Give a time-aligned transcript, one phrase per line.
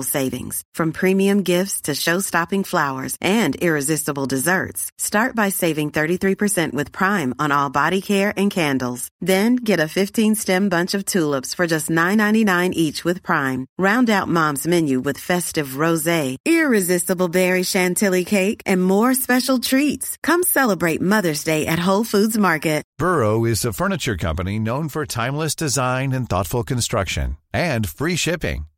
[0.00, 0.62] savings.
[0.72, 4.90] From premium gifts to show-stopping flowers and irresistible desserts.
[4.96, 9.08] Start by saving 33% with Prime on all body care and candles.
[9.20, 13.66] Then get a 15-stem bunch of tulips for just $9.99 each with Prime.
[13.78, 20.16] Round out Mom's menu with festive rosé, irresistible berry chantilly cake, and more special treats.
[20.22, 22.84] Come celebrate Mother's Day at Whole Foods Market.
[23.02, 28.66] Burrow is a furniture company known for timeless design and thoughtful construction and free shipping,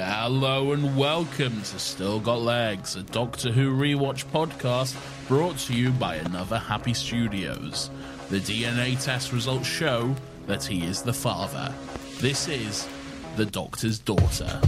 [0.00, 4.94] Hello and welcome to Still Got Legs, a Doctor Who rewatch podcast
[5.26, 7.90] brought to you by another Happy Studios.
[8.30, 10.14] The DNA test results show
[10.46, 11.74] that he is the father.
[12.20, 12.86] This is
[13.34, 14.60] the Doctor's daughter.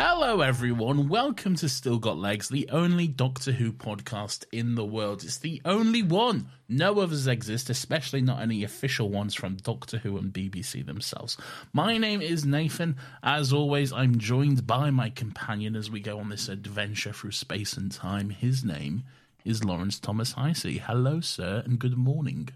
[0.00, 1.08] Hello, everyone.
[1.08, 5.24] Welcome to Still Got Legs, the only Doctor Who podcast in the world.
[5.24, 6.50] It's the only one.
[6.68, 11.36] No others exist, especially not any official ones from Doctor Who and BBC themselves.
[11.72, 12.94] My name is Nathan.
[13.24, 17.76] As always, I'm joined by my companion as we go on this adventure through space
[17.76, 18.30] and time.
[18.30, 19.02] His name
[19.44, 20.78] is Laurence Thomas Hisee.
[20.78, 22.50] Hello, sir, and good morning.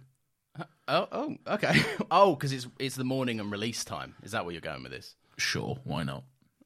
[0.57, 1.83] Uh, oh, oh, okay.
[2.13, 4.15] Oh, because it's it's the morning and release time.
[4.23, 5.17] Is that where you're going with this?
[5.39, 6.23] Sure, why not?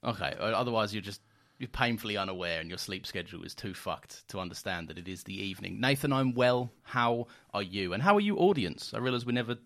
[0.06, 0.34] Okay.
[0.41, 1.21] Otherwise, you're just
[1.59, 5.22] you're painfully unaware, and your sleep schedule is too fucked to understand that it is
[5.25, 5.81] the evening.
[5.81, 6.71] Nathan, I'm well.
[6.83, 7.93] How are you?
[7.93, 8.93] And how are you, audience?
[8.94, 9.56] I realise we never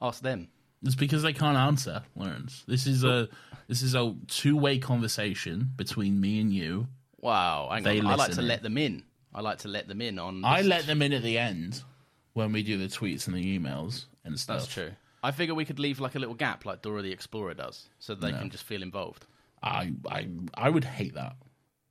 [0.00, 0.48] asked them.
[0.82, 2.64] It's because they can't answer, Laurence.
[2.66, 3.28] This is a
[3.68, 6.86] this is a two way conversation between me and you.
[7.20, 7.68] Wow.
[7.70, 8.06] Hang They on.
[8.06, 9.02] I like to let them in.
[9.34, 10.42] I like to let them in on.
[10.44, 11.82] I let them in at the end
[12.32, 14.60] when we do the tweets and the emails and stuff.
[14.60, 14.90] That's true.
[15.22, 18.14] I figure we could leave like a little gap, like Dora the Explorer does, so
[18.14, 19.26] they can just feel involved.
[19.62, 21.36] I I I would hate that.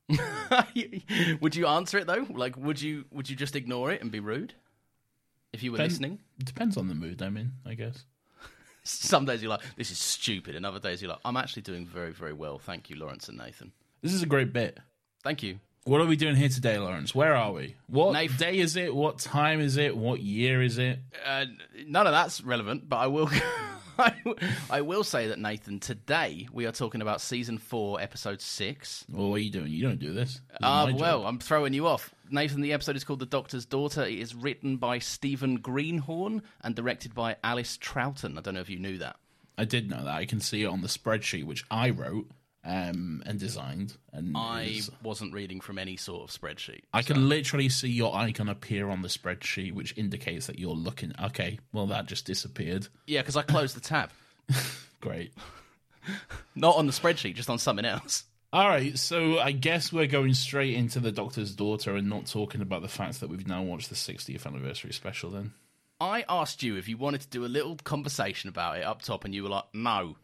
[1.42, 2.26] would you answer it though?
[2.30, 4.54] Like, would you would you just ignore it and be rude
[5.54, 6.20] if you were Then- listening?
[6.44, 8.06] Depends on the mood I'm in, I guess.
[8.84, 11.86] Some days you're like, this is stupid, and other days you're like, I'm actually doing
[11.86, 12.58] very, very well.
[12.60, 13.72] Thank you, Laurence and Nathan.
[14.02, 14.80] This is a great bit.
[15.24, 15.60] Thank you.
[15.86, 17.16] What are we doing here today, Laurence?
[17.16, 17.76] Where are we?
[17.88, 18.94] What day is it?
[18.94, 19.96] What time is it?
[19.98, 21.00] What year is it?
[21.26, 21.46] Uh,
[21.88, 23.30] none of that's relevant, but I will.
[24.70, 25.80] I will- say that Nathan.
[25.80, 29.06] Today we are talking about season four, episode six.
[29.10, 29.68] Well, what are you doing?
[29.72, 30.34] You don't do this.
[30.36, 31.26] This is Ah, well.
[31.26, 32.14] I'm throwing you off.
[32.30, 34.04] Nathan, the episode is called The Doctor's Daughter.
[34.04, 38.38] It is written by Stephen Greenhorn and directed by Alice Troughton.
[38.38, 39.16] I don't know if you knew that.
[39.58, 40.14] I did know that.
[40.16, 42.28] I can see it on the spreadsheet which I wrote
[42.70, 43.98] um, and designed.
[44.14, 46.82] And I is- wasn't reading from any sort of spreadsheet.
[46.94, 51.14] I can literally see your icon appear on the spreadsheet, which indicates that you're looking.
[51.22, 52.88] Okay, well that just disappeared.
[53.08, 54.12] Yeah, because I closed the tab.
[55.02, 55.34] Great.
[56.56, 58.24] Not on the spreadsheet, just on something else.
[58.52, 62.62] All right, so I guess we're going straight into the Doctor's Daughter and not talking
[62.62, 65.30] about the fact that we've now watched the 60th anniversary special.
[65.30, 65.54] Then
[66.02, 69.24] I asked you if you wanted to do a little conversation about it up top,
[69.24, 70.16] and you were like, no.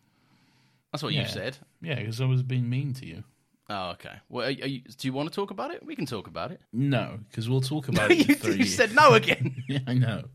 [0.95, 1.23] That's what Yeah.
[1.23, 1.57] you said.
[1.81, 3.23] yeah, because I was being mean to you.
[3.69, 4.13] Oh, okay.
[4.29, 5.86] Well, are, are you, do you want to talk about it?
[5.86, 6.62] We can talk about it.
[6.71, 8.56] No, because we'll talk about it in you, three.
[8.57, 9.63] you said no again.
[9.68, 10.25] Yeah, I know.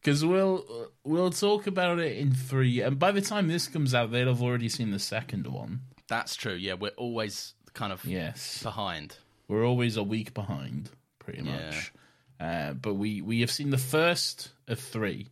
[0.00, 4.12] Because we'll we'll talk about it in three, and by the time this comes out,
[4.12, 5.80] they'll have already seen the second one.
[6.08, 6.54] That's true.
[6.54, 9.16] Yeah, we're always kind of Yes, behind.
[9.48, 11.92] we're always a week behind, pretty much.
[12.38, 15.28] Uh, but we we have seen the first of three,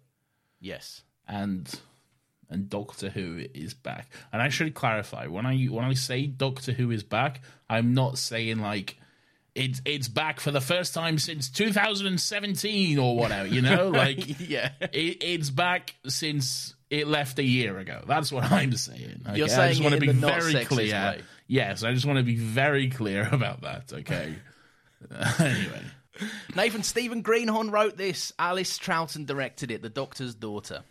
[0.61, 1.03] Yes.
[1.29, 1.73] and
[2.51, 4.09] and Doctor Who is back.
[4.33, 8.19] And I should clarify when I when I say Doctor Who is back, I'm not
[8.19, 8.97] saying like
[9.57, 13.49] it's it's back for the first time since 2017 or whatever.
[13.49, 14.73] You know, like yeah.
[14.81, 18.05] it, it's back since it left a year ago.
[18.07, 19.23] That's what I'm saying.
[19.27, 19.39] okay?
[19.39, 20.93] You're I saying just want to be very clear.
[20.93, 21.23] way.
[21.49, 23.93] Yes, I just want to be very clear about that.
[23.93, 24.35] Okay.
[25.39, 25.83] anyway,
[26.55, 28.33] Nathan Stephen Greenhorn wrote this.
[28.39, 29.83] Alice Troughton directed it.
[29.83, 30.83] The Doctor's Daughter.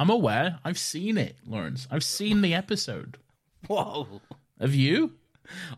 [0.00, 0.58] I'm aware.
[0.64, 1.86] I've seen it, Laurence.
[1.90, 3.18] I've seen the episode.
[3.66, 4.22] Whoa.
[4.58, 5.12] Have you?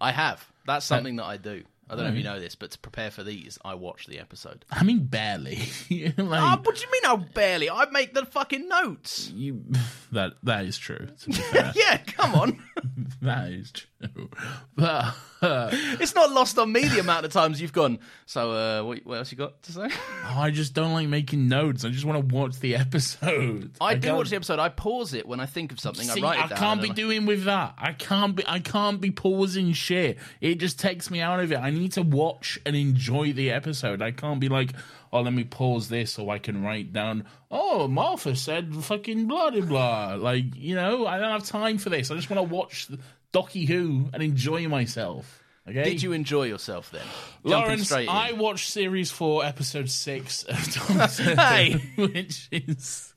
[0.00, 0.46] I have.
[0.64, 1.64] That's something that I do.
[1.90, 4.18] I don't know if you know this, but to prepare for these, I watch the
[4.20, 4.64] episode.
[4.70, 5.56] I mean, barely.
[6.16, 7.02] like, Ah, what do you mean?
[7.04, 7.68] I barely.
[7.68, 9.28] I make the fucking notes.
[9.34, 9.64] you,
[10.12, 11.08] that that is true.
[11.22, 12.62] To be fair, Yeah, come on.
[13.22, 14.28] that is true.
[14.74, 17.98] But uh, it's not lost on me the amount of times you've gone.
[18.26, 19.88] So, uh, what, what else you got to say?
[20.24, 21.84] I just don't like making notes.
[21.84, 23.72] I just want to watch the episode.
[23.80, 24.58] I do can't- watch the episode.
[24.58, 26.06] I pause it when I think of something.
[26.06, 26.58] See, I write it I down.
[26.58, 27.74] can't be doing with that.
[27.78, 28.44] I can't be.
[28.46, 30.18] I can't be pausing shit.
[30.40, 31.56] It just takes me out of it.
[31.58, 34.02] I need to watch and enjoy the episode.
[34.02, 34.72] I can't be like,
[35.12, 37.24] oh, let me pause this so I can write down.
[37.50, 40.14] Oh, Martha said fucking blah blah blah.
[40.18, 42.10] Like you know, I don't have time for this.
[42.10, 42.88] I just want to watch
[43.32, 45.38] Docky Who and enjoy myself.
[45.68, 45.84] Okay.
[45.84, 47.06] Did you enjoy yourself then?
[47.44, 47.92] Laurence.
[47.92, 51.74] I watched series four, episode six of Doctor Hey!
[51.96, 53.14] Which is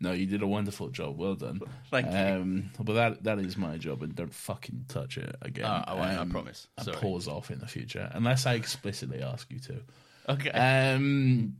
[0.00, 1.16] no, you did a wonderful job.
[1.18, 1.60] Well done.
[1.90, 2.16] Thank you.
[2.16, 5.64] Um, but that that is my job, and don't fucking touch it again.
[5.64, 6.66] Oh, I won't, I Um, promise.
[6.78, 9.76] and pause off in the future, unless I explicitly ask you to.
[10.28, 10.50] Okay.
[10.50, 11.56] Um,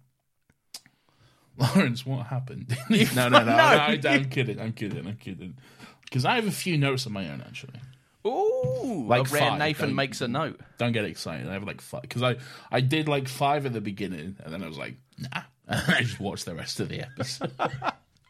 [1.59, 2.77] Laurence, what happened?
[2.91, 4.61] no, no, no, no, I, I'm kidding.
[4.61, 5.07] I'm kidding.
[5.07, 5.57] I'm kidding.
[6.05, 7.81] Because I have a few notes of my own actually.
[8.27, 10.61] Ooh, like a rare five, Nathan don't- makes a note.
[10.79, 11.49] Don't get excited.
[11.49, 12.37] I have like five because I
[12.73, 15.43] I did like five at the beginning, and then I was like, nah.
[15.69, 17.53] I just watched the rest of the episode.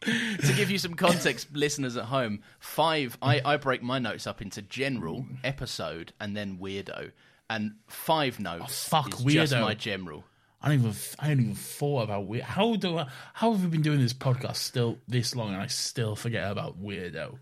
[0.01, 4.41] to give you some context, listeners at home, five, I, I break my notes up
[4.41, 7.11] into general, episode, and then weirdo.
[7.49, 8.63] And five notes
[8.93, 10.23] Oh, fuck, is just my general.
[10.61, 12.43] I don't even I don't even thought about weird.
[12.43, 13.07] How do I?
[13.33, 16.81] How have we been doing this podcast still this long, and I still forget about
[16.83, 17.37] weirdo?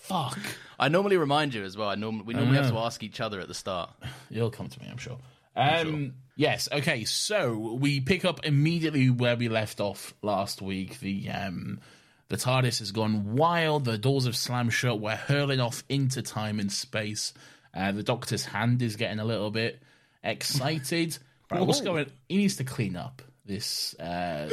[0.00, 0.38] Fuck.
[0.78, 1.88] I normally remind you as well.
[1.88, 3.90] I norm- we normally have to ask each other at the start.
[4.28, 5.18] You'll come to me, I'm sure.
[5.56, 6.68] Um, Yes.
[6.72, 7.04] Okay.
[7.04, 10.98] So we pick up immediately where we left off last week.
[10.98, 11.80] The um,
[12.28, 13.84] the TARDIS has gone wild.
[13.84, 14.98] The doors have slammed shut.
[15.00, 17.32] We're hurling off into time and space.
[17.74, 19.82] Uh, the Doctor's hand is getting a little bit
[20.22, 21.18] excited.
[21.50, 22.10] Right, what's going?
[22.26, 24.48] He needs to clean up this uh,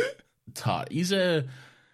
[0.51, 0.91] TARDIS.
[0.91, 1.45] He's a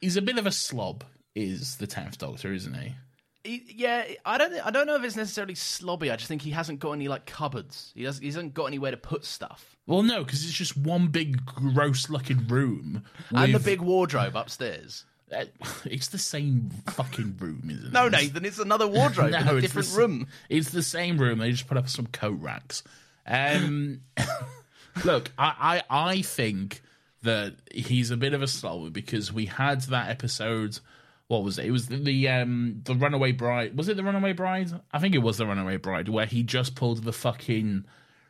[0.02, 1.04] he's a bit of a slob.
[1.36, 2.96] Is the tenth Doctor, isn't he?
[3.44, 4.54] He, yeah, I don't.
[4.66, 6.12] I don't know if it's necessarily slobby.
[6.12, 7.92] I just think he hasn't got any like cupboards.
[7.96, 9.78] He doesn't, He hasn't got anywhere to put stuff.
[9.86, 13.04] Well, no, because it's just one big gross-looking room.
[13.30, 15.06] And the big wardrobe upstairs.
[15.36, 15.46] Uh,
[15.86, 17.94] it's the same fucking room, isn't it?
[17.94, 18.10] No.
[18.10, 20.28] Nathan, it's another wardrobe in a it's different the room.
[20.50, 21.40] It's the same room.
[21.40, 22.84] They just put up some coat racks.
[23.26, 24.02] Um,
[25.06, 26.82] look, I, I I think
[27.24, 30.80] that he's a bit of a slower because we had that episode.
[31.28, 31.66] What was it?
[31.66, 33.76] It was the, the um the Runaway Bride.
[33.78, 34.72] Was it the Runaway Bride?
[34.94, 37.84] I think it was the Runaway Bride where he just pulled the fucking.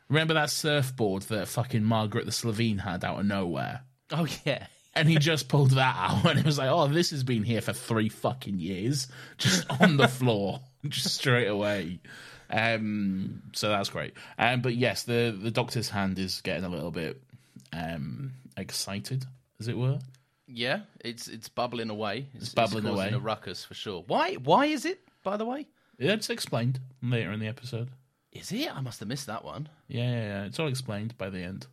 [0.08, 3.82] Remember that surfboard that fucking Margaret the Slitheen had out of nowhere?
[4.10, 4.66] Oh yeah.
[4.94, 7.60] And he just pulled that out and it was like oh this has been here
[7.60, 12.00] for three fucking years just on the floor just straight away
[12.50, 16.90] um so that's great um but yes the the doctor's hand is getting a little
[16.90, 17.20] bit
[17.72, 19.24] um excited
[19.60, 19.98] as it were
[20.46, 22.26] Yeah, it's it's bubbling away.
[22.34, 23.12] It's, bubbling causing away.
[23.12, 24.02] a ruckus for sure.
[24.06, 24.34] Why?
[24.36, 24.98] Why is it?
[25.22, 25.66] By the way,
[25.98, 27.90] yeah it's explained later in the episode
[28.32, 28.74] is it?
[28.74, 29.68] I must have missed that one.
[29.88, 30.44] yeah yeah, yeah.
[30.44, 31.66] it's all explained by the end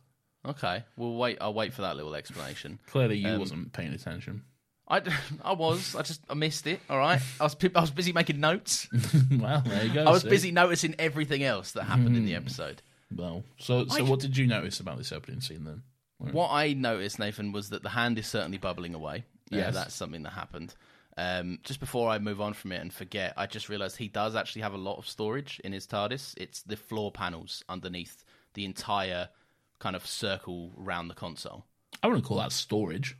[0.46, 1.38] Okay, we'll wait.
[1.40, 2.78] I'll wait for that little explanation.
[2.86, 4.42] clearly you Um, wasn't paying attention
[4.88, 5.02] I,
[5.44, 5.96] I was.
[5.96, 6.80] I just I missed it.
[6.88, 7.20] All right.
[7.40, 8.88] I was I was busy making notes.
[9.40, 10.28] well there you go I was see.
[10.28, 12.82] busy noticing everything else that happened in the episode.
[13.14, 15.82] well so so I- what did you notice about this opening scene then
[16.18, 19.24] What I noticed, Nathan, was that the hand is certainly bubbling away.
[19.50, 19.74] Yeah, Yes.
[19.74, 20.74] that's something that happened.
[21.18, 24.34] Um, just before I move on from it and forget, I just realised he does
[24.36, 26.34] actually have a lot of storage in his TARDIS.
[26.36, 28.22] It's the floor panels underneath
[28.54, 29.28] the entire
[29.78, 31.64] kind of circle round the console.
[32.02, 33.16] I wouldn't call that storage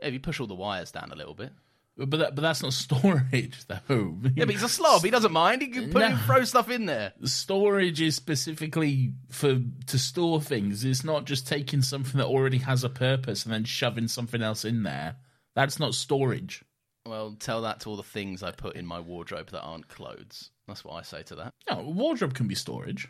[0.00, 1.52] If you push all the wires down a little bit.
[1.96, 4.16] But that, but that's not storage though.
[4.34, 5.02] Yeah, but he's a slob.
[5.02, 5.60] He doesn't mind.
[5.60, 6.16] He can put No.
[6.24, 7.12] throw stuff in there.
[7.24, 10.84] storage is specifically for to store things.
[10.84, 14.64] It's not just taking something that already has a purpose and then shoving something else
[14.64, 15.16] in there.
[15.54, 16.64] That's not storage.
[17.06, 20.50] Well, tell that to all the things I put in my wardrobe that aren't clothes.
[20.68, 21.52] That's what I say to that.
[21.70, 23.08] No, wardrobe can be storage.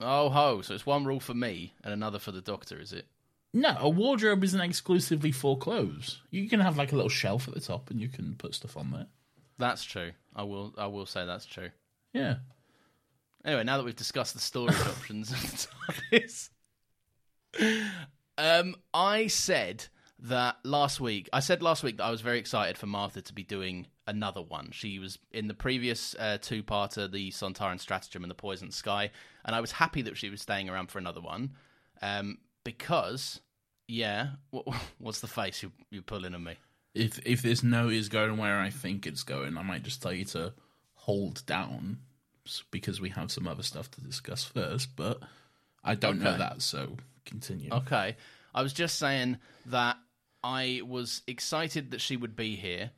[0.00, 0.60] Oh ho!
[0.62, 3.06] So it's one rule for me and another for the doctor, is it?
[3.52, 6.20] No, a wardrobe isn't exclusively for clothes.
[6.30, 8.76] You can have like a little shelf at the top and you can put stuff
[8.76, 9.06] on there.
[9.58, 10.10] That's true.
[10.34, 10.74] I will.
[10.76, 11.70] I will say that's true.
[12.12, 12.36] Yeah.
[13.44, 15.38] Anyway, now that we've discussed the storage options of
[16.10, 16.48] TARDIS,
[18.38, 19.86] um, I said
[20.18, 21.28] that last week.
[21.32, 24.42] I said last week that I was very excited for Martha to be doing another
[24.42, 24.70] one.
[24.72, 29.10] She was in the previous uh, two-parter, the Sontaran Stratagem and the Poison Sky,
[29.44, 31.52] and I was happy that she was staying around for another one
[32.02, 33.40] um, because,
[33.88, 34.66] yeah, what,
[34.98, 36.56] what's the face you, you're pulling on me?
[36.94, 40.12] If if this note is going where I think it's going, I might just tell
[40.12, 40.52] you to
[40.94, 41.98] hold down
[42.70, 44.94] because we have some other stuff to discuss first.
[44.94, 45.20] But
[45.82, 47.70] I don't know that, so continue.
[47.72, 48.16] Okay.
[48.54, 49.96] I was just saying that
[50.42, 52.90] I was excited that she would be here,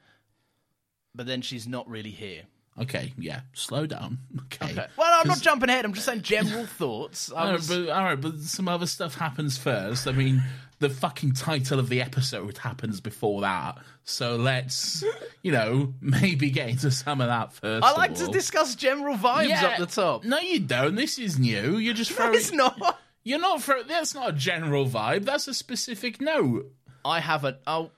[1.16, 2.42] but then she's not really here.
[2.78, 4.18] Okay, yeah, slow down.
[4.52, 4.72] Okay.
[4.72, 4.86] Okay.
[4.96, 5.84] Well, I'm not jumping ahead.
[5.84, 7.32] I'm just saying general thoughts.
[7.32, 10.06] I All right, but, all right, but some other stuff happens first.
[10.06, 10.42] I mean,
[10.78, 13.78] the fucking title of the episode happens before that.
[14.04, 15.02] So let's,
[15.42, 17.84] you know, maybe get into some of that first.
[17.84, 19.66] I like to discuss general vibes Yeah.
[19.66, 20.24] up the top.
[20.24, 20.94] No, you don't.
[20.94, 21.78] This is new.
[21.78, 22.98] You're just No, it's not.
[23.24, 23.88] You're not throwing.
[23.88, 25.24] That's not a general vibe.
[25.24, 26.70] That's a specific note.
[27.04, 27.56] I haven't.
[27.66, 27.90] Oh,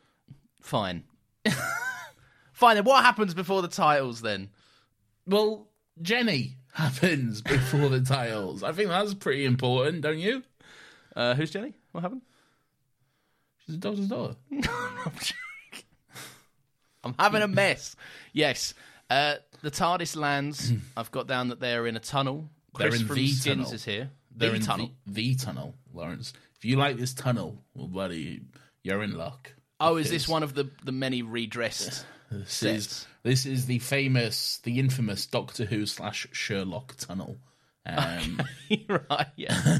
[0.62, 1.04] fine.
[2.58, 2.74] Fine.
[2.74, 4.48] Then what happens before the titles then?
[5.28, 5.68] Well,
[6.02, 8.64] Jenny happens before the titles.
[8.64, 10.42] I think that's pretty important, don't you?
[11.14, 11.74] Uh, who's Jenny?
[11.92, 12.22] What happened?
[13.64, 14.34] She's a doctor's daughter.
[17.04, 17.94] I'm having a mess.
[18.32, 18.74] Yes.
[19.08, 20.72] Uh, the TARDIS lands.
[20.96, 22.50] I've got down that they're in a tunnel.
[22.76, 23.72] They're Chris in from the Skins tunnel.
[23.72, 24.10] is here.
[24.34, 24.90] They're the in tunnel.
[25.06, 26.32] The, the tunnel, Laurence.
[26.56, 28.40] If you like this tunnel, well, buddy,
[28.82, 29.52] you're in luck.
[29.78, 32.04] Oh, is this one of the, the many redressed?
[32.30, 32.76] This sets?
[32.76, 37.36] is this is the famous, the infamous Doctor Who slash Sherlock tunnel.
[37.86, 38.42] Um,
[38.88, 39.78] right, yeah.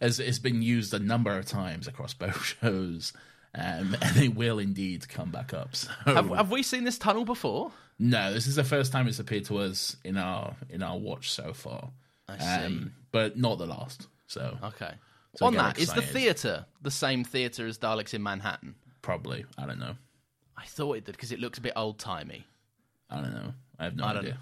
[0.00, 3.12] as it's been used a number of times across both shows,
[3.54, 5.74] um, and it will indeed come back up.
[5.74, 7.72] So have, have we seen this tunnel before?
[7.98, 11.32] no, this is the first time it's appeared to us in our in our watch
[11.32, 11.90] so far.
[12.28, 12.64] I see.
[12.66, 14.06] Um, but not the last.
[14.26, 14.92] So Okay.
[15.36, 18.74] So On that, is the theatre the same theatre as Daleks in Manhattan?
[19.02, 19.94] probably, I don't know.
[20.58, 22.44] I thought it did because it looks a bit old timey.
[23.08, 23.52] I don't know.
[23.78, 24.38] I have no I don't idea.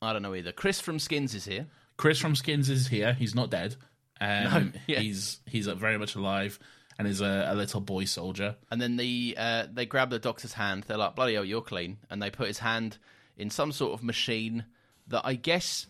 [0.00, 0.52] I don't know either.
[0.52, 1.66] Chris from Skins is here.
[1.96, 3.12] Chris from Skins is here.
[3.12, 3.76] He's not dead.
[4.20, 5.00] Um, yeah.
[5.00, 6.58] He's he's uh, very much alive
[6.98, 8.56] and is a, a little boy soldier.
[8.70, 10.84] And then the uh, they grab the doctor's hand.
[10.86, 12.98] They're like, "Bloody hell, you're clean!" And they put his hand
[13.36, 14.64] in some sort of machine
[15.08, 15.86] that I guess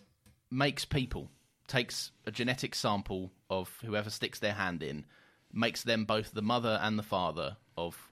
[0.51, 1.29] makes people.
[1.67, 5.05] Takes a genetic sample of whoever sticks their hand in,
[5.53, 8.08] makes them both the mother and the father of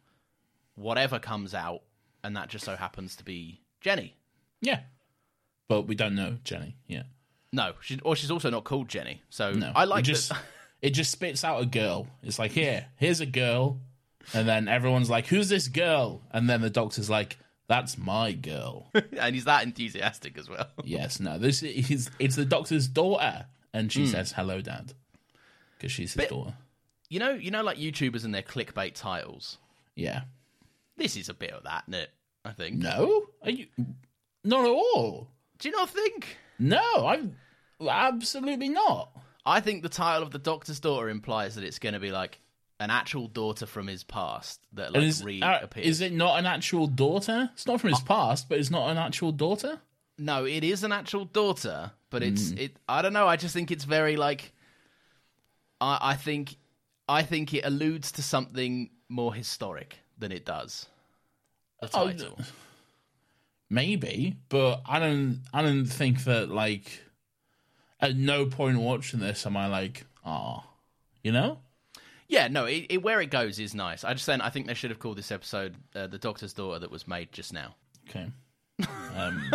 [0.78, 1.82] whatever comes out,
[2.24, 4.16] and that just so happens to be Jenny.
[4.62, 4.82] Yeah,
[5.68, 6.78] but we don't know Jenny.
[6.88, 7.04] Yeah,
[7.52, 9.22] No, she, or she's also not called Jenny.
[9.30, 9.72] So no.
[9.76, 10.42] I like it just that.
[10.82, 12.08] it just spits out a girl.
[12.24, 13.80] It's like here, here's a girl,
[14.34, 18.90] and then everyone's like, "Who's this girl?" And then the doctor's like, "That's my girl."
[19.20, 20.68] and he's that enthusiastic as well.
[20.84, 24.12] yes, no, this is it's the doctor's daughter, and she hmm.
[24.12, 24.94] says, "Hello, dad,"
[25.78, 26.54] because she's his Bit- daughter.
[27.10, 29.60] You know, you know, like YouTubers and their clickbait titles.
[29.96, 30.24] Yeah.
[30.98, 32.10] This is a bit of that, isn't it?
[32.46, 32.76] I think.
[32.78, 33.68] No, are you?
[34.44, 35.30] Not at all.
[35.60, 36.38] Do you not think?
[36.60, 37.36] No, I'm
[37.88, 39.12] absolutely not.
[39.46, 42.40] I think the title of the Doctor's Daughter implies that it's going to be like
[42.80, 45.86] an actual daughter from his past that like is, uh, reappears.
[45.88, 47.50] is it not an actual daughter?
[47.54, 49.80] It's not from his past, but it's not an actual daughter.
[50.20, 52.58] No, it is an actual daughter, but it's Hmm.
[52.58, 52.78] it.
[52.90, 53.28] I don't know.
[53.28, 54.54] I just think it's very like.
[55.82, 56.56] I I think,
[57.08, 60.88] I think it alludes to something more historic than it does.
[61.82, 62.40] The Oh, title.
[63.70, 65.42] Maybe, but I don't.
[65.54, 67.04] I don't think that like.
[68.00, 70.64] At no point watching this am I like, ah,
[71.24, 71.58] you know?
[72.28, 74.04] Yeah, no, it, it, where it goes is nice.
[74.04, 76.78] I just saying, I think they should have called this episode uh, "The Doctor's Daughter"
[76.80, 77.76] that was made just now.
[78.10, 78.28] Okay.
[79.16, 79.52] Um,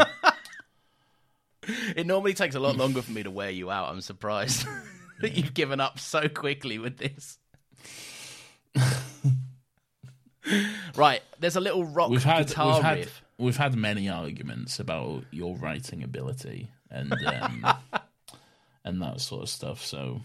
[1.97, 3.89] It normally takes a lot longer for me to wear you out.
[3.91, 4.67] I'm surprised
[5.21, 7.39] that you've given up so quickly with this.
[10.97, 13.23] right, there's a little rock we've had guitar we've had riff.
[13.39, 17.67] we've had many arguments about your writing ability and um,
[18.85, 19.85] and that sort of stuff.
[19.85, 20.21] So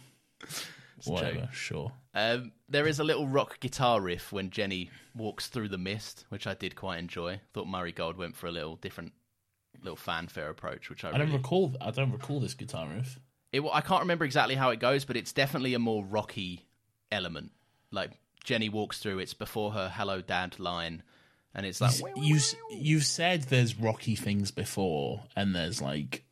[1.05, 1.91] whatever, sure.
[2.13, 6.47] Um, there is a little rock guitar riff when Jenny walks through the mist, which
[6.47, 7.39] I did quite enjoy.
[7.53, 9.13] Thought Murray Gold went for a little different,
[9.81, 11.75] little fanfare approach, which I, I don't recall.
[11.79, 13.19] I don't recall this guitar riff.
[13.51, 16.65] It, I can't remember exactly how it goes, but it's definitely a more rocky
[17.11, 17.51] element.
[17.91, 18.11] Like
[18.47, 21.03] Jenny walks through, it's before her "Hello, Dad" line,
[21.53, 22.39] and it's like you
[22.71, 26.23] you've said there's rocky things before, and there's like,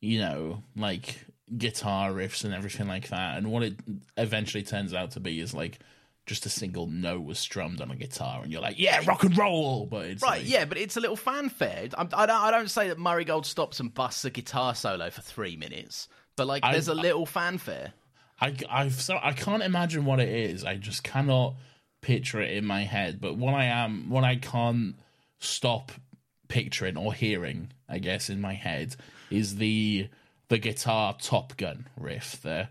[0.00, 1.16] you know, like
[1.58, 3.38] guitar riffs and everything like that.
[3.38, 3.74] And what it
[4.16, 5.80] eventually turns out to be is like
[6.26, 9.36] just a single note was strummed on a guitar, and you're like, yeah, rock and
[9.36, 9.86] roll.
[9.86, 11.88] But it's right, like- yeah, but it's a little fanfare.
[11.98, 15.10] I'm, I don't, I don't say that Murray Gold stops and busts a guitar solo
[15.10, 16.06] for three minutes,
[16.36, 17.94] but like I- there's a little fanfare.
[18.40, 20.64] I I've so I can't imagine what it is.
[20.64, 21.54] I just cannot
[22.00, 23.20] picture it in my head.
[23.20, 24.96] But what I am, what I can't
[25.38, 25.92] stop
[26.48, 28.96] picturing or hearing, I guess, in my head
[29.30, 30.08] is the
[30.48, 32.42] the guitar Top Gun riff.
[32.42, 32.68] The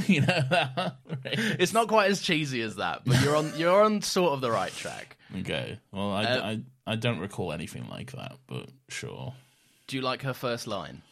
[0.08, 0.96] you know that.
[1.24, 4.50] It's not quite as cheesy as that, but you're on you're on sort of the
[4.50, 5.16] right track.
[5.40, 5.78] Okay.
[5.92, 6.60] Well, I, Uh, I
[6.92, 9.34] I don't recall anything like that, but sure.
[9.86, 11.02] Do you like her first line?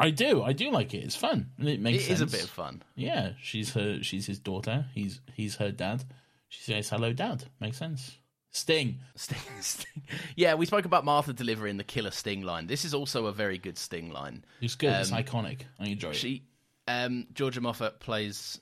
[0.00, 0.42] I do.
[0.42, 0.98] I do like it.
[1.04, 1.50] It's fun.
[1.58, 2.32] It makes It is sense.
[2.32, 2.82] a bit of fun.
[2.94, 4.02] Yeah, she's her.
[4.02, 4.86] She's his daughter.
[4.94, 6.04] He's he's her dad.
[6.48, 7.44] She says hello, dad.
[7.60, 8.16] Makes sense.
[8.50, 8.98] Sting.
[9.14, 10.02] Sting, Sting.
[10.34, 12.66] Yeah, we spoke about Martha delivering the killer Sting line.
[12.66, 14.44] This is also a very good Sting line.
[14.60, 14.90] It's good.
[14.92, 15.62] it's Um, iconic.
[15.78, 16.16] I enjoy it.
[16.16, 16.44] She,
[16.86, 18.58] um, Georgia Moffett plays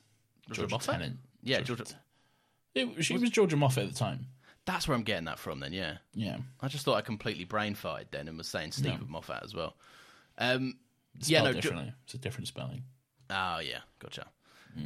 [0.50, 0.86] Georgia Moffett.
[0.92, 1.16] Tennant.
[1.42, 1.84] Yeah, Georgia-.
[2.74, 4.26] It- she was Georgia Moffett at the time.
[4.64, 5.60] That's where I'm getting that from.
[5.60, 5.98] Then, yeah.
[6.14, 6.38] Yeah.
[6.60, 9.06] I just thought I completely brain farted then and was saying Steve No.
[9.06, 9.76] Moffat as well.
[10.38, 10.74] Um,
[11.18, 11.52] It's yeah, no.
[11.52, 11.92] Differently.
[12.04, 12.82] it's a different spelling.
[13.30, 14.26] Oh yeah, gotcha.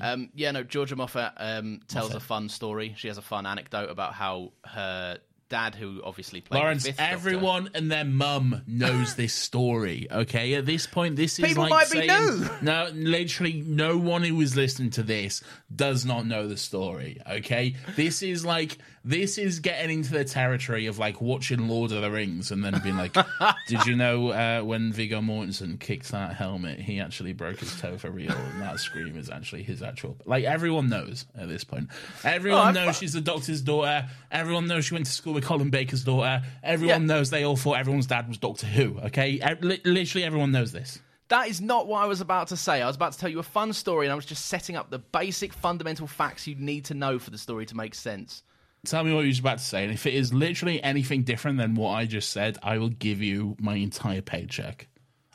[0.00, 0.62] Um, yeah, no.
[0.62, 2.16] Georgia Moffett um, tells Mm.
[2.16, 2.94] A fun story.
[2.96, 5.18] She has a fun anecdote about how her
[5.48, 10.06] dad, who obviously played Laurence, fifth Doctor- everyone and their mum knows this story.
[10.08, 12.48] Okay, at this point, this is People like might be new.
[12.62, 15.42] No, literally, no one who is listening to this
[15.74, 17.20] does not know the story.
[17.28, 22.02] Okay, this is like this is getting into the territory of like watching Lord of
[22.02, 23.16] the Rings and then being like,
[23.68, 27.96] "Did you know uh, when Viggo Mortensen kicked that helmet, he actually broke his toe
[27.96, 31.88] for real, and that scream is actually his actual." Like everyone knows at this point.
[32.24, 34.06] Everyone Oh, knows she's the doctor's daughter.
[34.30, 36.42] Everyone knows she went to school with Colin Baker's daughter.
[36.62, 37.06] Everyone Yeah.
[37.14, 38.98] knows they all thought everyone's dad was Doctor Who.
[39.06, 40.98] Okay, literally everyone knows this.
[41.28, 42.82] That is not what I was about to say.
[42.82, 44.90] I was about to tell you a fun story, and I was just setting up
[44.90, 48.42] the basic fundamental facts you need to know for the story to make sense.
[48.86, 51.58] Tell me what you was about to say, and if it is literally anything different
[51.58, 54.88] than what I just said, I will give you my entire paycheck.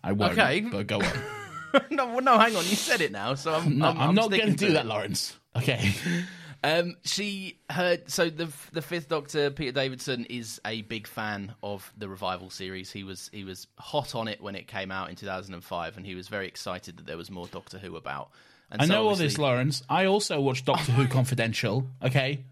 [0.04, 0.62] I won't, Okay.
[0.62, 1.86] but go on.
[1.92, 2.64] no, no, hang on.
[2.64, 3.78] You said it now, so I'm.
[3.78, 5.38] No, I'm, I'm, not going to do that, Laurence.
[5.56, 5.94] Okay.
[6.64, 11.94] Um, she heard so the the fifth Doctor Peter Davison is a big fan of
[11.96, 12.92] the revival series.
[12.92, 16.16] He was he was hot on it when it came out in 2005, and he
[16.16, 18.32] was very excited that there was more Doctor Who about.
[18.72, 19.84] And I so know all this, Laurence.
[19.88, 21.86] I also watched Doctor Who Confidential.
[22.02, 22.44] Okay.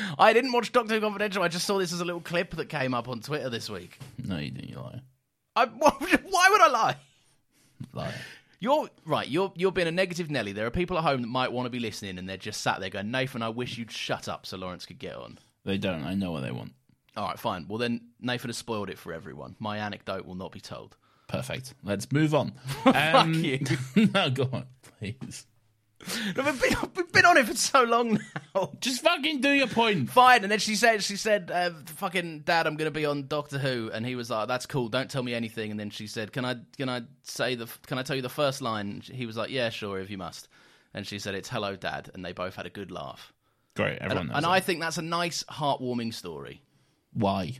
[0.18, 1.42] I didn't watch Doctor Who Confidential.
[1.42, 3.98] I just saw this as a little clip that came up on Twitter this week.
[4.24, 4.70] No, you didn't.
[4.70, 5.00] You lie.
[5.56, 6.96] I, why would I lie?
[7.92, 8.14] Lie.
[8.60, 9.26] You're right.
[9.28, 10.52] You're you're being a negative Nelly.
[10.52, 12.78] There are people at home that might want to be listening, and they're just sat
[12.78, 16.04] there going, "Nathan, I wish you'd shut up so Laurence could get on." They don't.
[16.04, 16.72] I know what they want.
[17.16, 17.66] All right, fine.
[17.68, 19.56] Well, then Nathan has spoiled it for everyone.
[19.58, 20.96] My anecdote will not be told.
[21.28, 21.74] Perfect.
[21.82, 22.52] Let's move on.
[22.86, 23.60] Um, you.
[23.96, 24.66] no, go on,
[24.98, 25.46] please.
[26.36, 28.18] No, We've been, we've been on it for so long
[28.54, 28.70] now.
[28.80, 30.10] Just fucking do your point.
[30.10, 30.42] Fine.
[30.42, 33.58] And then she said, she said, uh, "Fucking dad, I'm going to be on Doctor
[33.58, 34.88] Who." And he was like, "That's cool.
[34.88, 37.98] Don't tell me anything." And then she said, "Can I, can I say the, can
[37.98, 40.48] I tell you the first line?" He was like, "Yeah, sure, if you must."
[40.92, 43.32] And she said, "It's hello, dad." And they both had a good laugh.
[43.76, 43.98] Great.
[44.00, 44.36] Everyone And, knows.
[44.38, 44.46] and.
[44.46, 46.62] I think that's a nice, heartwarming story.
[47.12, 47.58] Why?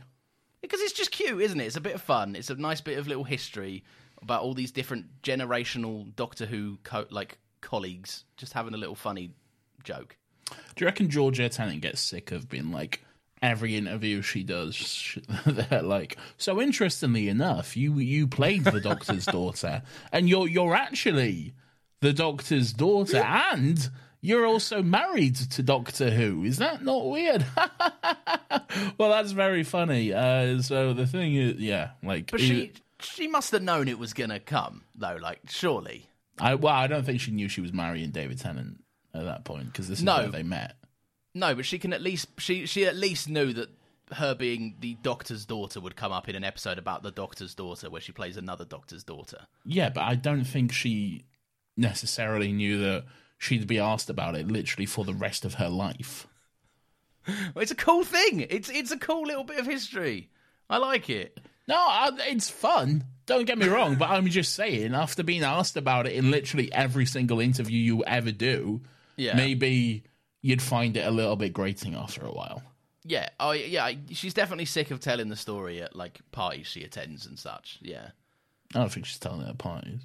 [0.61, 1.65] Because it's just cute, isn't it?
[1.65, 2.35] It's a bit of fun.
[2.35, 3.83] It's a nice bit of little history
[4.21, 9.31] about all these different generational Doctor Who co- like colleagues just having a little funny
[9.83, 10.17] joke.
[10.49, 13.03] Do you reckon Georgia Tennant gets sick of being like
[13.41, 15.17] every interview she does?
[15.45, 21.53] They're like, so interestingly enough, you you played the Doctor's daughter, and you're you're actually
[22.01, 23.89] the Doctor's daughter, and
[24.21, 26.43] you're also married to Doctor Who.
[26.43, 27.45] Is that not weird?
[28.97, 30.13] well, that's very funny.
[30.13, 34.13] Uh, so the thing is, yeah, like, But she she must have known it was
[34.13, 35.17] gonna come though.
[35.21, 36.07] Like surely.
[36.39, 39.65] I well, I don't think she knew she was marrying David Tennant at that point
[39.67, 40.17] because this is No.
[40.17, 40.75] where they met.
[41.35, 43.69] No, but she can at least she she at least knew that
[44.13, 47.89] her being the Doctor's daughter would come up in an episode about the Doctor's daughter
[47.89, 49.47] where she plays another Doctor's daughter.
[49.65, 51.25] Yeah, but I don't think she
[51.77, 53.05] necessarily knew that
[53.37, 56.27] she'd be asked about it literally for the rest of her life.
[57.27, 58.41] Well, it's a cool thing.
[58.49, 60.29] It's it's a cool little bit of history.
[60.69, 61.39] I like it.
[61.67, 63.05] No, I, it's fun.
[63.25, 66.71] Don't get me wrong, but I'm just saying, after being asked about it in literally
[66.73, 68.81] every single interview you ever do,
[69.15, 69.35] Yeah.
[69.35, 70.03] maybe
[70.41, 72.61] you'd find it a little bit grating after a while.
[73.05, 77.25] Yeah, oh yeah, she's definitely sick of telling the story at like parties she attends
[77.25, 77.79] and such.
[77.81, 78.09] Yeah,
[78.73, 80.01] I don't think she's telling it at parties.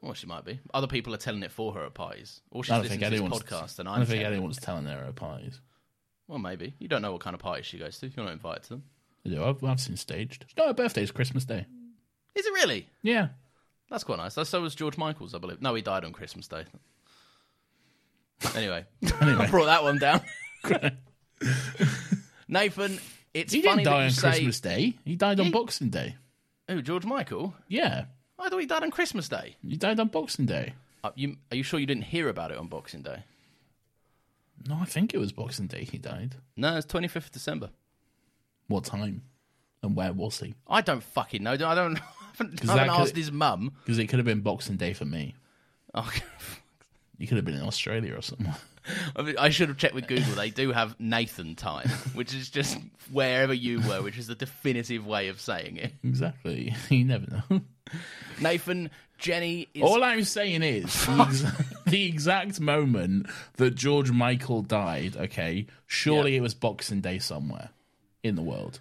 [0.00, 0.58] well, she might be.
[0.72, 3.20] Other people are telling it for her at parties, or she's I listening to this
[3.20, 5.60] podcast and I I'm don't think anyone's telling her at parties.
[6.26, 8.08] Well, maybe you don't know what kind of parties she goes to.
[8.08, 8.84] You're not invited to them.
[9.26, 9.44] I do.
[9.44, 10.46] I've, I've seen staged.
[10.56, 11.66] No, her birthday's Christmas Day.
[12.38, 12.86] Is it really?
[13.02, 13.28] Yeah.
[13.90, 14.34] That's quite nice.
[14.48, 15.60] So was George Michael's, I believe.
[15.62, 16.64] No, he died on Christmas Day.
[18.54, 18.84] Anyway,
[19.20, 20.20] I brought that one down.
[22.48, 22.98] Nathan,
[23.34, 24.28] it's He funny didn't die that on say.
[24.30, 24.94] Christmas Day.
[25.04, 26.16] He died on He- Boxing Day.
[26.68, 27.54] Oh, George Michael.
[27.66, 28.04] Yeah.
[28.38, 29.56] I thought he died on Christmas Day.
[29.66, 30.74] He died on Boxing Day.
[31.02, 33.24] Uh, you, are you sure you didn't hear about it on Boxing Day?
[34.68, 36.36] No, I think it was Boxing Day he died.
[36.56, 37.70] No, it's 25th December.
[38.68, 39.22] What time
[39.82, 40.54] and where was he?
[40.68, 41.52] I don't fucking know.
[41.52, 41.98] I don't.
[42.38, 43.72] Haven't, I haven't asked his mum.
[43.84, 45.34] Because it could have been Boxing Day for me.
[45.94, 46.10] Oh,
[47.18, 48.54] You could have been in Australia or something.
[49.16, 50.34] I, mean, I should have checked with Google.
[50.34, 52.78] They do have Nathan time, which is just
[53.10, 55.92] wherever you were, which is the definitive way of saying it.
[56.04, 56.74] exactly.
[56.88, 57.60] You never know.
[58.40, 59.82] Nathan, Jenny is.
[59.82, 61.44] All I'm saying is the, ex-
[61.86, 65.16] the exact moment that George Michael died.
[65.16, 66.38] Okay, surely Yeah.
[66.38, 67.70] it was Boxing Day somewhere
[68.22, 68.78] in the world.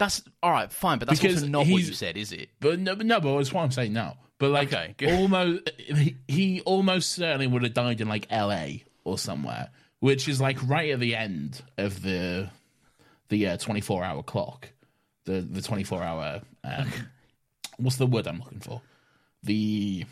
[0.00, 2.48] That's all right, fine, but that's Because also not what you said, is it?
[2.58, 4.16] But no, but no, but that's what I'm saying now.
[4.38, 8.84] But like, Okay, almost, he, he almost certainly would have died in like L.A.
[9.04, 12.48] or somewhere, which is like right at the end of the
[13.28, 14.70] the uh, 24 hour clock,
[15.26, 16.40] the the 24 hour.
[16.64, 16.90] Um,
[17.76, 18.80] what's the word I'm looking for?
[19.42, 20.06] The,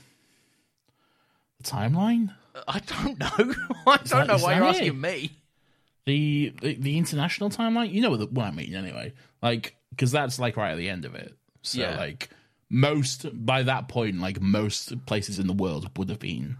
[1.57, 2.35] the timeline.
[2.67, 3.55] I don't know.
[3.87, 4.69] I don't that- know why you're it?
[4.69, 5.31] asking me.
[6.05, 7.91] the the, the international timeline.
[7.93, 9.15] You know what, the, what I mean, anyway.
[9.41, 11.35] Like, because that's like right at the end of it.
[11.63, 11.97] So, Yeah.
[11.97, 12.31] like,
[12.71, 16.57] most by that point, like most places in the world would have been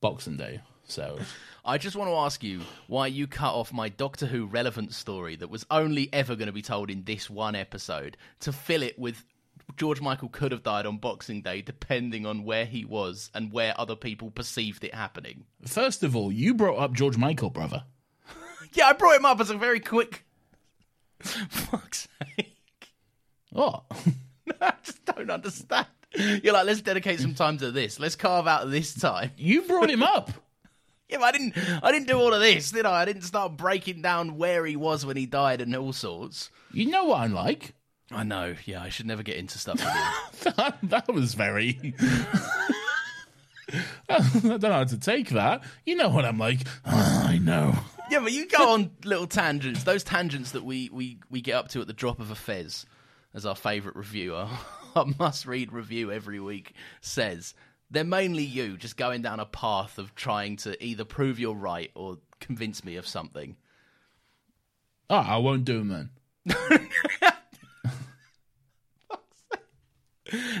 [0.00, 0.60] Boxing Day.
[0.84, 1.18] So,
[1.64, 5.36] I just want to ask you why you cut off my Doctor Who relevant story
[5.36, 8.98] that was only ever going to be told in this one episode to fill it
[8.98, 9.24] with
[9.76, 13.72] George Michael could have died on Boxing Day depending on where he was and where
[13.80, 15.44] other people perceived it happening.
[15.64, 17.84] first of all, you brought up George Michael, brother.
[18.72, 20.24] Yeah, I brought him up as a very quick.
[21.20, 22.06] Fuck's
[22.36, 22.56] sake.
[23.52, 23.84] What?
[24.60, 25.86] I just don't understand.
[26.14, 28.00] You're like, let's dedicate some time to this.
[28.00, 29.30] Let's carve out this time.
[29.36, 30.30] you brought him up.
[31.08, 31.54] Yeah, but I didn't.
[31.82, 33.02] I didn't do all of this, did I?
[33.02, 36.50] I didn't start breaking down where he was when he died and all sorts.
[36.72, 37.74] You know what I'm like.
[38.12, 38.54] I know.
[38.64, 39.78] Yeah, I should never get into stuff
[40.44, 41.94] that, that was very.
[44.08, 45.62] I don't know how to take that.
[45.84, 46.60] You know what I'm like.
[46.84, 47.74] Ah, I know.
[48.08, 49.82] yeah, but you go on little tangents.
[49.82, 52.86] Those tangents that we we we get up to at the drop of a fez,
[53.34, 54.48] as our favourite reviewer,
[54.96, 57.54] our must-read review every week says.
[57.90, 61.90] They're mainly you just going down a path of trying to either prove you're right
[61.94, 63.56] or convince me of something.
[65.08, 66.10] Oh, I won't do them
[66.46, 66.46] then.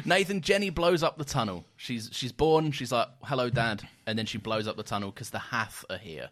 [0.04, 1.64] Nathan, Jenny blows up the tunnel.
[1.76, 2.72] She's she's born.
[2.72, 5.98] She's like, "Hello, Dad," and then she blows up the tunnel because the Hath are
[5.98, 6.30] here.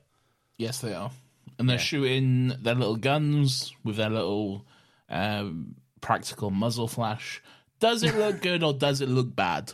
[0.56, 1.12] Yes, they are.
[1.58, 4.64] And they're shooting their little guns with their little
[5.08, 7.42] um, practical muzzle flash.
[7.80, 9.72] Does it look good or does it look bad?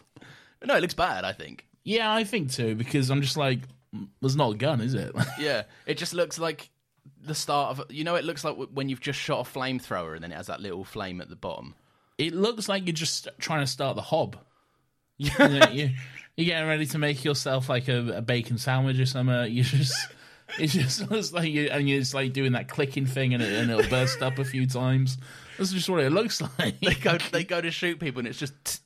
[0.64, 1.24] No, it looks bad.
[1.24, 1.66] I think.
[1.84, 3.60] Yeah, I think too, because I'm just like,
[3.94, 5.14] "Mm, there's not a gun, is it?
[5.38, 6.70] Yeah, it just looks like
[7.22, 7.90] the start of.
[7.90, 10.46] You know, it looks like when you've just shot a flamethrower and then it has
[10.48, 11.74] that little flame at the bottom.
[12.18, 14.36] it looks like you're just trying to start the hob.
[15.16, 15.70] Yeah.
[15.70, 15.90] you
[16.36, 19.52] you're getting ready to make yourself like a, a bacon sandwich or something.
[19.52, 19.94] You just.
[20.58, 23.52] It just looks like you, and you're just like doing that clicking thing, and, it,
[23.52, 25.16] and it'll burst up a few times.
[25.58, 26.80] That's just what it looks like.
[26.80, 28.80] They go, they go to shoot people and it's just.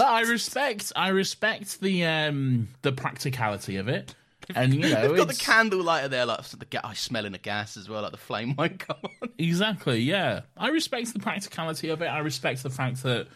[0.00, 4.14] I respect, I respect the um the practicality of it,
[4.54, 7.38] and you know, They've got the candle lighter there, like the ga- I smelling the
[7.38, 9.28] gas as well, like the flame won't come on.
[9.38, 10.42] exactly, yeah.
[10.56, 12.06] I respect the practicality of it.
[12.06, 13.26] I respect the fact that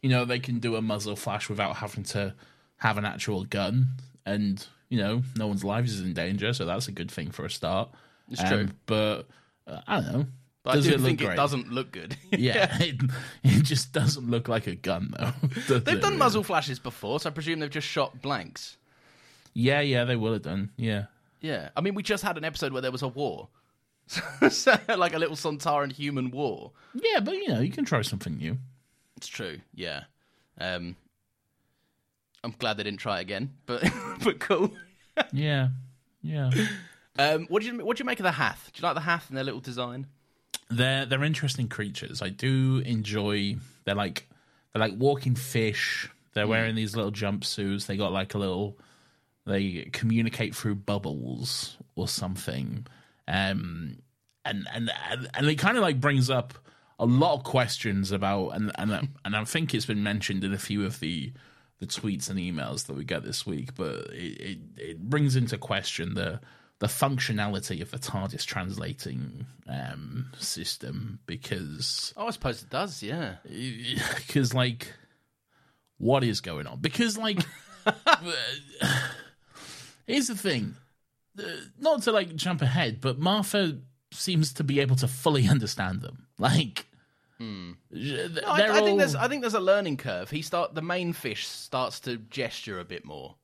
[0.00, 2.34] you know they can do a muzzle flash without having to
[2.76, 3.88] have an actual gun,
[4.24, 7.44] and you know, no one's lives is in danger, so that's a good thing for
[7.44, 7.90] a start.
[8.30, 8.68] It's true.
[8.86, 9.26] but
[9.66, 10.26] uh, I don't know.
[10.64, 12.16] But Does I do it think it doesn't look good.
[12.30, 13.00] Yeah, It,
[13.42, 15.32] it just doesn't look like a gun though.
[15.68, 16.16] They've done really?
[16.16, 18.76] muzzle flashes before, so I presume they've just shot blanks.
[19.54, 20.70] Yeah, yeah, they will have done.
[20.76, 21.06] Yeah.
[21.40, 23.48] Yeah, I mean, we just had an episode where there was a war,
[24.50, 26.70] so, like a little Sontaran human war.
[26.94, 28.58] Yeah, but you know, you can try something new.
[29.16, 29.58] It's true.
[29.74, 30.04] Yeah,
[30.58, 30.94] um,
[32.44, 33.82] I'm glad they didn't try again, but
[34.22, 34.72] but cool.
[35.32, 35.68] Yeah,
[36.22, 36.50] yeah.
[37.18, 38.70] Um, what do you what do you make of the Hath?
[38.72, 40.06] Do you like the Hath and their little design?
[40.76, 42.22] They're they're interesting creatures.
[42.22, 43.56] I do enjoy.
[43.84, 44.28] They're like
[44.72, 46.08] they're like walking fish.
[46.34, 47.86] They're wearing these little jumpsuits.
[47.86, 48.78] They got like a little.
[49.44, 52.86] They communicate through bubbles or something,
[53.26, 53.98] um,
[54.44, 56.54] and and and, and it kind of like brings up
[56.98, 60.58] a lot of questions about and and and I think it's been mentioned in a
[60.58, 61.32] few of the
[61.80, 65.58] the tweets and emails that we get this week, but it it, it brings into
[65.58, 66.40] question the
[66.82, 73.04] the functionality of the TARDIS translating um, system because Oh, I suppose it does.
[73.04, 73.36] Yeah.
[74.16, 74.88] because like
[75.98, 77.38] what is going on because like
[80.06, 80.74] here's the thing
[81.38, 81.42] Uh,
[81.78, 83.78] not to like jump ahead but martha
[84.12, 86.86] seems to be able to fully understand them like
[87.38, 87.72] Hmm.
[87.90, 90.30] No, I, I think all- there's I think there's a learning curve.
[90.30, 93.34] He start the main fish starts to gesture a bit more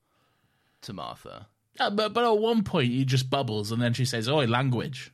[0.82, 1.48] to Martha.
[1.80, 5.12] Uh, but but at one point he just bubbles and then she says oh language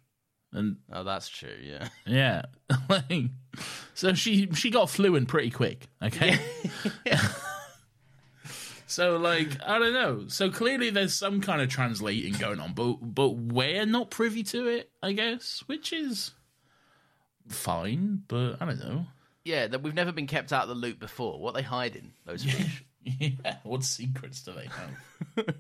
[0.55, 1.57] and Oh, that's true.
[1.63, 1.89] Yeah.
[2.07, 2.43] yeah,
[2.89, 3.31] like,
[3.93, 5.89] so she she got fluent pretty quick.
[6.03, 6.39] Okay.
[8.87, 10.25] so like I don't know.
[10.29, 14.69] So clearly there's some kind of translating going on, but but we're not privy to
[14.69, 14.91] it.
[15.03, 16.31] I guess, which is
[17.49, 18.23] fine.
[18.29, 19.07] But I don't know.
[19.45, 21.39] Yeah, that we've never been kept out of the loop before.
[21.39, 22.13] What are they hiding?
[22.25, 22.85] Those fish.
[23.03, 23.57] Yeah.
[23.65, 25.55] What secrets do they have?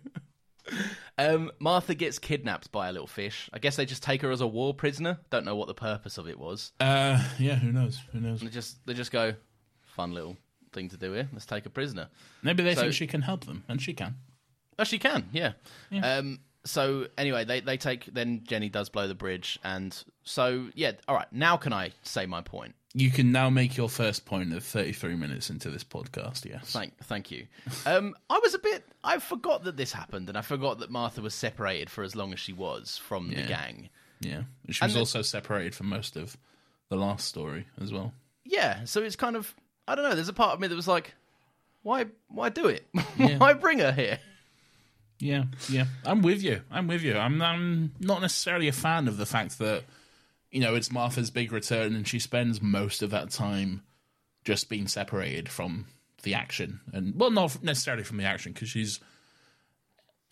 [1.18, 3.48] Um, Martha gets kidnapped by a little fish.
[3.52, 5.18] I guess they just take her as a war prisoner.
[5.30, 6.72] Don't know what the purpose of it was.
[6.80, 7.56] uh, yeah.
[7.56, 8.00] Who knows?
[8.12, 8.40] Who knows?
[8.40, 9.34] They just they just go,
[9.82, 10.36] fun little
[10.72, 11.28] thing to do here.
[11.32, 12.08] Let's take a prisoner.
[12.42, 14.16] Maybe they So- think she can help them, and she can.
[14.78, 15.52] Oh, she can, yeah.
[16.02, 20.92] Um, so anyway, they they take then Jenny does blow the bridge, and so yeah.
[21.06, 22.74] All right, now can I say my point?
[22.96, 26.70] You can now make your first point of 33 minutes into this podcast, yes.
[26.70, 27.46] Thank thank you.
[27.86, 28.84] Um, I was a bit.
[29.02, 32.32] I forgot that this happened, and I forgot that Martha was separated for as long
[32.32, 33.88] as she was from the gang.
[34.20, 34.42] Yeah.
[34.70, 36.36] She And was then- also separated from most of
[36.88, 38.12] the last story as well.
[38.44, 39.52] Yeah, so it's kind of
[39.88, 40.14] I don't know.
[40.14, 41.14] There's a part of me that was like,
[41.82, 42.86] why why do it?
[43.16, 44.20] why bring her here?
[45.18, 45.86] Yeah, yeah.
[46.04, 46.60] I'm with you.
[46.70, 47.16] I'm with you.
[47.16, 49.84] I'm, I'm not necessarily a fan of the fact that,
[50.54, 53.82] you know, it's Martha's big return and she spends most of that time
[54.44, 55.86] just being separated from
[56.22, 56.80] the action.
[56.92, 59.00] And, well, not necessarily from the action because she's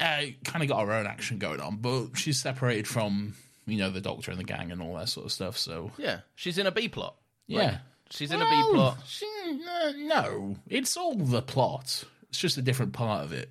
[0.00, 3.34] uh, kind of got her own action going on, but she's separated from,
[3.66, 5.58] you know, the doctor and the gang and all that sort of stuff.
[5.58, 7.16] So, Yeah, she's in a B plot.
[7.46, 7.78] yeah.
[8.10, 8.98] She's in a Well, B plot.
[9.06, 9.26] she-
[9.66, 12.04] uh, no, it's all the plot.
[12.28, 13.50] It's just a different part of it.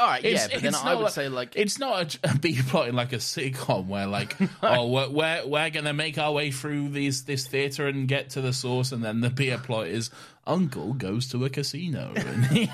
[0.00, 2.56] All right, yeah, but then I would like- say like it's not a, a B
[2.62, 6.50] plot in like a sitcom where like oh we're, we're we're gonna make our way
[6.52, 10.10] through these this theater and get to the source and then the B plot is
[10.46, 12.14] Uncle goes to a casino
[12.52, 12.70] he-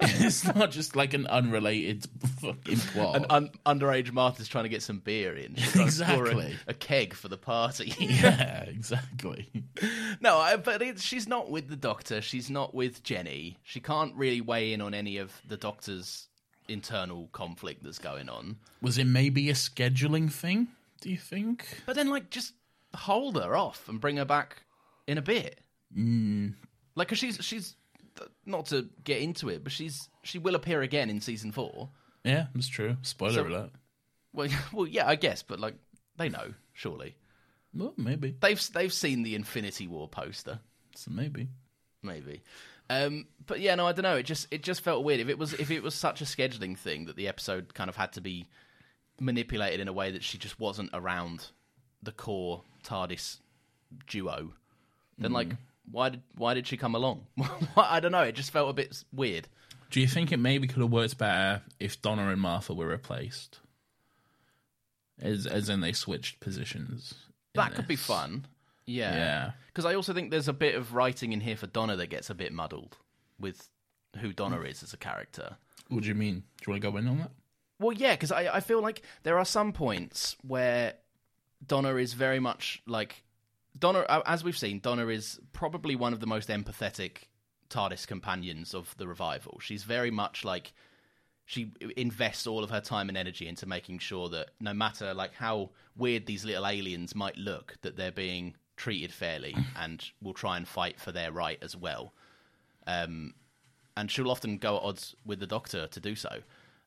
[0.00, 2.06] it's not just like an unrelated
[2.40, 3.16] fucking plot.
[3.16, 5.54] an un- underage Martha's trying to get some beer in.
[5.56, 6.56] She's trying to score a- Exactly.
[6.68, 7.92] a, keg for the party.
[7.98, 9.50] yeah, exactly.
[10.20, 12.22] no, I, but it, she's not with the doctor.
[12.22, 13.58] She's not with Jenny.
[13.62, 16.28] She can't really weigh in on any of the doctor's
[16.72, 18.56] internal conflict that's going on.
[18.80, 20.68] Was it maybe a scheduling thing?
[21.00, 21.66] Do you think?
[21.86, 22.54] But then, like, just
[22.94, 24.62] hold her off and bring her back
[25.06, 25.60] in a bit.
[25.96, 26.54] Mm.
[26.94, 27.76] Like, cause she's she's
[28.46, 31.88] not to get into it, but she's she will appear again in season four.
[32.24, 32.96] Yeah, that's true.
[33.02, 33.70] Spoiler So- alert.
[34.32, 35.74] Well, well, yeah, I guess, but like
[36.16, 37.16] they know, surely
[37.74, 38.36] Well, maybe.
[38.40, 40.60] they've they've seen the Infinity War poster,
[40.94, 41.48] So maybe.
[42.02, 42.42] maybe.
[42.92, 44.16] Um, but yeah, no, I don't know.
[44.16, 45.20] It just it just felt weird.
[45.20, 47.96] If it was if it was such a scheduling thing that the episode kind of
[47.96, 48.48] had to be
[49.20, 51.46] manipulated in a way that she just wasn't around
[52.02, 53.38] the core TARDIS
[54.06, 54.52] duo,
[55.18, 55.48] then like
[55.90, 57.26] why did why did she come along?
[57.76, 58.22] I don't know.
[58.22, 59.48] It just felt a bit weird.
[59.90, 63.60] Do you think it maybe could have worked better if Donna and Martha were replaced?
[65.20, 67.14] As as in they switched positions.
[67.54, 68.46] That could be fun.
[68.86, 69.14] Yeah.
[69.14, 69.50] Yeah.
[69.66, 72.30] Because I also think there's a bit of writing in here for Donna that gets
[72.30, 72.96] a bit muddled
[73.38, 73.68] with
[74.18, 74.70] who Donna mm.
[74.70, 75.56] is as a character.
[75.88, 76.44] What do you mean?
[76.58, 77.30] Do you want to go in on that?
[77.78, 80.94] Well, yeah, because I, I feel like there are some points where
[81.66, 83.24] Donna is very much like
[83.78, 87.28] Donna, as we've seen, Donna is probably one of the most empathetic
[87.70, 89.58] TARDIS companions of the revival.
[89.60, 90.72] She's very much like
[91.44, 95.34] she invests all of her time and energy into making sure that no matter like
[95.34, 100.56] how weird these little aliens might look, that they're being treated fairly and will try
[100.56, 102.12] and fight for their right as well.
[102.86, 103.34] Um,
[103.96, 106.40] and she'll often go at odds with the Doctor to do so.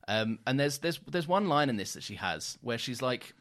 [0.06, 3.34] Um, and there's there's there's one line in this that she has where she's like,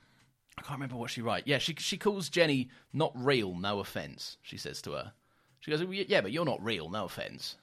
[0.57, 1.45] I can't remember what she writes.
[1.47, 3.55] Yeah, she she calls Jenny not real.
[3.55, 5.11] No offense, she says to her.
[5.59, 6.89] She goes, "Yeah, but you're not real.
[6.89, 7.57] No offense."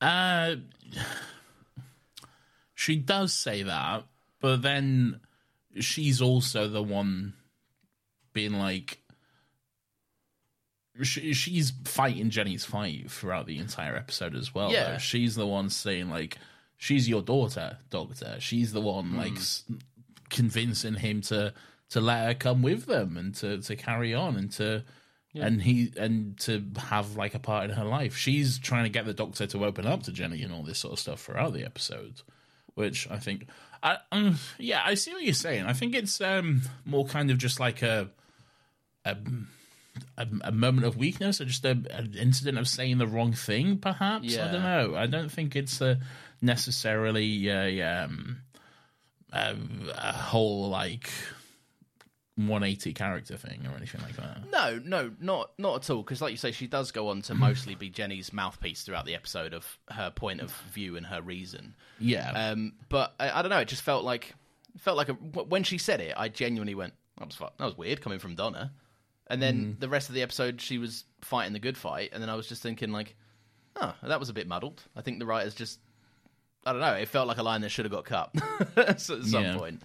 [0.00, 0.56] Uh,
[2.74, 4.04] she does say that,
[4.40, 5.20] but then
[5.78, 7.34] she's also the one
[8.32, 8.99] being like,
[11.02, 14.70] she, she's fighting Jenny's fight throughout the entire episode as well.
[14.72, 14.92] Yeah.
[14.92, 14.98] though.
[14.98, 16.38] she's the one saying like,
[16.76, 18.36] she's your daughter, Doctor.
[18.40, 19.64] She's the one like s-
[20.28, 21.52] convincing him to
[21.90, 24.84] to let her come with them and to to carry on and to.
[25.32, 28.16] And he and to have like a part in her life.
[28.16, 30.92] She's trying to get the doctor to open up to Jenny and all this sort
[30.94, 32.22] of stuff throughout the episode,
[32.74, 33.46] which I think,
[33.80, 35.66] I um, yeah, I see what you're saying.
[35.66, 38.10] I think it's um more kind of just like a
[39.04, 39.16] a,
[40.16, 43.78] a, a moment of weakness or just a, an incident of saying the wrong thing,
[43.78, 44.36] perhaps.
[44.36, 44.94] I don't know.
[44.96, 45.98] I don't think it's a
[46.42, 48.38] necessarily a, um,
[49.32, 49.54] a,
[49.96, 51.10] a whole like
[52.36, 54.50] 180 character thing or anything like that.
[54.50, 56.02] No, no, not not at all.
[56.02, 59.14] Because, like you say, she does go on to mostly be Jenny's mouthpiece throughout the
[59.14, 61.74] episode of her point of view and her reason.
[61.98, 62.30] Yeah.
[62.30, 63.58] Um, but I, I don't know.
[63.58, 64.34] It just felt like
[64.78, 68.00] felt like a, when she said it, I genuinely went, that was that was weird
[68.00, 68.72] coming from Donna.
[69.30, 72.28] And then the rest of the episode, she was fighting the good fight, and then
[72.28, 73.14] I was just thinking like,
[73.76, 74.82] oh, that was a bit muddled.
[74.96, 75.78] I think the writers just,
[76.66, 78.34] I don't know, it felt like a line that should have got cut
[78.76, 79.56] at some Yeah.
[79.56, 79.82] point.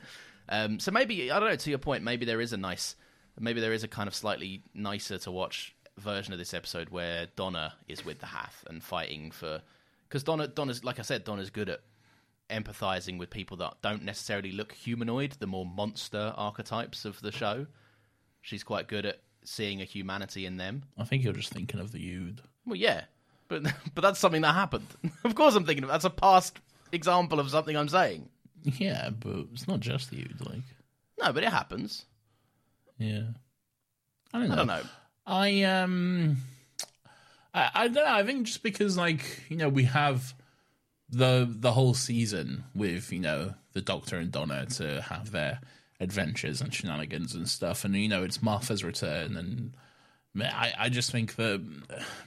[0.49, 1.55] Um, so maybe I don't know.
[1.55, 2.95] To your point, maybe there is a nice,
[3.39, 7.27] maybe there is a kind of slightly nicer to watch version of this episode where
[7.35, 9.61] Donna is with the Hath and fighting for,
[10.09, 11.81] because Donna, Donna's like I said, Donna's good at
[12.49, 17.65] empathizing with people that don't necessarily look humanoid, the more monster archetypes of the show.
[18.41, 20.83] She's quite good at seeing a humanity in them.
[20.97, 22.41] I think you're just thinking of the Ood.
[22.65, 23.03] Well, yeah,
[23.47, 23.63] but
[23.95, 24.87] but that's something that happened.
[25.23, 26.59] of course, I'm thinking of that's a past
[26.91, 28.29] example of something I'm saying.
[28.63, 30.45] Yeah, but it's not just the Ood.
[30.45, 30.61] Like,
[31.21, 32.05] No, but it happens.
[32.97, 33.23] yeah,
[34.33, 34.53] I don't know.
[34.53, 34.81] I don't know.
[35.27, 36.37] I um,
[37.53, 38.13] I, I don't know.
[38.13, 40.33] I think just because like you know we have
[41.09, 45.59] the the whole season with you know the Doctor and Donna to have their
[45.99, 49.73] adventures and shenanigans and stuff, and you know it's Martha's return, and
[50.43, 51.61] I I just think that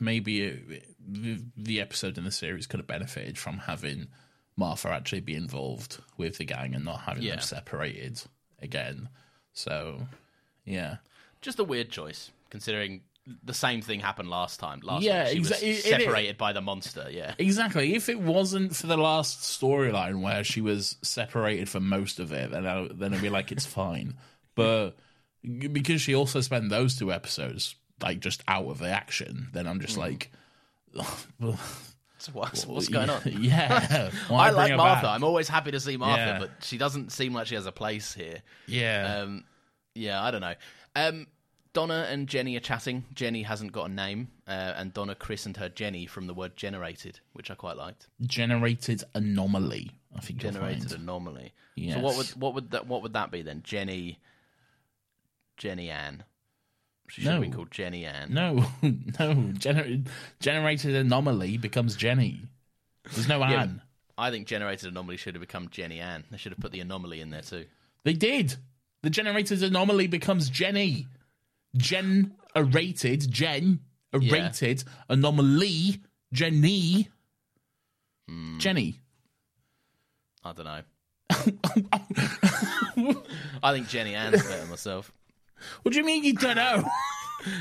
[0.00, 4.08] maybe it, the, the episode in the series could have benefited from having
[4.56, 7.32] Martha actually be involved with the gang and not having Yeah.
[7.36, 8.22] them separated
[8.60, 9.08] again.
[9.52, 10.06] So
[10.64, 10.96] yeah.
[11.40, 13.02] Just a weird choice, considering
[13.44, 14.80] the same thing happened last time.
[14.82, 15.32] Last Yeah, week.
[15.32, 17.08] she exa- was it- it- separated by the monster.
[17.10, 17.94] Yeah, Exactly.
[17.94, 22.50] If it wasn't for the last storyline where she was separated for most of it,
[22.50, 24.14] then I, then it'd be like it's fine.
[24.54, 24.92] But
[25.42, 29.80] because she also spent those two episodes like just out of the action, then I'm
[29.80, 30.00] just Mm.
[30.00, 30.30] like,
[32.18, 33.20] so what's, what's going on?
[33.40, 35.02] Yeah, I like Martha.
[35.02, 35.04] back?
[35.04, 36.38] I'm always happy to see Martha, Yeah.
[36.38, 38.42] but she doesn't seem like she has a place here.
[38.66, 39.44] Yeah, Um,
[39.94, 40.54] yeah, I don't know.
[40.96, 41.26] Um,
[41.74, 43.04] Donna and Jenny are chatting.
[43.14, 47.20] Jenny hasn't got a name, uh, and Donna christened her Jenny from the word generated,
[47.34, 48.06] which I quite liked.
[48.26, 49.90] generated anomaly.
[50.16, 51.52] I think Generated anomaly.
[51.76, 51.94] Yes.
[51.96, 53.62] So what would what would that what would that be then?
[53.62, 54.18] Jenny,
[55.56, 56.24] Jenny Ann.
[57.08, 57.42] She should have No.
[57.42, 58.32] been called Jenny Ann.
[58.34, 59.34] No, no.
[59.58, 60.06] Gener-
[60.40, 62.42] generated anomaly becomes Jenny.
[63.14, 63.82] There's no Yeah, Anne.
[64.16, 66.24] I think generated anomaly should have become Jenny Ann.
[66.30, 67.66] They should have put the anomaly in there too.
[68.04, 68.56] They did.
[69.02, 71.06] The generated anomaly becomes Jenny.
[71.78, 73.80] Gen a rated Gen
[74.12, 74.32] a Yeah.
[74.32, 77.08] rated anomaly Jenny.
[78.58, 79.00] Jenny.
[80.44, 80.82] I don't know.
[83.62, 85.10] I think Jenny Ann's better myself.
[85.82, 86.84] What do you mean you don't know?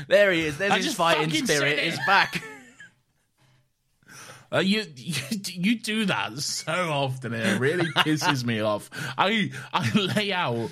[0.08, 0.58] There he is.
[0.58, 1.78] There's I his fighting spirit.
[1.78, 2.42] It's back.
[4.50, 5.14] Uh, you, you
[5.46, 7.34] you do that so often.
[7.34, 8.88] It really pisses me off.
[9.18, 10.70] I I lay out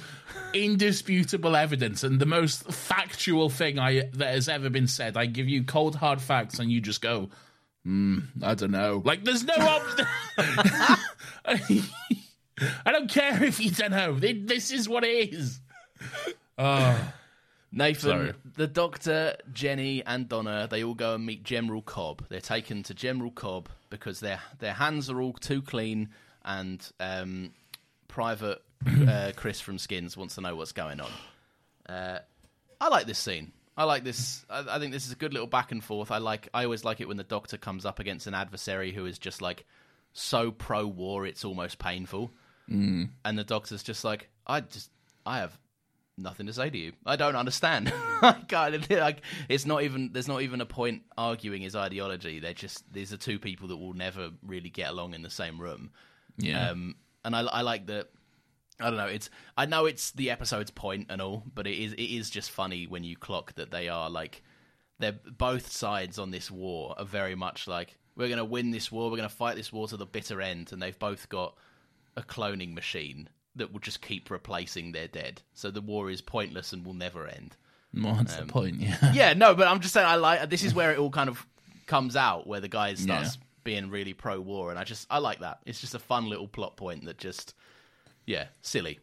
[0.64, 5.16] indisputable evidence and the most factual thing I that has ever been said.
[5.16, 7.30] I give you cold hard facts, and you just go,
[7.84, 9.02] hmm, I don't know.
[9.04, 10.06] Like there's no option.
[12.86, 14.14] I don't care if you don't know.
[14.14, 15.60] This is what it is.
[17.72, 18.32] Nathan, Sorry.
[18.54, 22.24] the Doctor, Jenny, and Donna, they all go and meet General Cobb.
[22.28, 26.08] They're taken to General Cobb because their their hands are all too clean,
[26.44, 27.52] and um,
[28.08, 28.62] Private
[29.08, 31.10] uh, Chris from Skins wants to know what's going on.
[31.88, 32.18] Uh,
[32.80, 33.52] I like this scene.
[33.76, 34.44] I like this.
[34.48, 36.10] I, I think this is a good little back and forth.
[36.10, 36.48] I like.
[36.54, 39.42] I always like it when the Doctor comes up against an adversary who is just
[39.42, 39.64] like
[40.12, 42.30] so pro war, it's almost painful.
[42.70, 43.10] Mm.
[43.24, 44.90] And the Doctor's just like, I just,
[45.24, 45.56] I have
[46.18, 46.92] nothing to say to you.
[47.04, 47.92] I don't understand.
[48.22, 50.10] I can't, like, it's not even.
[50.12, 52.40] There's not even a point arguing his ideology.
[52.40, 55.60] They're just these are two people that will never really get along in the same
[55.60, 55.90] room.
[56.38, 56.70] Yeah.
[56.70, 58.08] Um, and I, I like that.
[58.80, 59.06] I don't know.
[59.06, 62.50] It's I know it's the episode's point and all, but it is it is just
[62.50, 64.42] funny when you clock that they are like
[64.98, 68.90] they're both sides on this war are very much like we're going to win this
[68.90, 71.54] war, we're going to fight this war to the bitter end, and they've both got
[72.16, 75.42] a cloning machine that will just keep replacing their dead.
[75.52, 77.56] So the war is pointless and will never end.
[77.92, 78.80] What's um, the point?
[78.80, 78.96] Yeah.
[79.12, 81.46] Yeah, no, but I'm just saying I like this is where it all kind of
[81.86, 83.42] comes out where the guy starts Yeah.
[83.64, 85.60] being really pro war and I just I like that.
[85.66, 87.54] It's just a fun little plot point that just
[88.26, 88.98] yeah, silly.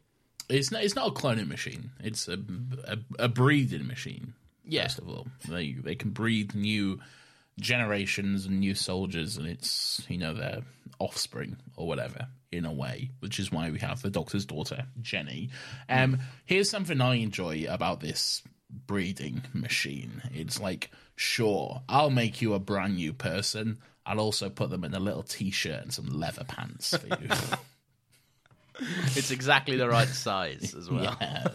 [0.50, 0.84] It's not.
[0.84, 1.92] It's not a cloning machine.
[2.00, 2.38] It's a
[2.86, 4.34] a, a breeding machine.
[4.66, 4.84] Yeah.
[4.84, 7.00] First of all, they they can breed new
[7.60, 10.62] generations and new soldiers, and it's you know their
[11.00, 15.50] offspring or whatever in a way, which is why we have the Doctor's daughter Jenny.
[15.90, 20.22] Um, here's something I enjoy about this breeding machine.
[20.34, 23.80] It's like, sure, I'll make you a brand new person.
[24.06, 27.30] I'll also put them in a little t-shirt and some leather pants for you.
[29.16, 31.16] It's exactly the right size as well.
[31.20, 31.48] Yeah.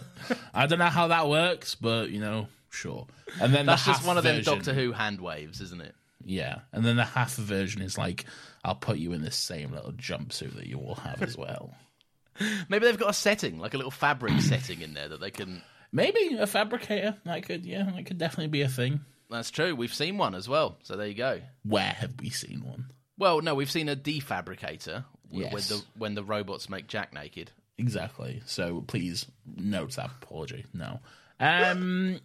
[0.53, 3.07] I don't know how that works, but you know, sure.
[3.41, 5.95] And then That's the just one of them version- Doctor Who hand waves, isn't it?
[6.23, 8.25] Yeah, and then the Hath version is like,
[8.63, 11.73] I'll put you in this same little jumpsuit that you all have as well.
[12.69, 15.61] Maybe they've got a setting, like a little fabric setting in there that they can
[15.91, 17.15] Maybe a fabricator.
[17.25, 18.99] That could, yeah, that could definitely be a thing.
[19.29, 19.75] That's true.
[19.75, 20.77] We've seen one as well.
[20.83, 21.41] So there you go.
[21.63, 22.91] Where have we seen one?
[23.19, 25.53] Well, no, we've seen a defabricator Yes.
[25.53, 27.51] when the when the robots make Jack naked.
[27.77, 28.41] Exactly.
[28.47, 30.65] So please note that apology.
[30.73, 30.99] No.
[31.41, 32.19] Um.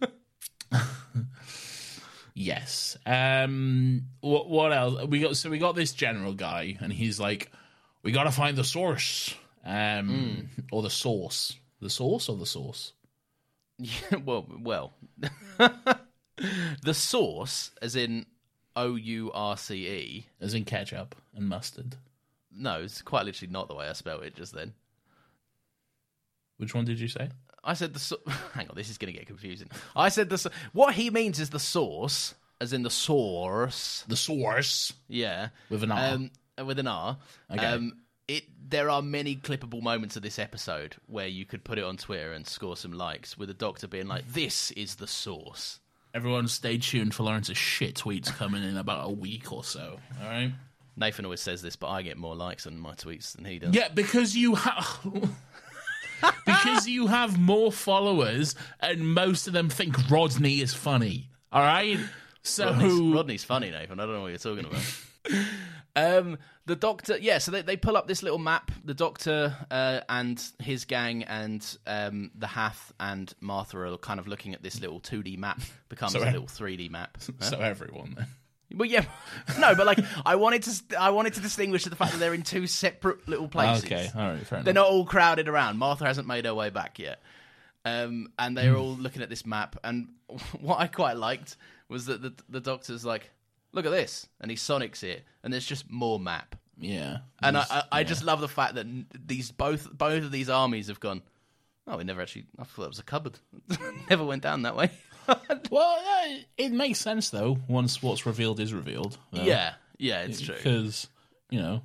[2.33, 2.97] yes.
[3.05, 4.03] Um.
[4.21, 4.49] What?
[4.49, 5.05] What else?
[5.07, 5.37] We got.
[5.37, 7.51] So we got this general guy, and he's like,
[8.03, 9.33] "We got to find the source."
[9.65, 10.49] Um.
[10.71, 11.57] Or the source.
[11.81, 12.93] The source or the source.
[13.77, 14.93] Yeah, well, well,
[16.81, 18.25] the source, as in
[18.75, 20.25] O U R C E.
[20.41, 21.95] As in ketchup and mustard.
[22.57, 24.73] No, it's quite literally not the way I spelled it just then.
[26.57, 27.29] Which one did you say?
[27.63, 27.99] I said the.
[27.99, 28.19] So-
[28.53, 29.69] Hang on, this is going to get confusing.
[29.95, 30.37] I said the.
[30.37, 34.03] so- What he means is the source, as in the source.
[34.07, 36.13] The source Yeah, with an R.
[36.13, 36.31] um,
[36.65, 37.17] with an R.
[37.51, 37.65] Okay.
[37.65, 37.97] Um,
[38.27, 41.97] it there are many clippable moments of this episode where you could put it on
[41.97, 45.79] Twitter and score some likes with the doctor being like, "This is the source."
[46.15, 49.99] Everyone, stay tuned for Laurence's shit tweets coming in about a week or so.
[50.23, 50.49] All right.
[50.95, 53.75] Nathan always says this, but I get more likes on my tweets than he does.
[53.75, 55.05] Yeah, because you have
[56.45, 61.27] because you have more followers, and most of them think Rodney is funny.
[61.51, 61.99] All right,
[62.43, 63.99] so Rodney's, Rodney's funny, Nathan.
[63.99, 64.81] I don't know what you're talking about.
[65.95, 67.37] um, the doctor, yeah.
[67.37, 68.71] So they, they pull up this little map.
[68.83, 74.27] The doctor uh, and his gang and um, the Hath and Martha are kind of
[74.27, 75.61] looking at this little 2D map.
[75.89, 77.17] Becomes So- a little 3D map.
[77.39, 78.15] so everyone.
[78.17, 78.27] Then.
[78.75, 79.05] Well, yeah,
[79.59, 82.41] no, but like I wanted to, I wanted to distinguish the fact that they're in
[82.41, 83.85] two separate little places.
[83.85, 85.77] Okay, all right, fair They're not all crowded around.
[85.77, 87.21] Martha hasn't made her way back yet.
[87.85, 89.77] Um, and they're all looking at this map.
[89.83, 90.09] And
[90.59, 91.55] what I quite liked
[91.87, 93.29] was that the, the doctor's like,
[93.75, 94.27] look at this.
[94.41, 95.23] And he sonics it.
[95.43, 96.55] And there's just more map.
[96.77, 98.85] Yeah, And I, I, I just love the fact that
[99.25, 101.21] these both both of these armies have gone,
[101.87, 103.39] oh, we never actually, I thought it was a cupboard.
[104.09, 104.91] never went down that way.
[105.71, 107.57] well, yeah, it makes sense though.
[107.69, 109.17] Once what's revealed is revealed.
[109.31, 109.43] though.
[109.43, 110.55] yeah, yeah, it's true.
[110.55, 111.07] because
[111.49, 111.81] you know.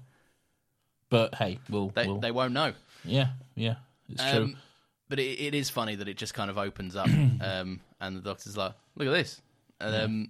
[1.09, 2.73] But hey, we'll, They, we'll they won't know.
[3.05, 3.77] yeah, yeah,
[4.09, 4.43] it's true.
[4.43, 4.57] Um,
[5.09, 7.09] but it, it is funny that it just kind of opens up,
[7.41, 9.41] um, and the doctor's like, "Look at this."
[9.81, 10.29] And, um,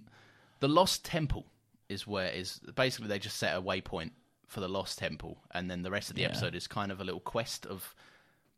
[0.61, 1.45] the Lost Temple
[1.89, 4.11] is where is basically they just set a waypoint
[4.47, 6.29] for the Lost Temple, and then the rest of the Yeah.
[6.29, 7.93] episode is kind of a little quest of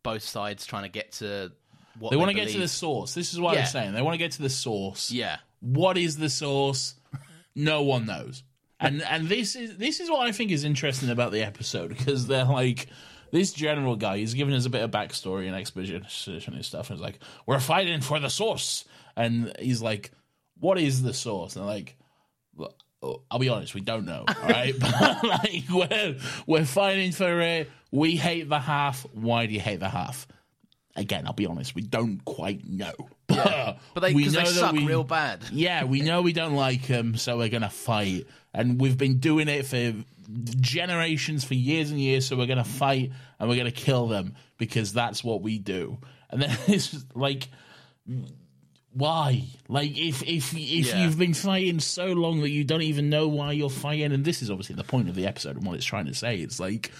[0.03, 1.51] both sides trying to get to
[1.99, 3.13] what They they want to get to the source.
[3.13, 3.61] This is what Yeah.
[3.61, 3.93] I'm saying.
[3.93, 5.11] They want to get to the source.
[5.11, 6.95] Yeah, What is the source?
[7.55, 8.43] No one knows.
[8.79, 12.27] And and this is this is what I think is interesting about the episode because
[12.27, 12.87] they're like
[13.31, 14.17] this general guy.
[14.17, 16.89] He's giving us a bit of backstory and exposition and stuff.
[16.89, 18.83] And it's like we're fighting for the source,
[19.15, 20.11] and he's like,
[20.59, 21.97] "What is the source?" And they're like,
[23.29, 24.23] I'll be honest, we don't know.
[24.43, 24.73] right?
[24.79, 26.15] but like we're
[26.47, 27.69] we're fighting for it.
[27.91, 29.05] We hate the Hath.
[29.13, 30.25] Why do you hate the Hath?
[30.95, 32.93] Again, I'll be honest, we don't quite know.
[33.27, 35.43] But, but they we they know that suck we- real bad.
[35.51, 39.47] yeah, we know we don't like them, so we're gonna fight, and we've been doing
[39.47, 39.93] it for
[40.59, 42.27] generations, for years and years.
[42.27, 45.97] So we're gonna fight, and we're gonna kill them because that's what we do.
[46.29, 47.47] And then it's like,
[48.93, 49.43] why?
[49.67, 51.03] Like, if if if Yeah.
[51.03, 54.41] you've been fighting so long that you don't even know why you're fighting, and this
[54.41, 56.37] is obviously the point of the episode and what it's trying to say.
[56.37, 56.91] It's like.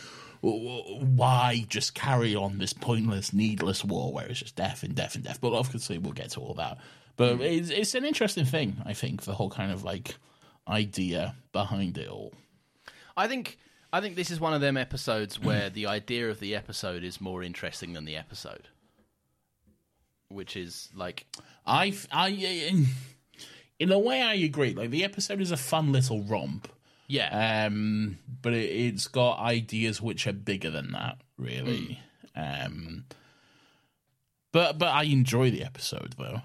[0.46, 5.24] Why just carry on this pointless, needless war where it's just death and death and
[5.24, 5.40] death?
[5.40, 6.80] But obviously, we'll get to all that.
[7.16, 7.44] But hmm.
[7.44, 10.16] it's, it's an interesting thing, I think, the whole kind of like
[10.68, 12.34] idea behind it all.
[13.16, 13.58] I think
[13.92, 17.22] I think this is one of them episodes where the idea of the episode is
[17.22, 18.68] more interesting than the episode,
[20.30, 21.26] which is like
[21.66, 22.88] I, I, in,
[23.80, 24.74] in a way, I agree.
[24.74, 26.68] Like the episode is a fun little romp,
[27.08, 27.66] yeah.
[27.68, 32.00] um, but it, it's got ideas which are bigger than that, really.
[32.36, 33.06] Um,
[34.52, 36.42] but but I enjoy the episode though.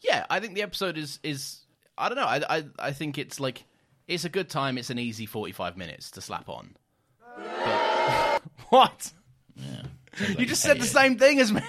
[0.00, 1.60] Yeah, I think the episode is is
[1.96, 2.24] I don't know.
[2.24, 3.64] I I I think it's like
[4.06, 4.78] it's a good time.
[4.78, 6.76] It's an easy forty five minutes to slap on.
[7.36, 9.12] But, what?
[10.36, 11.62] You just said the same thing as me.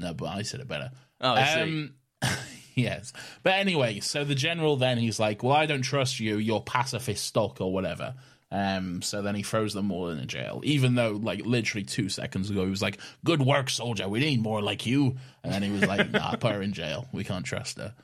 [0.00, 0.90] No, but I said it better.
[1.20, 1.60] Oh, I see.
[1.60, 1.94] Um,
[2.74, 3.12] yes.
[3.42, 7.24] But anyway, so the general then he's like, Well, I don't trust you, you're pacifist
[7.24, 8.14] stock or whatever.
[8.52, 12.08] Um, so then he throws them all in a jail, even though, like, literally two
[12.08, 15.16] seconds ago, he was like, Good work, soldier, we need more like you.
[15.44, 17.06] And then he was like, Nah, put her in jail.
[17.12, 17.94] We can't trust her.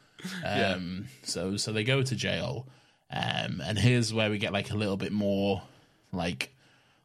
[0.45, 2.69] Um, so, so they go to jail.
[3.11, 5.63] Um, and here's where we get, like, a little bit more,
[6.13, 6.53] like,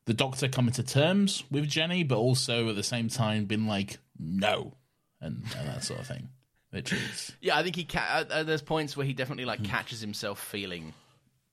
[0.06, 3.98] the doctor coming to terms with Jenny, but also at the same time been like,
[4.20, 4.74] No,
[5.22, 6.30] and, and that sort of thing.
[6.72, 10.00] Which is Yeah, I think he ca- uh, there's points where he definitely like catches
[10.02, 10.94] himself feeling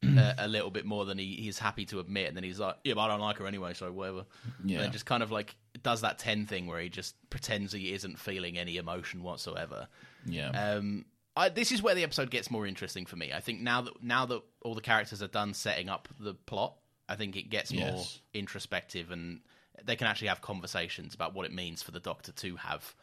[0.05, 2.77] uh, a little bit more than he, he's happy to admit, and then he's like,
[2.85, 4.27] "Yeah, but I don't like her anyway, so whatever."
[4.65, 4.77] Yeah.
[4.77, 7.93] and then just kind of like does that ten thing where he just pretends he
[7.93, 9.89] isn't feeling any emotion whatsoever.
[10.25, 10.51] Yeah.
[10.51, 11.05] Um,
[11.37, 13.33] I, this is where the episode gets more interesting for me.
[13.33, 16.75] I think now that now that all the characters are done setting up the plot,
[17.09, 18.21] I think it gets more Yes.
[18.35, 19.41] introspective, and
[19.85, 22.95] they can actually have conversations about what it means for the Doctor to have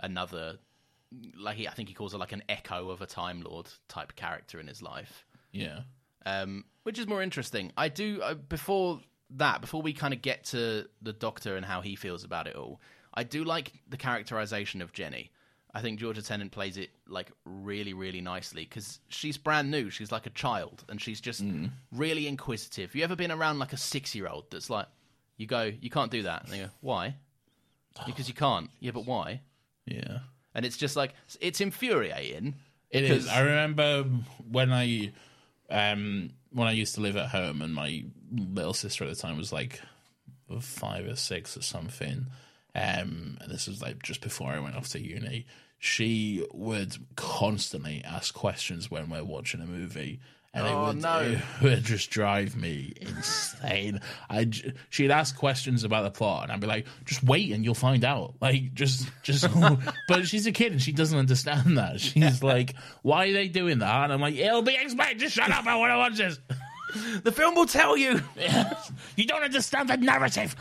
[0.00, 0.58] another,
[1.38, 4.16] like he, I think he calls it like an echo of a Time Lord type
[4.16, 5.24] character in his life
[5.54, 5.80] yeah.
[6.26, 7.72] um, which is more interesting.
[7.76, 11.80] I do uh, before that, before we kind of get to the Doctor and how
[11.80, 12.80] he feels about it all.
[13.14, 15.30] I do like the characterization of Jenny.
[15.72, 19.90] I think Georgia Tennant plays it like really, really nicely because she's brand new.
[19.90, 21.42] She's like a child, and she's just
[21.92, 22.94] really inquisitive.
[22.94, 24.86] You ever been around like a six-year-old that's like,
[25.36, 27.16] you go, you can't do that, and they go, why?
[28.06, 28.70] Because you can't.
[28.80, 29.40] Yeah, but why?
[29.86, 30.18] Yeah.
[30.54, 32.54] And it's just like it's infuriating.
[32.90, 33.28] It is.
[33.28, 34.04] I remember
[34.48, 35.12] when I
[35.70, 39.36] um when I used to live at home and my little sister at the time
[39.36, 39.80] was like
[40.60, 42.26] five or six or something.
[42.74, 45.46] Um and this was like just before I went off to uni.
[45.78, 50.20] She would constantly ask questions when we're watching a movie.
[50.56, 51.18] And Oh, it would, no.
[51.20, 54.00] it would just drive me insane.
[54.30, 54.48] I
[54.88, 58.04] she'd ask questions about the plot, and I'd be like, "Just wait, and you'll find
[58.04, 59.48] out." Like, just, just.
[60.08, 62.00] but she's a kid, and she doesn't understand that.
[62.00, 65.18] She's like, "Why are they doing that?" And I'm like, "It'll be explained.
[65.18, 65.66] Just shut up.
[65.66, 66.38] I want to watch this."
[67.24, 68.20] The film will tell you.
[69.16, 70.54] you don't understand the narrative.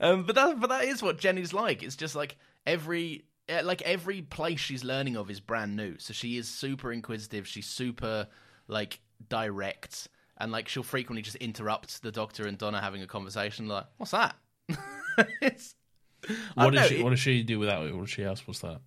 [0.00, 1.82] Um, but that but that is what Jenny's like.
[1.82, 3.24] It's just like every
[3.64, 5.98] like every place she's learning of is brand new.
[5.98, 7.46] So she is super inquisitive.
[7.46, 8.26] She's super
[8.68, 13.66] like direct, and like she'll frequently just interrupt the Doctor and Donna having a conversation.
[13.68, 14.36] Like, what's that?
[16.54, 16.96] What does she?
[16.98, 17.80] it- What does she do with that?
[17.80, 18.46] What does she ask?
[18.46, 18.80] What's that?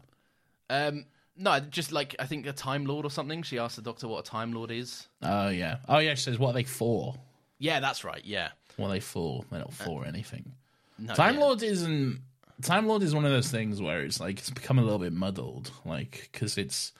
[0.69, 1.05] um,
[1.35, 3.41] no, just like I think a Time Lord or something.
[3.41, 5.07] She asked the Doctor what a Time Lord is.
[5.23, 5.77] Oh yeah.
[5.89, 6.13] Oh yeah.
[6.13, 7.15] She says, "What are they for?
[7.57, 8.21] Yeah, that's right.
[8.23, 9.43] Yeah, What are they for?
[9.49, 10.53] They're not for anything."
[10.99, 11.39] no, Time yeah.
[11.41, 12.21] Lord isn't.
[12.63, 15.13] Time Lord is one of those things where it's like it's become a little bit
[15.13, 16.93] muddled, like because it's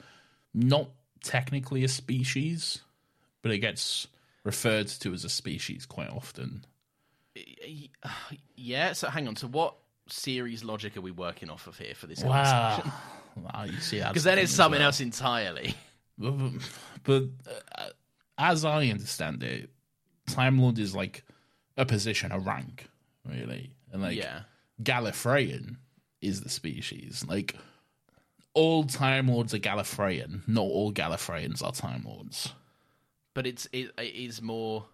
[0.52, 0.88] not
[1.22, 2.80] technically a species,
[3.42, 4.06] but it gets
[4.44, 6.64] referred to as a species quite often.
[8.56, 8.92] Yeah.
[8.92, 9.36] So hang on.
[9.36, 9.74] So what
[10.08, 12.22] series logic are we working off of here for this?
[12.22, 12.82] Wow,
[13.36, 15.74] wow you see, Because then it's something else entirely.
[16.16, 16.32] But,
[17.02, 17.24] but
[17.76, 17.88] uh,
[18.38, 19.68] as I understand it,
[20.28, 21.24] Time Lord is like
[21.76, 22.88] a position, a rank,
[23.28, 24.42] really, and like yeah.
[24.82, 25.76] Gallifreyan
[26.20, 27.24] is the species.
[27.28, 27.56] Like
[28.54, 30.46] all Time Lords are Gallifreyan.
[30.48, 32.52] Not all Gallifreyans are Time Lords.
[33.34, 34.86] but it's it, it is more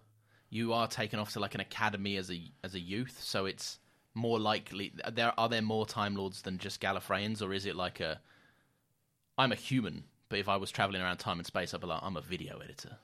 [0.49, 3.79] you are taken off to like an academy as a as a youth so it's
[4.13, 7.99] more likely there are there more time lords than just gallifreyans or is it like
[8.01, 8.19] a
[9.37, 12.01] i'm a human but if i was traveling around time and space i'd be like
[12.03, 12.97] i'm a video editor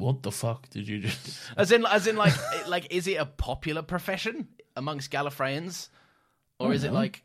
[0.00, 1.38] What the fuck did you just?
[1.56, 2.32] as in as in like
[2.68, 5.88] like is it a popular profession amongst gallifreyans
[6.58, 7.22] or is it like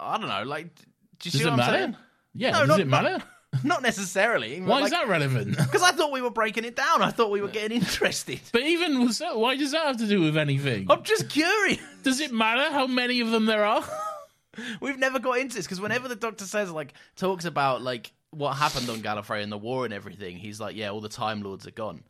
[0.00, 0.82] i don't know like do
[1.24, 1.72] you Does see it what i'm matter?
[1.78, 1.96] saying
[2.34, 3.22] Yeah, No, does not- it matter?
[3.64, 5.56] not necessarily Why is that relevant?
[5.56, 8.62] because i thought we were breaking it down i thought we were getting interested but
[8.62, 10.86] even so, why does that have to do with anything?
[10.90, 13.84] i'm just curious Does it matter how many of them there are?
[14.80, 18.54] We've never got into this because whenever the Doctor says like talks about like what
[18.54, 21.66] happened on Gallifrey and the war and everything, he's like, yeah, all the Time Lords
[21.66, 22.02] are gone.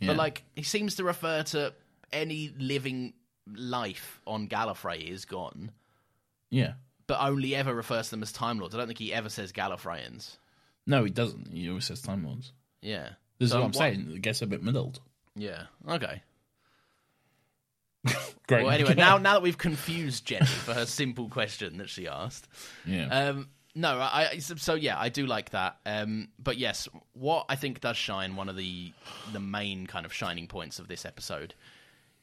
[0.00, 0.08] Yeah.
[0.08, 1.74] But like he seems to refer to
[2.12, 3.12] any living
[3.46, 5.70] life on Gallifrey is gone,
[6.50, 6.74] yeah.
[7.06, 8.74] but only ever refers to them as Time Lords.
[8.74, 10.36] I don't think he ever says Gallifreyans.
[10.86, 11.52] No, he doesn't.
[11.52, 12.52] He always says Time Lords.
[12.80, 14.12] Yeah, This is what I'm saying.
[14.14, 15.00] It gets a bit muddled.
[15.34, 15.64] Yeah.
[15.88, 16.22] Okay.
[18.46, 18.64] Great.
[18.64, 22.48] Well, anyway, now now that we've confused Jenny for her simple question that she asked,
[22.86, 23.06] yeah.
[23.06, 25.78] Um, no, I, so yeah, I do like that.
[25.86, 28.92] Um, but yes, what I think does shine, one of the
[29.32, 31.54] the main kind of shining points of this episode,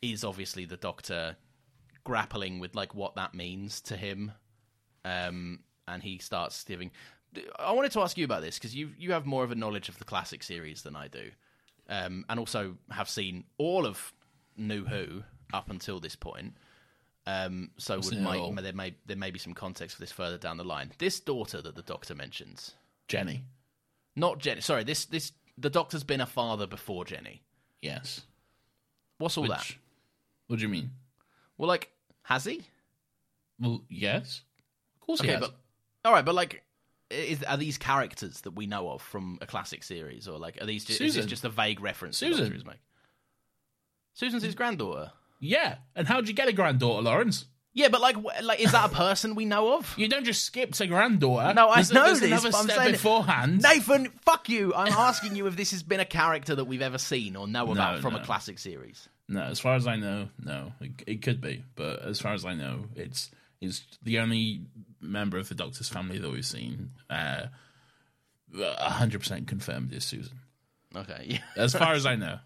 [0.01, 1.37] is obviously the Doctor
[2.03, 4.31] grappling with like what that means to him,
[5.03, 6.91] um, and he starts giving.
[7.59, 9.87] I wanted to ask you about this because you you have more of a knowledge
[9.89, 11.31] of the classic series than I do,
[11.89, 14.13] um, and also have seen all of
[14.57, 15.23] New Who
[15.53, 16.55] up until this point.
[17.27, 20.11] Um, so would seen it might, there may there may be some context for this
[20.11, 20.91] further down the line.
[20.99, 22.75] This daughter that the Doctor mentions,
[23.07, 23.43] Jenny.
[24.15, 24.61] not Jenny.
[24.61, 27.41] Sorry, this this the Doctor's been a father before Jenny.
[27.81, 28.21] Yes.
[29.17, 29.75] What's all Which, that?
[30.47, 30.91] What do you mean?
[31.57, 31.89] Well, like
[32.23, 32.61] has he?
[33.59, 34.41] Well, yes.
[34.95, 35.41] Of course he Okay, has.
[35.41, 35.55] but
[36.03, 36.63] all right, but like,
[37.09, 40.65] is are these characters that we know of from a classic series, or like are
[40.67, 42.19] these just, is this just a vague reference?
[42.19, 42.43] the Susan.
[42.43, 42.79] Doctor is making?
[44.13, 45.11] Susan's his granddaughter.
[45.39, 45.75] Yeah.
[45.95, 47.45] And how'd you get a granddaughter, Laurence?
[47.73, 49.93] Yeah, but like, wh- like, is that a person we know of?
[49.97, 51.53] You don't just skip to granddaughter.
[51.53, 52.31] No, I There's know there's this.
[52.31, 53.61] Another but I'm step saying beforehand.
[53.61, 54.73] Nathan, fuck you.
[54.73, 57.69] I'm asking you if this has been a character that we've ever seen or know
[57.73, 58.19] about from no.
[58.19, 59.09] a classic series.
[59.27, 60.71] No, as far as I know, no.
[60.79, 63.29] It, it could be, but as far as I know, it's
[63.59, 64.61] it's the only
[65.01, 66.91] member of the Doctor's family that we've seen.
[67.09, 67.47] Uh,
[68.57, 70.39] hundred percent confirmed is Susan.
[70.95, 72.39] Okay, yeah, As far as I know.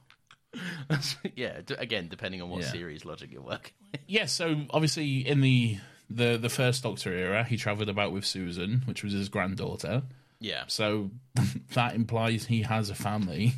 [1.35, 1.61] yeah.
[1.65, 2.71] d- Again, depending on what Yeah.
[2.71, 4.01] series logic you're working with.
[4.07, 5.77] Yeah, so obviously in the
[6.09, 10.03] the the first Doctor era, he travelled about with Susan, which was his granddaughter.
[10.39, 11.11] Yeah, So
[11.73, 13.53] that implies he has a family,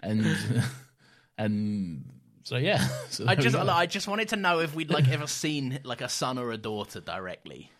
[0.00, 0.24] and
[1.38, 2.04] and
[2.44, 2.86] so yeah.
[3.10, 3.62] So I there we just, go.
[3.68, 6.56] I just wanted to know if we'd like ever seen like a son or a
[6.58, 7.70] daughter directly.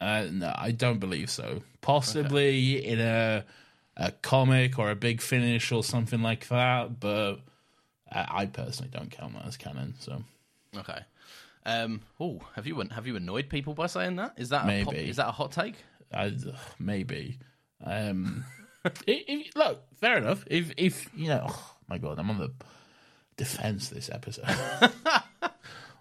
[0.00, 1.62] Uh, no, I don't believe so.
[1.80, 3.44] Possibly in a
[3.96, 7.36] a comic or a big finish or something like that, but
[8.12, 9.94] I, I personally don't count that as canon.
[9.98, 10.22] So
[10.78, 10.98] Okay.
[11.64, 12.00] Um.
[12.18, 14.34] Oh, have you have you annoyed people by saying that?
[14.36, 15.08] Is that a pop, Maybe.
[15.08, 15.76] is that a hot take?
[16.12, 17.38] I, ugh, maybe.
[17.84, 18.44] Um,
[18.84, 20.44] if, if, look, fair enough.
[20.48, 22.52] If if you know, oh my god, I'm on the
[23.36, 24.44] defense this episode.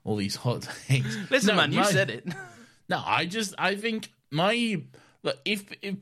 [0.04, 1.16] All these hot takes.
[1.30, 2.28] Listen, No, man, you my- said it.
[2.90, 4.82] No, I just I think my
[5.24, 5.96] look if if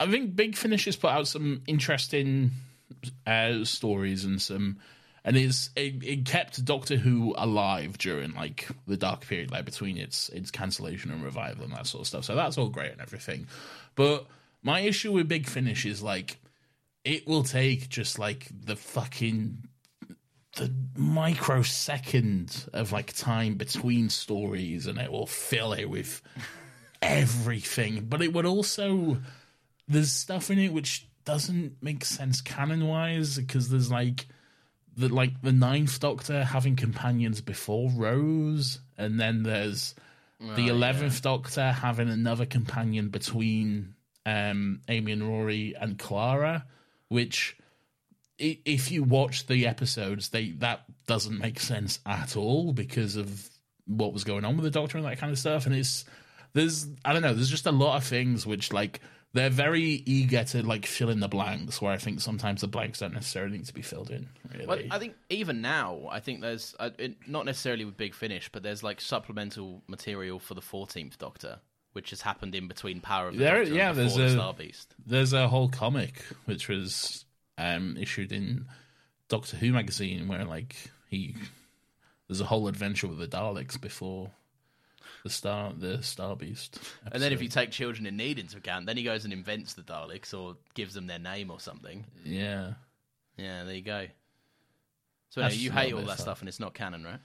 [0.00, 2.50] I think Big Finish has put out some interesting
[3.24, 4.78] uh, stories and some
[5.24, 9.96] and it's it, it kept Doctor Who alive during like the dark period like between
[9.96, 12.24] its its cancellation and revival and that sort of stuff.
[12.24, 13.46] So that's all great and everything.
[13.94, 14.26] But
[14.62, 16.38] my issue with Big Finish is like
[17.04, 19.68] it will take just like the fucking
[20.56, 26.22] the microsecond of like time between stories and it will fill it with
[27.02, 29.16] everything but it would also
[29.88, 34.26] there's stuff in it which doesn't make sense canon wise because there's like
[34.96, 39.94] the like the ninth doctor having companions before rose and then there's
[40.40, 43.94] the 11th doctor having another companion between
[44.26, 46.66] um amy and rory and clara
[47.08, 47.56] which
[48.38, 53.48] if you watch the episodes, they that doesn't make sense at all because of
[53.86, 55.66] what was going on with the Doctor and that kind of stuff.
[55.66, 56.04] And it's
[56.52, 59.00] there's I don't know, there's just a lot of things which like
[59.34, 61.82] they're very eager to like fill in the blanks.
[61.82, 64.28] Where I think sometimes the blanks don't necessarily need to be filled in.
[64.52, 68.14] Really, Well, I think even now, I think there's uh, it, not necessarily with Big
[68.14, 71.58] Finish, but there's like supplemental material for the Fourteenth Doctor,
[71.92, 74.30] which has happened in between Power of the There- Doctor yeah, and there's the a-
[74.30, 74.94] Star Beast.
[75.04, 77.24] there's a whole comic which was
[77.58, 78.66] um issued in
[79.28, 80.76] Doctor Who magazine where like
[81.08, 81.34] he
[82.28, 84.30] there's a whole adventure with the Daleks before
[85.24, 86.78] the star the Star Beast.
[87.10, 89.74] And then if you take Children in Need into account, then he goes and invents
[89.74, 92.04] the Daleks or gives them their name or something.
[92.24, 92.74] yeah.
[93.36, 94.06] Yeah, there you go.
[95.30, 96.18] So anyway, you hate all that fun.
[96.18, 97.18] stuff, and it's not canon, right?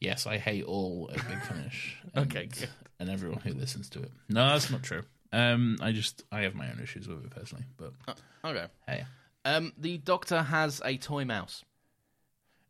[0.00, 1.96] Yes, I hate all a Big Finish.
[2.16, 2.68] Okay, and, good.
[3.00, 4.10] and everyone who listens to it.
[4.30, 5.02] No, that's not true.
[5.32, 7.92] Um, I just I have my own issues with it personally, but
[8.44, 8.66] Okay.
[8.88, 9.04] hey,
[9.44, 11.64] Um, the Doctor has a toy mouse.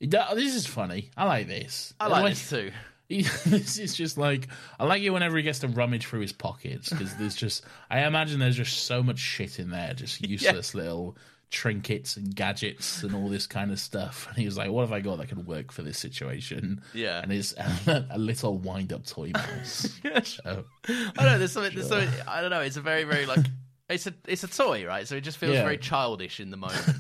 [0.01, 1.11] This is funny.
[1.17, 1.95] I like this.
[2.01, 2.73] I like this too.
[3.09, 4.49] This is just like
[4.81, 8.05] I like it whenever he gets to rummage through his pockets because there's just I
[8.05, 11.17] imagine there's just so much shit in there, just useless little
[11.51, 14.27] trinkets and gadgets and all this kind of stuff.
[14.29, 17.21] And he was like, "What have I got that could work for this situation?" Yeah.
[17.23, 19.89] and it's a, a little wind-up toy mouse.
[20.25, 21.39] So, I don't know.
[21.39, 21.75] There's something.
[21.75, 22.09] There's something.
[22.27, 22.61] I don't know.
[22.61, 23.45] It's a very, very like.
[23.91, 24.15] It's a.
[24.27, 25.07] It's a toy, right?
[25.07, 25.65] So it just feels Yeah.
[25.65, 26.97] very childish in the moment.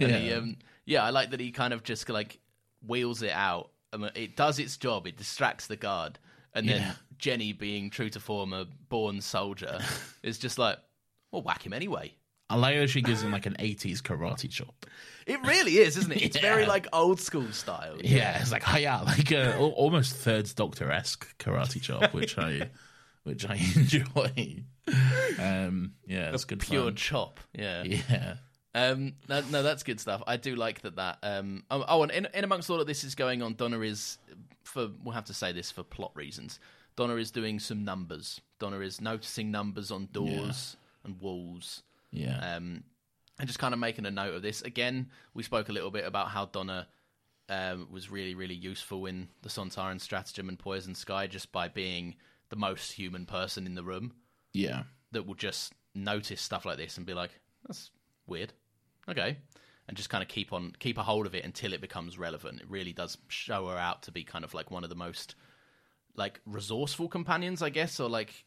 [0.00, 0.34] And he, Yeah.
[0.36, 2.38] um, yeah, I like that he kind of just like
[2.86, 3.70] wheels it out.
[3.94, 5.06] And it does its job.
[5.06, 6.18] It distracts the guard,
[6.54, 6.92] and then Yeah.
[7.16, 9.78] Jenny, being true to form, a born soldier,
[10.22, 10.78] is just like,
[11.30, 12.12] well, whack him anyway.
[12.50, 14.84] I like that she gives him like an '80s karate chop.
[15.26, 16.22] It really is, isn't it?
[16.22, 17.96] It's very like old school style.
[18.02, 22.36] Yeah, it's like oh yeah, like uh, al- almost Third Doctor esque karate chop, which
[22.36, 22.68] I
[23.22, 24.64] which I enjoy.
[25.38, 26.94] Um, yeah, it's good Pure fun.
[26.96, 27.40] chop.
[27.54, 27.82] Yeah.
[27.84, 28.34] Yeah,
[28.74, 30.22] Um, no, no, that's good stuff.
[30.26, 30.96] I do like that.
[30.96, 33.80] That um, oh, oh, and in, in amongst all of this is going on, Donna
[33.80, 34.18] is
[34.64, 36.58] for we'll have to say this for plot reasons.
[36.96, 38.40] Donna is doing some numbers.
[38.58, 42.82] Donna is noticing numbers on doors and walls, yeah, um,
[43.38, 44.62] and just kind of making a note of this.
[44.62, 46.88] Again, we spoke a little bit about how Donna
[47.48, 52.16] um, was really, really useful in the Sontaran stratagem and Poison Sky, just by being
[52.48, 54.14] the most human person in the room
[54.52, 54.82] yeah.
[55.12, 57.30] that will just notice stuff like this and be like,
[57.66, 57.90] "That's
[58.26, 58.52] weird."
[59.08, 59.36] Okay,
[59.88, 62.60] and just kind of keep on keep a hold of it until it becomes relevant.
[62.60, 65.34] It really does show her out to be kind of like one of the most
[66.16, 68.44] like resourceful companions, I guess, or like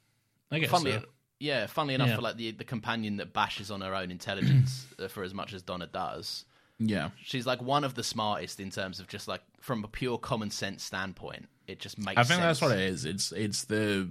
[0.51, 1.05] I guess funnily, so.
[1.39, 2.15] yeah, funnily enough, Yeah.
[2.15, 5.53] for like the the companion that bashes on her own intelligence uh, for as much
[5.53, 6.45] as Donna does.
[6.79, 7.09] Yeah.
[7.23, 10.51] She's like one of the smartest in terms of just like from a pure common
[10.51, 11.47] sense standpoint.
[11.65, 12.17] It just makes.
[12.19, 13.03] I think that's what it is.
[13.03, 14.07] It's it's the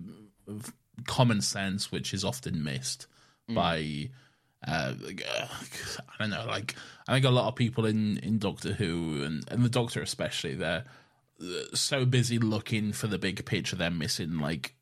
[1.07, 3.07] common sense which is often missed
[3.49, 4.11] by
[4.67, 5.49] uh, I
[6.19, 6.45] don't know.
[6.47, 6.75] Like
[7.09, 10.55] I think a lot of people in in Doctor Who and and the Doctor especially,
[10.55, 10.85] they're
[11.41, 11.45] uh,
[11.75, 14.75] so busy looking for the big picture, they're missing like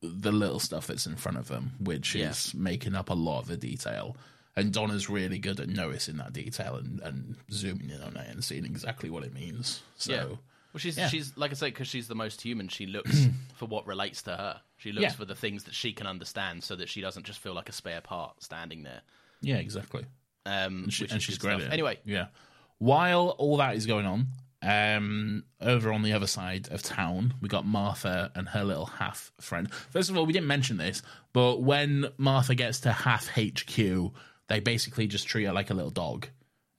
[0.00, 2.30] the little stuff that's in front of them, which Yeah.
[2.30, 4.16] is making up a lot of the detail.
[4.54, 8.42] And Donna's really good at noticing that detail and, and zooming in on it and
[8.44, 9.82] seeing exactly what it means.
[9.96, 10.24] So Yeah.
[10.72, 11.08] Well, she's Yeah.
[11.08, 12.68] she's like I say because she's the most human.
[12.68, 13.26] She looks
[13.56, 14.60] for what relates to her.
[14.76, 17.54] She looks for the things that she can understand, so that she doesn't just feel
[17.54, 19.00] like a spare part standing there.
[19.40, 20.04] Yeah, exactly.
[20.46, 21.60] Um, and, she, and she's great.
[21.70, 22.26] Anyway, yeah.
[22.78, 24.28] While all that is going on,
[24.62, 29.30] um, over on the other side of town, we got Martha and her little Hath
[29.40, 29.72] friend.
[29.72, 34.12] First of all, we didn't mention this, but when Martha gets to Hath HQ,
[34.48, 36.26] they basically just treat her like a little dog,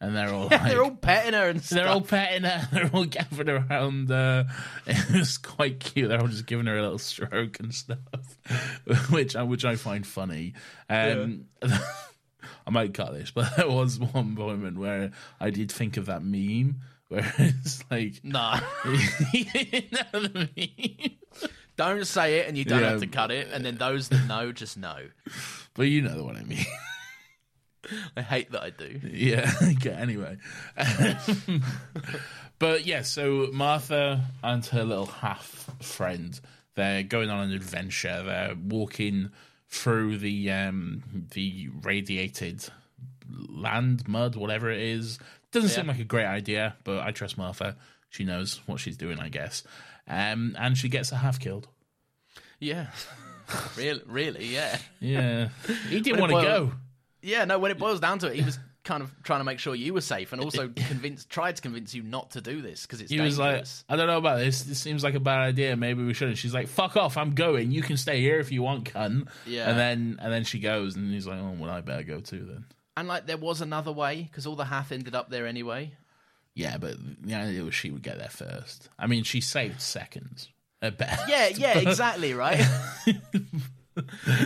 [0.01, 1.77] and they're all like, they're all petting her and stuff.
[1.77, 2.67] they're all petting her.
[2.71, 4.11] They're all gathered around.
[4.11, 4.45] Uh,
[4.87, 6.09] it was quite cute.
[6.09, 7.99] They're all just giving her a little stroke and stuff,
[9.09, 10.53] which I which I find funny.
[10.89, 11.45] Um,
[12.67, 16.23] I might cut this, but there was one moment where I did think of that
[16.23, 19.45] meme where it's like, Nah, you
[19.91, 21.49] know the meme?
[21.77, 22.89] don't say it, and you don't Yeah.
[22.91, 23.47] have to cut it.
[23.51, 24.97] And then those that know just know.
[25.73, 26.65] but you know what I mean.
[28.15, 28.99] I hate that I do.
[29.11, 29.49] Yeah.
[29.77, 29.89] Okay.
[29.91, 30.37] Anyway,
[32.59, 33.01] but yeah.
[33.03, 36.39] So Martha and her little Hath friend,
[36.75, 38.21] they're going on an adventure.
[38.23, 39.31] They're walking
[39.69, 41.03] through the um
[41.33, 42.65] the radiated
[43.49, 45.19] land, mud, whatever it is.
[45.51, 47.75] Doesn't seem like a great idea, but I trust Martha.
[48.09, 49.63] She knows what she's doing, I guess.
[50.07, 51.67] Um, and she gets a Hath killed.
[52.59, 52.87] Yeah,
[53.77, 55.49] really, really, yeah, Yeah,
[55.89, 56.71] he didn't want to go.
[57.21, 57.45] yeah.
[57.45, 58.59] No, when it boils down to it, he was
[58.89, 61.93] kind of trying to make sure you were safe, and also convinced, tried to convince
[61.93, 63.37] you not to do this because it's He dangerous.
[63.37, 64.63] was like, I don't know about this.
[64.63, 65.75] This seems like a bad idea.
[65.77, 66.37] Maybe we shouldn't.
[66.37, 67.15] She's like, fuck off.
[67.15, 67.71] I'm going.
[67.71, 69.27] You can stay here if you want, cunt.
[69.45, 69.69] Yeah.
[69.69, 72.45] And then and then she goes, and he's like, oh, well, I better go too
[72.49, 72.65] then.
[72.97, 75.93] and like there was another way because all the Hath ended up there anyway.
[76.55, 78.89] Yeah, but the idea was she would get there first.
[78.97, 80.49] I mean, she saved seconds
[80.81, 81.29] at best.
[81.29, 82.59] Yeah, yeah, exactly, right.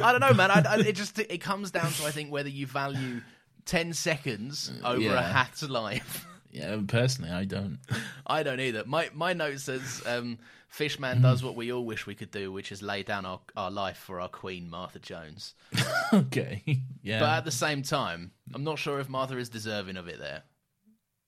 [0.01, 0.49] I don't know, man.
[0.51, 3.21] I, I, it just it comes down to I think whether you value
[3.65, 5.19] ten seconds over Yeah.
[5.19, 6.27] a Hath's life.
[6.55, 7.79] Yeah, personally, I don't.
[8.27, 8.83] I don't either.
[8.85, 10.37] My my note says um,
[10.67, 13.71] Fishman does what we all wish we could do, which is lay down our, our
[13.71, 15.55] life for our queen, Martha Jones.
[16.13, 16.61] okay.
[17.01, 17.21] Yeah.
[17.21, 20.43] But at the same time, I'm not sure if Martha is deserving of it there.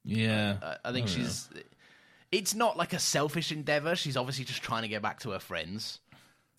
[0.03, 0.57] yeah.
[0.61, 1.13] I, I think know.
[1.13, 1.49] she's.
[2.31, 3.95] It's not like a selfish endeavor.
[3.95, 6.01] She's obviously just trying to get back to her friends.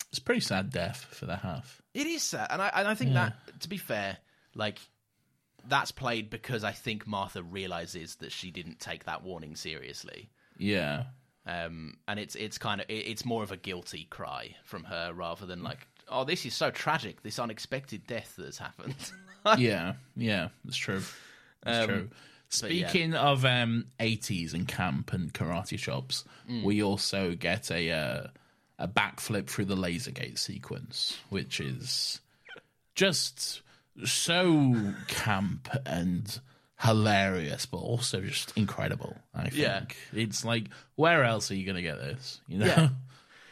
[0.09, 1.81] It's a pretty sad death for the Hath.
[1.93, 3.29] It is sad, and I and I think Yeah.
[3.47, 4.17] that to be fair,
[4.55, 4.79] like
[5.67, 10.29] that's played because I think Martha realizes that she didn't take that warning seriously.
[10.57, 11.03] Yeah.
[11.45, 15.45] Um, and it's it's kind of it's more of a guilty cry from her rather
[15.45, 18.95] than like, oh, this is so tragic, this unexpected death that has happened.
[19.57, 21.01] yeah, yeah, that's true.
[21.63, 22.09] That's Um, true.
[22.61, 22.87] but yeah.
[22.89, 26.63] Speaking of um, 80s and camp and karate shops, Mm.
[26.63, 28.27] we also get a uh,
[28.79, 32.19] a backflip through the laser gate sequence, which is
[32.95, 33.61] just
[34.05, 36.39] so camp and
[36.79, 39.15] hilarious, but also just incredible.
[39.33, 39.83] I think Yeah.
[40.13, 42.41] it's like, where else are you going to get this?
[42.47, 42.65] You know.
[42.65, 42.89] Yeah.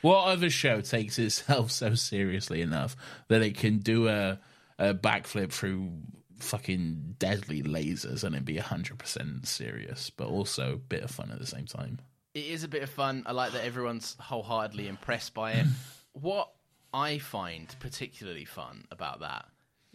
[0.01, 2.95] What other show takes itself so seriously enough
[3.27, 4.39] that it can do a,
[4.77, 5.93] a backflip through
[6.37, 11.39] fucking deadly lasers and it'd be 100% serious, but also a bit of fun at
[11.39, 11.97] the same time?
[12.35, 13.23] it is a bit of fun.
[13.25, 15.65] I like that everyone's wholeheartedly impressed by it.
[16.13, 16.51] what
[16.93, 19.45] I find particularly fun about that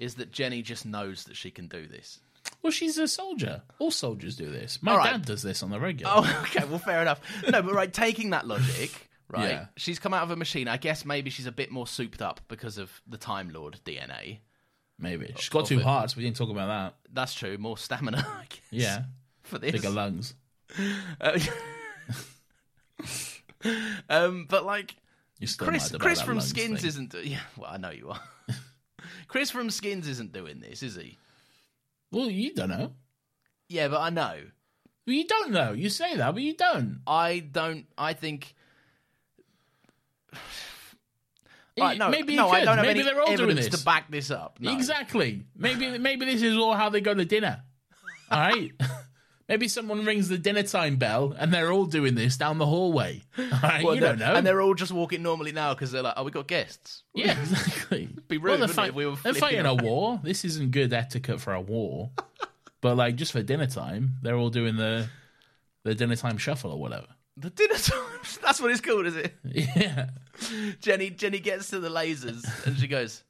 [0.01, 2.18] is that Jenny just knows that she can do this.
[2.62, 3.62] Well, she's a soldier.
[3.78, 4.82] All soldiers do this.
[4.82, 5.12] My All right.
[5.12, 6.12] dad does this on the regular.
[6.16, 6.64] Oh, okay.
[6.64, 7.20] Well, fair enough.
[7.48, 9.51] No, but right, taking that logic, right?
[9.51, 9.66] Yeah.
[9.76, 10.66] She's come out of a machine.
[10.66, 14.38] I guess maybe she's a bit more souped up because of the Time Lord DNA.
[14.98, 15.32] Maybe.
[15.38, 15.84] She's got Of two it.
[15.84, 16.16] hearts.
[16.16, 16.94] We didn't talk about that.
[17.12, 17.57] That's true.
[17.57, 18.61] More stamina, I guess.
[18.70, 19.03] Yeah.
[19.42, 19.72] For this.
[19.72, 20.34] Bigger lungs.
[21.20, 21.38] Uh,
[24.09, 24.96] um, but like
[25.38, 26.88] You're still Chris, mad about Chris that from lungs Skins thing.
[26.88, 27.14] isn't.
[27.24, 28.20] Yeah, well, I know you are.
[29.30, 31.16] Chris from Skins isn't doing this, is he?
[32.10, 32.94] Well, you don't know.
[33.68, 34.40] Yeah, but I know.
[35.06, 35.70] Well, you don't know.
[35.72, 37.00] You say that, but you don't.
[37.06, 37.86] I don't.
[37.96, 38.54] I think.
[41.78, 43.68] Right, no, maybe no, I don't have maybe any they're all doing this.
[43.68, 44.58] to back this up.
[44.60, 44.70] No.
[44.74, 45.44] Exactly.
[45.56, 47.62] Maybe maybe this is all how they go to dinner.
[48.30, 48.70] All right.
[49.51, 53.22] maybe someone rings the dinner time bell and they're all doing this down the hallway.
[53.82, 54.34] Well, you don't know.
[54.34, 57.38] And they're all just walking normally now because they're like, "Oh, we got guests." yeah,
[57.40, 58.09] exactly.
[58.28, 60.20] Be rude, well, they're, it, fight- if we were they're fighting a war.
[60.22, 62.11] This isn't good etiquette for a war.
[62.80, 65.09] But like just for dinner time, they're all doing the
[65.82, 67.07] the dinner time shuffle or whatever.
[67.36, 68.03] The dinner time.
[68.42, 69.34] That's what it's called, is it?
[69.44, 70.11] Yeah.
[70.80, 73.24] Jenny Jenny gets to the lasers and she goes,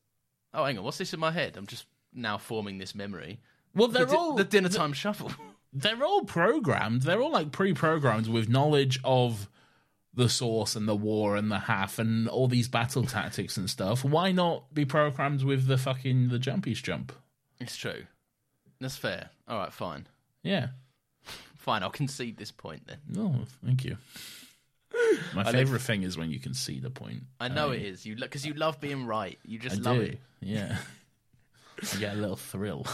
[0.52, 1.56] "Oh, hang on, what's this in my head?
[1.56, 3.40] I'm just now forming this memory."
[3.74, 5.30] Well, they're di- all the dinner time shuffle.
[5.72, 7.02] They're all programmed.
[7.02, 9.48] They're all like pre-programmed with knowledge of
[10.12, 14.04] the source and the war and the Hath and all these battle tactics and stuff.
[14.04, 17.12] Why not be programmed with the fucking the jumpies jump?
[17.60, 18.04] It's true.
[18.80, 19.30] That's fair.
[19.46, 20.06] All right, fine.
[20.42, 20.68] Yeah.
[21.56, 22.96] Fine, I'll concede this point then.
[23.06, 23.98] No, thank you.
[25.34, 27.24] My I favorite thing is when you can see the point.
[27.38, 28.06] I know um, it is.
[28.06, 29.38] You because you love being right.
[29.44, 30.02] You I just love do.
[30.02, 30.20] it.
[30.40, 30.78] Yeah.
[31.94, 32.86] I get a little thrill.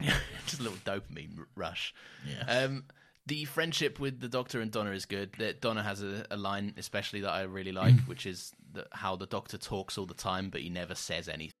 [0.46, 1.94] just a little dopamine rush.
[2.26, 2.64] Yeah.
[2.64, 2.84] Um,
[3.26, 5.32] the friendship with the Doctor and Donna is good.
[5.38, 9.16] That Donna has a, a line especially that I really like, which is that how
[9.16, 11.52] the Doctor talks all the time, but he never says anything.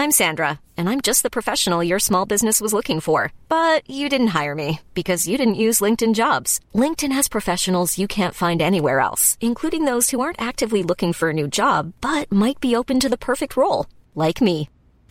[0.00, 3.32] I'm Sandra, and I'm just the professional your small business was looking for.
[3.48, 6.60] But you didn't hire me because you didn't use LinkedIn jobs.
[6.72, 11.30] LinkedIn has professionals you can't find anywhere else, including those who aren't actively looking for
[11.30, 14.70] a new job but might be open to the perfect role, like me.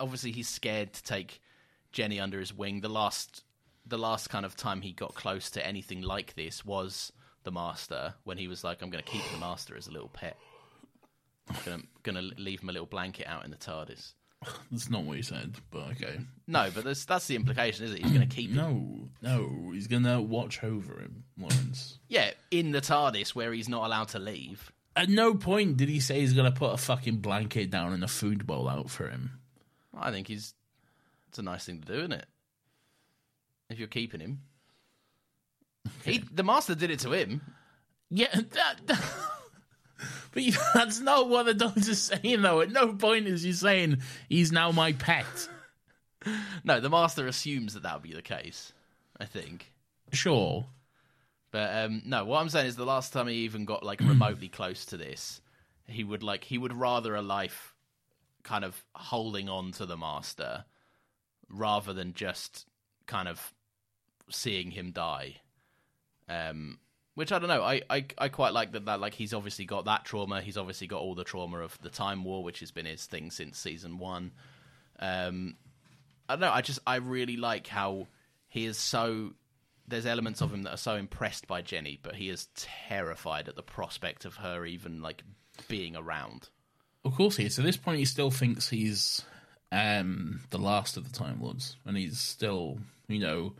[0.00, 1.40] obviously he's scared to take
[1.92, 2.80] Jenny under his wing.
[2.80, 3.44] The last
[3.86, 7.12] the last kind of time he got close to anything like this was
[7.44, 10.08] the Master when he was like, "I'm going to keep the Master as a little
[10.08, 10.36] pet."
[11.64, 14.12] Gonna, gonna leave him a little blanket out in the TARDIS.
[14.70, 16.20] That's not what he said, but okay.
[16.46, 18.02] No, but that's that's the implication, is it?
[18.02, 18.56] He's going to keep him.
[18.56, 21.98] No, no, he's gonna watch over him, Laurence.
[22.08, 24.70] Yeah, in the TARDIS where he's not allowed to leave.
[24.94, 28.08] At no point did he say he's gonna put a fucking blanket down and a
[28.08, 29.37] food bowl out for him.
[30.00, 30.54] I think he's.
[31.28, 32.26] It's a nice thing to do, isn't it?
[33.70, 34.40] If you're keeping him,
[36.04, 37.42] he the master did it to him.
[38.10, 38.76] Yeah, that,
[40.32, 42.62] but you, that's not what the doctor's saying, though.
[42.62, 45.26] At no point is he saying he's now my pet.
[46.64, 48.72] No, the master assumes that that would be the case.
[49.20, 49.72] I think,
[50.12, 50.66] Sure,
[51.50, 52.24] but um, no.
[52.24, 55.40] What I'm saying is, the last time he even got like remotely close to this,
[55.86, 57.67] he would like he would rather a life
[58.48, 60.64] kind of holding on to the master
[61.50, 62.66] rather than just
[63.06, 63.52] kind of
[64.30, 65.36] seeing him die.
[66.30, 66.78] Um,
[67.14, 67.62] which I don't know.
[67.62, 68.86] I, I I quite like that.
[68.86, 70.40] That like he's obviously got that trauma.
[70.40, 73.30] He's obviously got all the trauma of the Time War, which has been his thing
[73.30, 74.32] since season one.
[74.98, 75.56] Um,
[76.28, 76.52] I don't know.
[76.52, 78.06] I just I really like how
[78.48, 79.32] he is so.
[79.86, 83.56] There's elements of him that are so impressed by Jenny, but he is terrified at
[83.56, 85.22] the prospect of her even like
[85.66, 86.50] being around.
[87.08, 87.58] Of course he is.
[87.58, 89.22] At this point, he still thinks he's
[89.72, 92.78] um, the last of the Time Lords, and he's still,
[93.08, 93.54] you know,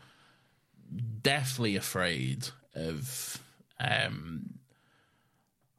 [1.21, 3.43] deathly afraid of.
[3.79, 4.59] Um,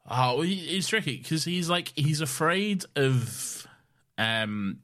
[0.08, 3.66] oh, it's tricky because he's like he's afraid of,
[4.18, 4.80] um,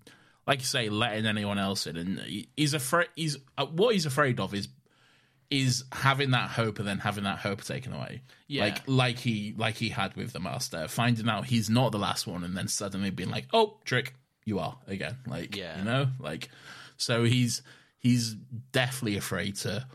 [0.47, 2.20] like you say, letting anyone else in, and
[2.57, 3.09] he's afraid.
[3.14, 4.68] He's uh, what he's afraid of is
[5.51, 8.22] is having that hope and then having that hope taken away.
[8.49, 8.64] Yeah.
[8.64, 12.26] Like like he like he had with the master, finding out he's not the last
[12.26, 15.78] one and then suddenly being like, "Oh, trick, you are again." Like, Yeah.
[15.78, 16.09] you know?
[16.18, 16.49] Like
[16.97, 17.62] so he's
[17.99, 18.34] he's
[18.72, 19.86] deathly afraid to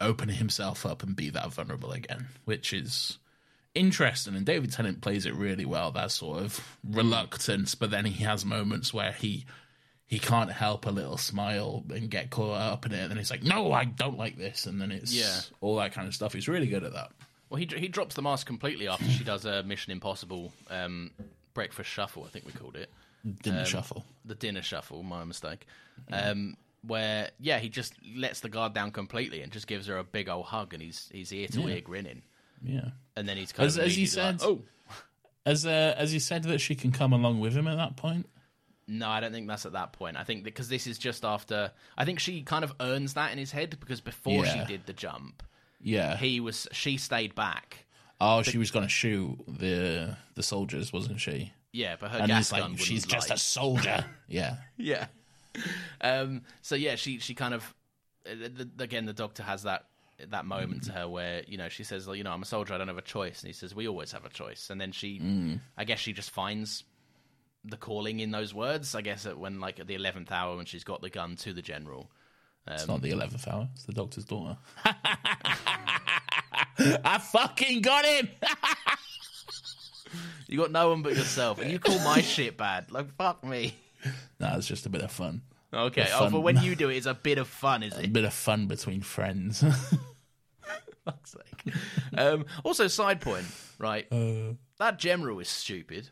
[0.00, 3.18] open himself up and be that vulnerable again, which is
[3.74, 8.24] interesting and David Tennant plays it really well that sort of reluctance, but then he
[8.24, 9.44] has moments where he
[10.10, 12.98] he can't help a little smile and get caught up in it.
[13.00, 15.40] And then he's like, "No, I don't like this," and then it's Yeah.
[15.60, 16.32] all that kind of stuff.
[16.34, 17.12] He's really good at that.
[17.48, 21.12] Well, he he drops the mask completely after she does a Mission Impossible um,
[21.54, 22.24] breakfast shuffle.
[22.24, 22.90] I think we called it
[23.42, 24.04] Didn't shuffle.
[24.24, 25.04] the dinner shuffle.
[25.04, 25.64] My mistake.
[26.12, 30.02] Um, where yeah, he just lets the guard down completely and just gives her a
[30.04, 32.22] big old hug, and he's he's ear to ear grinning.
[32.64, 34.62] Yeah, And then he's kind as of as you immediately said, like, oh
[35.46, 38.26] as uh, as you said that she can come along with him at that point.
[38.90, 40.16] No, I don't think that's at that point.
[40.16, 41.70] I think because this is just after.
[41.96, 44.52] I think she kind of earns that in his head because before Yeah.
[44.66, 45.42] she did the jump,
[45.80, 47.86] Yeah, he was she stayed back.
[48.20, 51.52] Oh, she was going to shoot the the soldiers, wasn't she?
[51.72, 53.36] Yeah, but her And gas he's like, gun wouldn't she's just light.
[53.38, 54.04] a soldier.
[54.28, 54.56] yeah.
[54.76, 55.06] yeah.
[56.00, 57.74] Um, so yeah, she she kind of
[58.26, 59.86] uh, the, the- again the doctor has that
[60.28, 62.74] that moment to her where you know she says, well, you know, I'm a soldier,
[62.74, 64.92] I don't have a choice, and he says, we always have a choice, and then
[64.92, 66.84] she, I guess she just finds
[67.64, 68.94] the calling in those words.
[68.94, 71.62] I guess when like at the eleventh hour when she's got the gun to the
[71.62, 72.10] general.
[72.66, 73.68] It's not the eleventh hour.
[73.74, 74.56] It's the doctor's daughter.
[77.04, 78.28] I fucking got him.
[80.48, 82.90] You got no one but yourself, and you call my shit bad.
[82.90, 83.76] Like fuck me.
[84.40, 85.42] no, it's just a bit of fun.
[85.72, 88.00] Okay, oh, fun- but when you do it, it's a bit of fun, is A
[88.00, 88.06] it?
[88.06, 89.62] A bit of fun between friends.
[91.04, 91.74] fuck's sake.
[92.18, 93.46] Um, also, side point,
[93.78, 94.08] right?
[94.10, 94.54] Uh.
[94.78, 96.08] that general is stupid.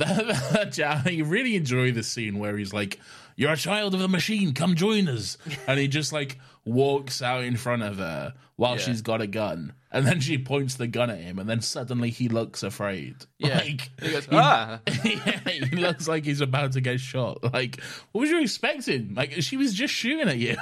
[0.04, 2.98] I really enjoy the scene where he's like,
[3.36, 4.54] "You're a child of the machine.
[4.54, 5.36] Come join us,"
[5.66, 8.82] and he just like walks out in front of her while Yeah.
[8.82, 12.10] she's got a gun, and then she points the gun at him, and then suddenly
[12.10, 13.16] he looks afraid.
[13.38, 13.58] Yeah.
[13.64, 14.80] Like, He goes, ah.
[15.04, 17.42] yeah, he looks like he's about to get shot.
[17.52, 17.80] Like,
[18.12, 19.14] what was you expecting?
[19.14, 20.56] Like, she was just shooting at you.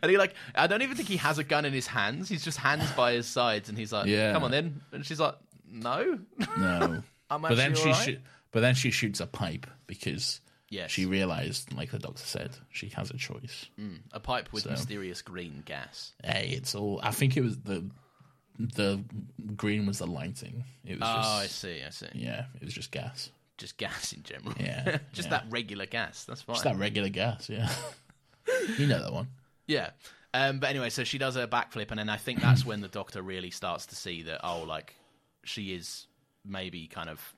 [0.00, 2.28] And he like, I don't even think he has a gun in his hands.
[2.28, 4.32] He's just hands by his sides, and he's like, Yeah.
[4.32, 5.34] "Come on, then." And she's like,
[5.68, 6.20] "No."
[6.56, 8.04] No, I'm but then she, alright.
[8.04, 8.18] shoo-
[8.52, 10.90] but then she shoots a pipe because Yes.
[10.90, 13.66] she realized, like the doctor said, she has a choice.
[14.12, 14.70] A pipe with So.
[14.70, 16.12] mysterious green gas.
[16.24, 17.00] Hey, it's all.
[17.02, 17.84] I think it was the
[18.58, 19.04] the
[19.54, 20.64] green was the lighting.
[20.84, 21.82] It was Oh, just I see.
[21.86, 22.06] I see.
[22.14, 23.30] yeah, it was just gas.
[23.58, 24.54] Just gas in general.
[24.58, 25.38] Yeah, just yeah.
[25.38, 26.24] that regular gas.
[26.24, 26.54] That's fine.
[26.56, 27.48] Just that regular gas.
[27.48, 27.70] Yeah,
[28.78, 29.28] you know that one.
[29.66, 29.90] Yeah.
[30.34, 32.88] Um, but anyway, so she does her backflip, and then I think that's when the
[32.88, 34.94] doctor really starts to see that, oh, like,
[35.44, 36.06] she is
[36.46, 37.34] maybe kind of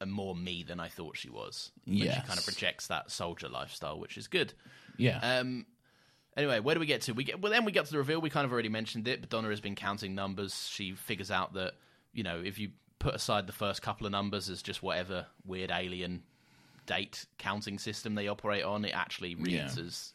[0.00, 1.70] a more me than I thought she was.
[1.84, 4.52] Yeah, She kind of rejects that soldier lifestyle, which is good.
[4.96, 5.64] Yeah, Um,
[6.36, 7.12] anyway, where do we get to?
[7.12, 7.52] We get well.
[7.52, 8.20] Then we get to the reveal.
[8.20, 9.20] We kind of already mentioned it.
[9.20, 10.68] But Donna has been counting numbers.
[10.68, 11.74] She figures out that
[12.12, 15.70] you know if you put aside the first couple of numbers as just whatever weird
[15.72, 16.22] alien
[16.86, 19.84] date counting system they operate on, it actually reads Yeah.
[19.84, 20.12] as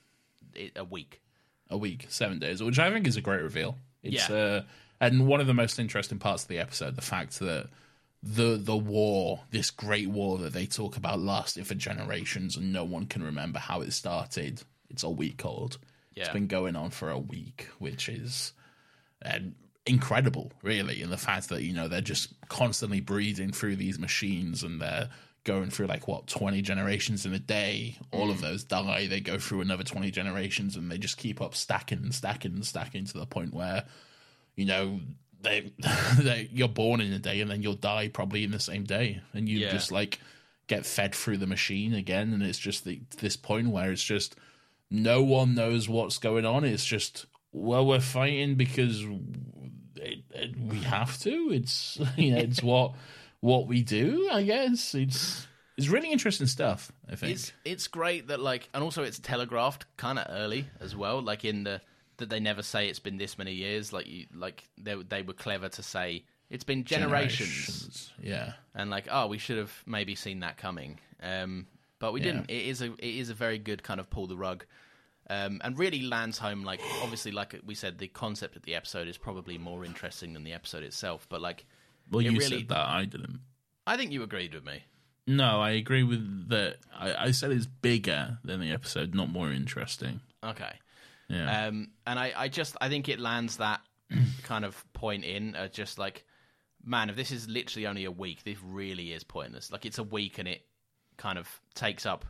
[0.75, 1.21] a week.
[1.69, 3.77] a week, seven days, which I think is a great reveal.
[4.03, 4.35] It's Yeah.
[4.35, 4.63] uh,
[4.99, 7.69] and one of the most interesting parts of the episode, the fact that
[8.23, 12.83] the the war, this great war that they talk about, lasted for generations, and no
[12.83, 14.63] one can remember how it started.
[14.89, 15.77] It's a week old.
[16.15, 18.53] It's been going on for a week, which is
[19.23, 19.39] uh,
[19.85, 21.03] incredible, really.
[21.03, 25.09] And the fact that you know they're just constantly breathing through these machines, and they're
[25.43, 29.37] going through like what 20 generations in a day all of those die they go
[29.39, 33.17] through another 20 generations and they just keep up stacking and stacking and stacking to
[33.17, 33.85] the point where
[34.57, 34.99] you know
[35.39, 35.71] they,
[36.19, 39.21] they you're born in a day and then you'll die probably in the same day.
[39.33, 39.69] And you Yeah.
[39.71, 40.19] just like
[40.67, 42.33] get fed through the machine again.
[42.33, 44.35] And it's just the, this point where it's just
[44.91, 46.65] no one knows what's going on.
[46.65, 49.01] It's just well we're fighting because
[49.95, 51.49] it, it, we have to.
[51.53, 52.93] It's you know it's what
[53.39, 54.95] what we do i guess.
[54.95, 55.45] It's
[55.77, 57.33] it's really interesting stuff i think.
[57.33, 61.21] It's it's great that like, and also it's telegraphed kind of early as well.
[61.21, 61.79] Like in the
[62.17, 63.93] that they never say it's been this many years.
[63.93, 68.11] Like you, like they they were clever to say it's been generations.
[68.21, 71.65] yeah and like oh we should have maybe seen that coming um
[71.99, 72.27] but we Yeah.
[72.31, 74.65] didn't it is a it is a very good kind of pull the rug
[75.29, 79.07] um and really lands home like obviously like we said the concept of the episode
[79.09, 81.65] is probably more interesting than the episode itself but like
[82.11, 83.39] well you really said that i didn't
[83.85, 84.83] i think you agreed with me
[85.27, 86.77] No, I agree with that.
[86.97, 90.21] I, I said it's bigger than the episode, not more interesting.
[90.41, 90.75] okay
[91.29, 93.81] Yeah, um and i i just i think it lands that
[94.43, 96.23] kind of point in uh, just like
[96.85, 99.71] man if this is literally only a week this really is pointless.
[99.71, 100.61] Like it's a week and it
[101.17, 102.23] kind of takes up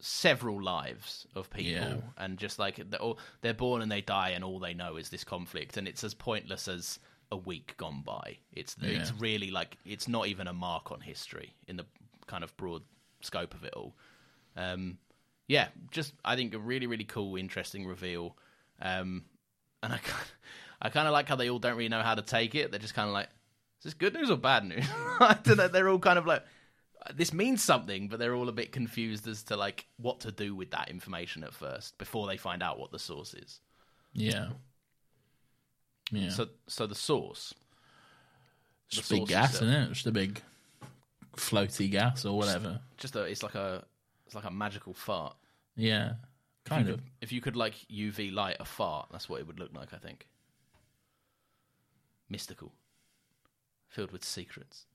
[0.00, 1.96] several lives of people Yeah.
[2.18, 5.08] and just like they're, all, they're born and they die and all they know is
[5.08, 6.98] this conflict and it's as pointless as
[7.30, 8.36] a week gone by.
[8.52, 11.86] It's it's really like it's not even a mark on history in the
[12.26, 12.82] kind of broad
[13.22, 13.94] scope of it all.
[14.56, 14.98] Um
[15.46, 18.36] yeah just i think a really really cool interesting reveal
[18.80, 19.24] um
[19.82, 20.28] and i kind
[20.82, 22.80] i kind of like how they all don't really know how to take it they're
[22.80, 23.28] just kind of like
[23.78, 24.86] is this good news or bad news
[25.20, 26.44] i don't know they're all kind of like
[27.14, 30.54] this means something, but they're all a bit confused as to like what to do
[30.54, 33.60] with that information at first before they find out what the source is.
[34.14, 34.48] yeah,
[36.10, 36.30] yeah.
[36.30, 37.54] So, so the source,
[38.88, 39.92] just the big gas, isn't it?
[39.92, 40.40] Just a big
[41.36, 42.80] floaty gas or whatever.
[42.96, 43.84] just a, it's like a,
[44.34, 45.36] it's like a magical fart.
[45.76, 46.14] Yeah,
[46.64, 47.00] kind if of.
[47.00, 49.94] Could, if you could like UV light a fart, that's what it would look like.
[49.94, 50.26] I think.
[52.28, 52.72] Mystical,
[53.88, 54.86] filled with secrets.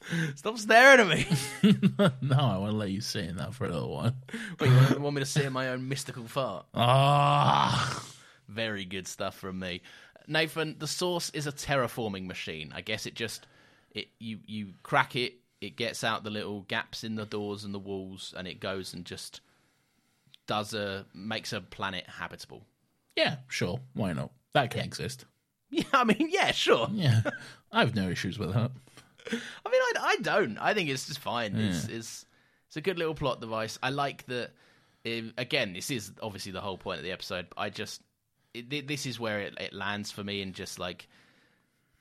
[0.36, 1.26] Stop staring at me.
[2.20, 4.14] no, I want to let you sit in that for a little while.
[4.60, 6.66] Wait, you want, want me to see my own mystical fart?
[6.74, 8.04] Ah,
[8.48, 9.80] Very good stuff from me.
[10.28, 12.72] Nathan, the source is a terraforming machine.
[12.74, 13.46] I guess it just
[13.92, 17.72] it you you crack it, it gets out the little gaps in the doors and
[17.74, 19.40] the walls, and it goes and just
[20.46, 22.64] does a makes a planet habitable.
[23.16, 23.80] Yeah, sure.
[23.94, 24.32] Why not?
[24.54, 25.24] That can exist.
[25.74, 26.86] Yeah, I mean, yeah, sure.
[26.92, 27.22] Yeah,
[27.72, 28.70] I have no issues with that.
[29.32, 30.58] I mean, I, I don't.
[30.58, 31.56] I think it's just fine.
[31.56, 32.26] It's, it's
[32.66, 33.78] it's a good little plot device.
[33.82, 34.50] I like that.
[35.06, 37.46] um, again, this is obviously the whole point of the episode.
[37.48, 38.02] But I just
[38.52, 41.08] it, this is where it, it lands for me, and just like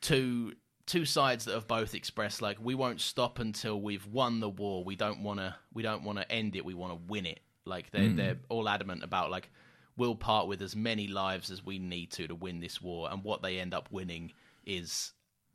[0.02, 0.54] two
[0.86, 4.84] two sides that have both expressed like we won't stop until we've won the war.
[4.84, 5.56] We don't want to.
[5.74, 6.66] We don't want to end it.
[6.66, 7.40] We want to win it.
[7.66, 8.16] Like they're hmm.
[8.16, 9.50] they're all adamant about like
[9.98, 13.24] we'll part with as many lives as we need to to win this war, and
[13.24, 14.32] what they end up winning
[14.66, 15.14] is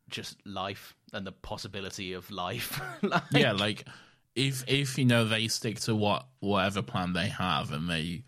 [0.08, 2.80] just life and the possibility of life.
[3.02, 3.84] Like- yeah, like
[4.36, 8.22] if if you know they stick to what whatever plan they have and they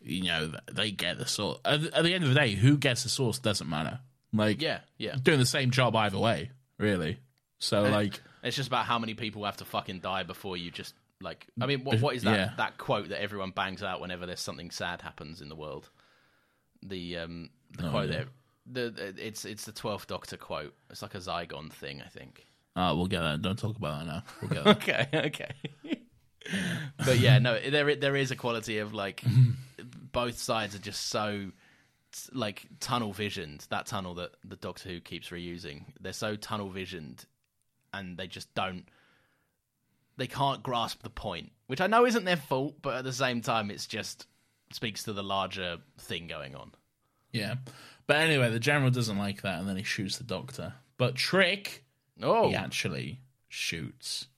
[0.00, 3.02] you know they get the source at, at the end of the day who gets
[3.02, 4.00] the source doesn't matter
[4.32, 5.16] like yeah, yeah.
[5.22, 7.18] doing the same job either way really
[7.58, 10.94] so like It's just about how many people have to fucking die before you just
[11.20, 11.46] like.
[11.60, 12.50] I mean, what, what is that Yeah.
[12.56, 15.88] that quote that everyone bangs out whenever there's something sad happens in the world?
[16.82, 18.24] The um the quote there.
[18.66, 20.74] The, the it's it's the twelfth Doctor quote.
[20.90, 22.44] It's like a Zygon thing, I think.
[22.74, 25.52] uh, we'll get that don't talk about that now we'll get that Okay, okay.
[27.04, 29.22] but yeah, no, there there is a quality of like
[30.12, 31.52] both sides are just so
[32.32, 33.66] like tunnel visioned.
[33.70, 37.24] That tunnel that the Doctor Who keeps reusing, they're so tunnel visioned,
[37.92, 38.84] and they just don't.
[40.18, 43.40] They can't grasp the point, which I know isn't their fault, but at the same
[43.40, 44.26] time, it's just
[44.72, 46.72] speaks to the larger thing going on.
[47.32, 47.56] yeah
[48.06, 51.84] but anyway the general doesn't like that and then he shoots the doctor but trick
[52.22, 54.28] Oh, he actually shoots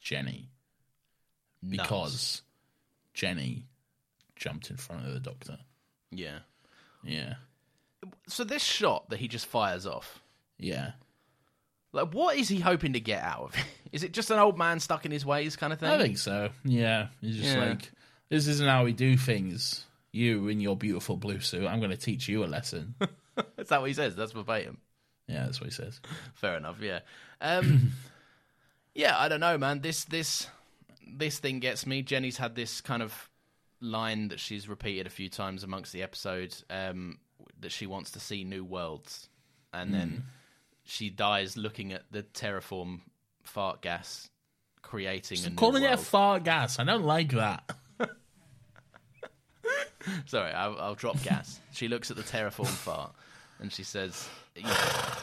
[0.00, 0.48] Jenny
[1.60, 1.82] nuts.
[1.82, 2.42] because
[3.14, 3.66] Jenny
[4.36, 5.58] jumped in front of the doctor
[6.12, 6.38] yeah.
[7.04, 7.34] Yeah
[8.28, 10.22] So this shot that he just fires off,
[10.58, 10.92] yeah
[11.92, 13.64] Like, what is he hoping to get out of it?
[13.92, 15.88] Is it just an old man stuck in his ways kind of thing?
[15.90, 16.50] I think so.
[16.64, 17.08] Yeah.
[17.20, 17.64] He's just Yeah.
[17.70, 17.90] like,
[18.28, 19.84] this isn't how we do things.
[20.12, 21.66] You in your beautiful blue suit.
[21.66, 22.94] I'm going to teach you a lesson.
[23.58, 24.14] Is that what he says?
[24.14, 24.78] That's verbatim.
[25.26, 26.00] yeah, that's what he says.
[26.34, 26.76] Fair enough.
[26.80, 27.00] Yeah.
[27.40, 27.92] Um,
[28.94, 29.18] yeah.
[29.18, 29.80] I don't know, man.
[29.80, 30.46] This this
[31.12, 32.02] this thing gets me.
[32.02, 33.29] Jenny's had this kind of
[33.80, 37.18] line that she's repeated a few times amongst the episodes um,
[37.60, 39.28] that she wants to see new worlds,
[39.72, 40.24] and then
[40.84, 43.00] she dies looking at the terraform
[43.42, 44.28] fart gas
[44.82, 46.78] creating a new Calling it a fart gas.
[46.78, 47.70] I don't like that.
[50.26, 51.60] Sorry, I'll, I'll drop gas.
[51.72, 53.12] she looks at the terraform fart
[53.60, 54.74] and she says, yeah,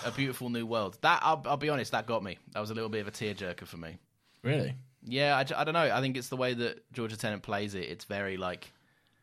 [0.05, 2.37] "A beautiful new world." That I'll, I'll be honest, that got me.
[2.53, 3.97] That was a little bit of a tearjerker for me.
[4.43, 4.75] Really?
[5.07, 5.79] Yeah, I, I don't know.
[5.93, 7.85] I think it's the way that Georgia Tennant plays it.
[7.85, 8.71] It's very like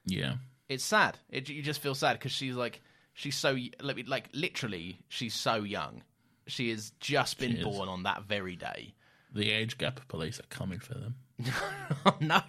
[0.06, 0.34] Yeah.
[0.68, 1.18] it's sad.
[1.28, 2.80] It, you just feel sad because she's like
[3.12, 6.02] she's so like, like literally she's so young.
[6.46, 8.94] She has just been born on that very day.
[9.32, 11.14] The age gap police are coming for them.
[12.06, 12.40] oh no.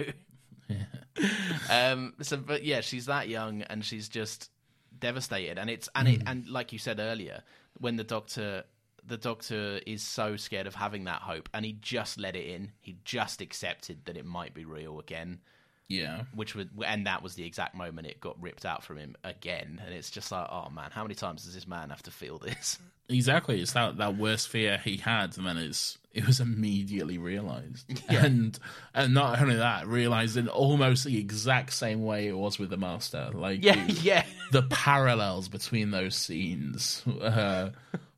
[1.70, 2.14] um.
[2.22, 4.50] So, but yeah, she's that young, and she's just
[4.98, 5.58] devastated.
[5.58, 7.42] And it's and it and like you said earlier,
[7.80, 8.64] when the doctor,
[9.08, 12.72] the doctor is so scared of having that hope, and he just let it in.
[12.82, 15.40] He just accepted that it might be real again,
[15.88, 16.24] Yeah.
[16.34, 19.82] which would, and that was the exact moment it got ripped out from him again.
[19.86, 22.38] And it's just like, oh man, how many times does this man have to feel
[22.38, 22.80] this?
[23.08, 23.62] Exactly.
[23.62, 27.86] It's that, that worst fear he had, and then it's it was immediately realized.
[28.10, 28.58] And
[28.96, 32.78] and not only that, realized in almost the exact same way it was with the
[32.78, 33.30] master.
[33.32, 34.26] Like yeah, the- yeah.
[34.52, 37.70] the parallels between those scenes uh,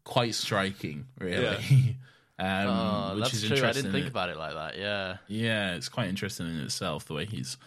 [0.08, 1.97] quite striking, really.
[2.39, 3.68] um, Oh, which that's is true.
[3.68, 4.78] I didn't think about it like that.
[4.78, 5.18] Yeah.
[5.27, 7.57] Yeah, it's quite interesting in itself the way he's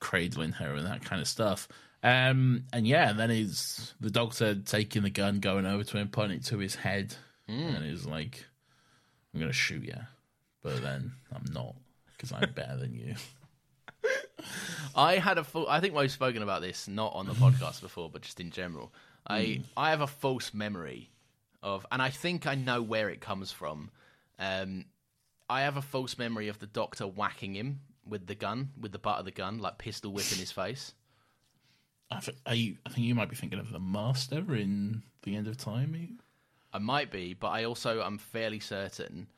[0.00, 1.66] cradling her and that kind of stuff.
[2.02, 6.08] Um, and yeah, and then he's the doctor taking the gun, going over to him,
[6.08, 7.14] pointing it to his head,
[7.48, 7.52] Hmm.
[7.74, 8.44] and he's like,
[9.32, 9.98] "I'm gonna shoot you,"
[10.62, 11.76] but then I'm not
[12.12, 13.14] because I'm better than you.
[14.96, 15.68] I had a full.
[15.68, 18.92] I think we've spoken about this not on the podcast before, but just in general.
[19.26, 21.10] I I have a false memory
[21.62, 23.90] of, and I think I know where it comes from.
[24.38, 24.86] Um,
[25.48, 28.98] I have a false memory of the doctor whacking him with the gun, with the
[28.98, 30.94] butt of the gun, like pistol whipping his face.
[32.10, 35.36] I, th- are you, I think you might be thinking of the master in the
[35.36, 35.92] end of time.
[35.92, 36.14] maybe?
[36.72, 39.28] I might be, but I also am fairly certain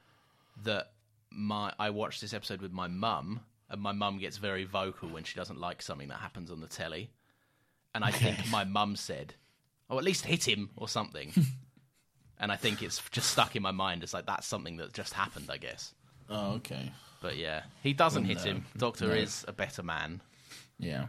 [0.63, 0.93] that
[1.31, 5.25] my I watched this episode with my mum, and my mum gets very vocal when
[5.25, 7.11] she doesn't like something that happens on the telly.
[7.95, 9.35] And I think my mum said,
[9.91, 11.33] "Oh, at least hit him or something."
[12.40, 14.02] and I think it's just stuck in my mind.
[14.02, 15.93] It's like that's something that just happened, I guess.
[16.28, 16.93] Oh, okay.
[17.20, 18.65] But yeah, he doesn't hit him.
[18.77, 19.15] Doctor No.
[19.15, 20.20] is a better man.
[20.78, 21.06] Yeah.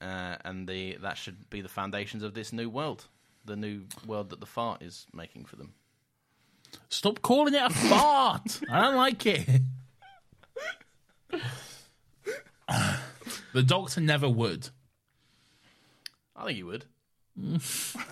[0.00, 3.06] uh, and the that should be the foundations of this new world,
[3.44, 5.72] the new world that the fart is making for them.
[6.88, 8.60] Stop calling it a fart.
[8.70, 9.48] I don't like it.
[13.52, 14.68] the doctor never would.
[16.36, 16.84] I think he would.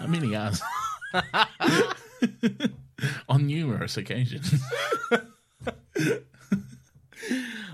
[0.01, 0.61] I mean, he has.
[3.29, 4.55] On numerous occasions.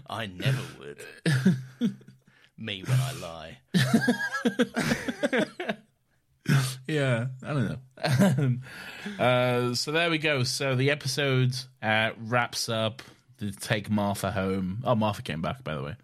[0.09, 1.02] I never would.
[2.59, 3.59] Me when I lie.
[6.86, 8.59] Yeah, I don't know.
[9.24, 10.43] uh, so there we go.
[10.43, 13.01] So the episode uh, wraps up.
[13.39, 14.82] They take Martha home.
[14.85, 15.97] Oh, Martha came back, by the way.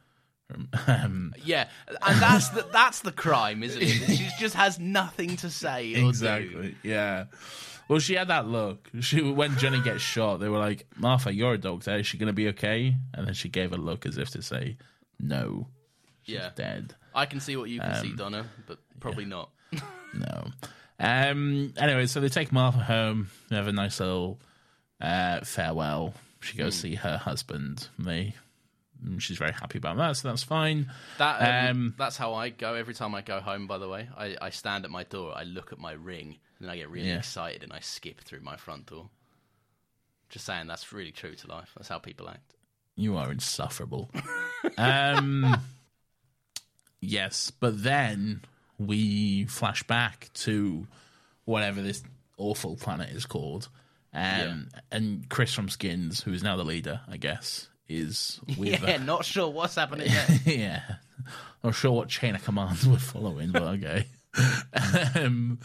[0.87, 1.69] Um, Yeah,
[2.07, 3.89] and that's the that's the crime, isn't it?
[4.17, 5.93] She just has nothing to say.
[5.95, 6.09] Or Do.
[6.09, 6.75] exactly.
[6.83, 7.25] Yeah.
[7.89, 8.89] Well, she had that look.
[9.01, 11.97] She when Jenny gets shot, they were like, "Martha, you're a doctor.
[11.97, 14.43] Is she going to be okay?" And then she gave a look as if to
[14.43, 14.77] say,
[15.19, 15.67] "No,
[16.23, 16.51] she's Yeah.
[16.55, 19.51] dead." I can see what you can see, Donna, but probably not.
[20.15, 20.47] No.
[20.99, 21.73] Um.
[21.77, 23.31] Anyway, so they take Martha home.
[23.49, 24.41] They have a nice little
[25.01, 26.15] uh, farewell.
[26.41, 26.83] She goes Hmm.
[26.83, 27.89] see her husband.
[27.99, 28.35] They.
[29.19, 30.91] She's very happy about that, so that's fine.
[31.19, 33.67] That um, Um, that's how I go every time I go home.
[33.67, 36.69] By the way, I, I stand at my door, I look at my ring, and
[36.69, 37.19] then I get really Yeah.
[37.19, 39.09] excited and I skip through my front door.
[40.29, 41.73] Just saying, that's really true to life.
[41.77, 42.55] That's how people act.
[42.95, 44.11] You are insufferable.
[44.79, 45.61] um,
[47.01, 48.43] yes, but then
[48.79, 50.87] we flash back to
[51.45, 52.03] whatever this
[52.37, 53.69] awful planet is called.
[54.13, 58.97] Um, And Chris from Skins, who is now the leader, I guess, is with yeah,
[59.05, 60.09] not sure what's happening
[60.45, 60.55] there.
[60.57, 60.83] yeah.
[61.63, 64.07] Not sure what chain of commands we're following, but okay.
[65.15, 65.59] um,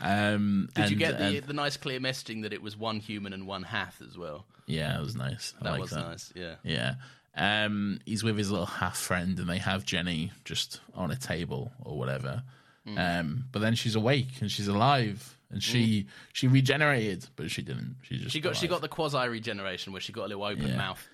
[0.00, 3.32] um, Did you get the and- the nice clear messaging that it was one human
[3.32, 4.46] and one Hath as well?
[4.66, 5.52] yeah, it was nice.
[5.60, 6.00] I That like was that.
[6.08, 6.32] nice.
[6.36, 6.54] Yeah.
[6.62, 6.94] Yeah.
[7.36, 11.72] Um, he's with his little Hath friend, and they have Jenny just on a table
[11.80, 12.42] or whatever.
[12.86, 13.20] Mm.
[13.20, 17.96] Um, but then she's awake and she's alive, and she she regenerated, but she didn't.
[18.02, 20.66] She just She got she got the quasi regeneration where she got a little open
[20.68, 20.76] Yeah.
[20.76, 21.06] mouth,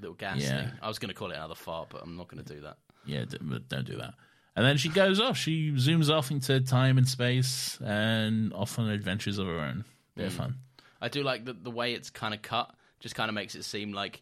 [0.00, 0.62] little gas Yeah.
[0.68, 0.72] thing.
[0.82, 2.76] I was going to call it another fart, but I'm not going to do that.
[3.06, 4.14] yeah, d- but don't do that.
[4.56, 5.36] And then she goes off.
[5.36, 9.84] She zooms off into time and space and off on adventures of her own.
[10.16, 10.36] Bit Mm.
[10.36, 10.54] fun.
[11.00, 12.74] I do like the the way it's kind of cut.
[12.98, 14.20] Just kind of makes it seem like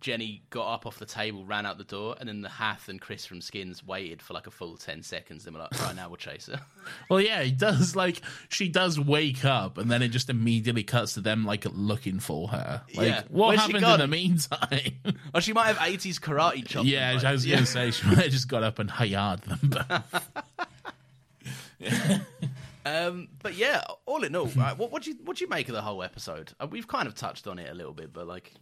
[0.00, 3.00] Jenny got up off the table, ran out the door, and then the Hath and
[3.00, 5.44] Chris from Skins waited for like a full ten seconds.
[5.44, 6.60] Then we're like, right now we'll chase her.
[7.08, 7.94] Well, yeah, he does.
[7.94, 12.18] Like she does wake up, and then it just immediately cuts to them like looking
[12.18, 12.82] for her.
[12.94, 13.22] Like, Yeah.
[13.28, 14.98] what Where's happened in the meantime?
[15.34, 16.84] or she might have eighties karate chop.
[16.84, 20.02] Yeah, I was going to say she might have just got up and hayard them.
[22.84, 25.68] Um, but yeah, all in all, right, what what do you what do you make
[25.68, 26.52] of the whole episode?
[26.58, 28.52] Uh, we've kind of touched on it a little bit, but like,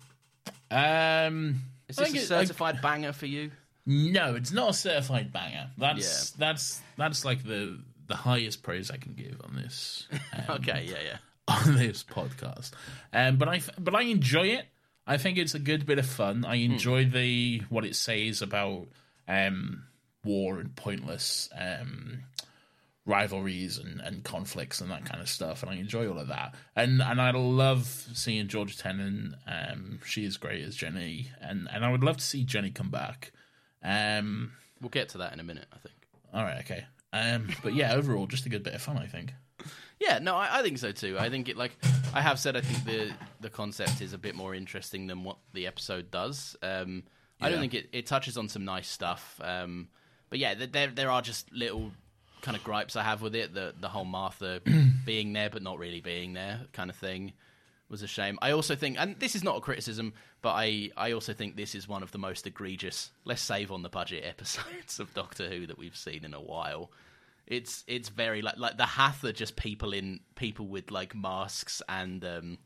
[0.70, 3.51] um, is this a it- certified banger for you?
[3.86, 5.70] no, it's not a certified banger.
[5.78, 10.86] That's that's that's like the the highest praise I can give on this um, Okay,
[10.89, 11.16] yeah, yeah.
[11.48, 12.72] on this podcast.
[13.12, 14.66] Um, but I but I enjoy it.
[15.06, 16.44] I think it's a good bit of fun.
[16.44, 18.89] I enjoy the what it says about
[19.27, 19.85] um,
[20.24, 22.20] war and pointless um,
[23.11, 25.62] rivalries and, and conflicts and that kind of stuff.
[25.62, 26.55] And I enjoy all of that.
[26.77, 27.85] And and I love
[28.15, 29.35] seeing George Tennant.
[29.47, 32.91] Um, she is great as Jenny, and and I would love to see Jenny come
[32.91, 33.32] back.
[33.82, 35.95] Um, We'll get to that in a minute, I think.
[36.32, 36.85] all right, okay.
[37.12, 38.97] Um, but yeah, overall, just a good bit of fun.
[38.97, 39.35] I think.
[39.99, 41.19] Yeah, no, I, I think so too.
[41.19, 41.73] I think it like
[42.15, 42.57] I have said.
[42.57, 46.57] I think the the concept is a bit more interesting than what the episode does.
[46.62, 47.03] Um,
[47.43, 49.41] I don't think it, it touches on some nice stuff.
[49.43, 49.89] Um,
[50.31, 51.91] but yeah, there there are just little
[52.42, 53.54] kind of gripes I have with it.
[53.54, 54.60] The the whole Martha
[55.04, 57.32] being there but not really being there kind of thing
[57.88, 58.38] was a shame.
[58.40, 61.74] I also think, and this is not a criticism, but I I also think this
[61.74, 63.10] is one of the most egregious.
[63.24, 66.90] Let's save on the budget episodes of Doctor Who that we've seen in a while.
[67.46, 71.82] It's it's very like like the Hath are just people in people with like masks
[71.88, 72.58] and um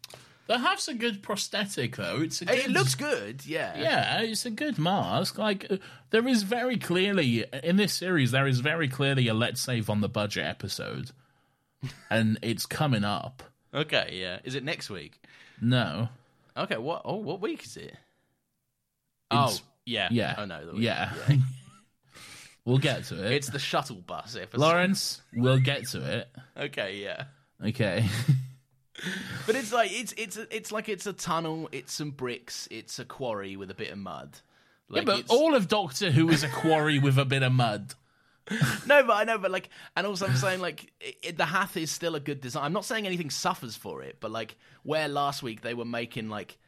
[0.47, 2.21] The Hath's a good prosthetic, though.
[2.21, 3.79] It's a good, it looks good, yeah.
[3.81, 5.39] Yeah, it's a good mask.
[5.39, 5.77] Like uh,
[6.11, 10.03] there is very clearly in this series, there is very clearly a let's save on
[10.03, 11.13] the budget episode,
[12.11, 13.43] and it's coming up.
[13.73, 14.39] Okay, yeah.
[14.45, 15.21] Is it next week?
[15.61, 16.09] No,
[16.57, 17.97] Okay, what oh what week is it?
[19.33, 20.09] It's- oh, yeah.
[20.11, 21.13] yeah, Oh no, the week- yeah.
[22.67, 23.33] we'll get to it.
[23.33, 24.61] It's the shuttle bus episode.
[24.61, 25.21] Laurence.
[25.35, 26.29] We'll get to it.
[26.57, 27.25] Okay, yeah.
[27.65, 28.07] Okay.
[29.47, 33.05] But it's like it's it's it's like it's a tunnel, it's some bricks, it's a
[33.05, 34.39] quarry with a bit of mud.
[34.89, 37.95] yeah, but it's- all of Doctor Who is a quarry with a bit of mud.
[38.87, 41.77] No, but I know, but like, and also I'm saying like it, it- the Hath
[41.77, 42.63] is still a good design.
[42.65, 46.29] I'm not saying anything suffers for it, but like where last week they were making
[46.29, 46.59] like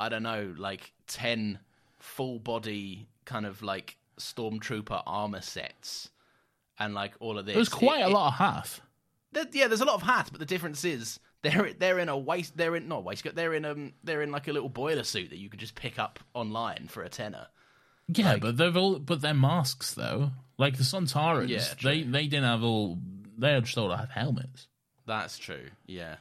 [0.00, 1.58] I don't know, like ten
[1.98, 6.10] full body kind of like stormtrooper armor sets
[6.78, 7.52] and like all of this.
[7.54, 8.80] There was quite It- a lot of Hath.
[9.32, 12.16] there- yeah, there's a lot of Hath, but the difference is they're they're in a
[12.18, 12.56] waist.
[12.56, 13.34] They're in not waistcoat.
[13.34, 15.98] They're in um they're in like a little boiler suit that you could just pick
[15.98, 17.46] up online for a tenner.
[18.08, 20.30] Yeah, Like- but they've all but they're masks though.
[20.58, 22.98] Like the Sontarans, Yeah, they they didn't have all.
[23.38, 24.66] They just all had helmets.
[25.06, 25.68] That's true.
[25.86, 26.16] Yeah.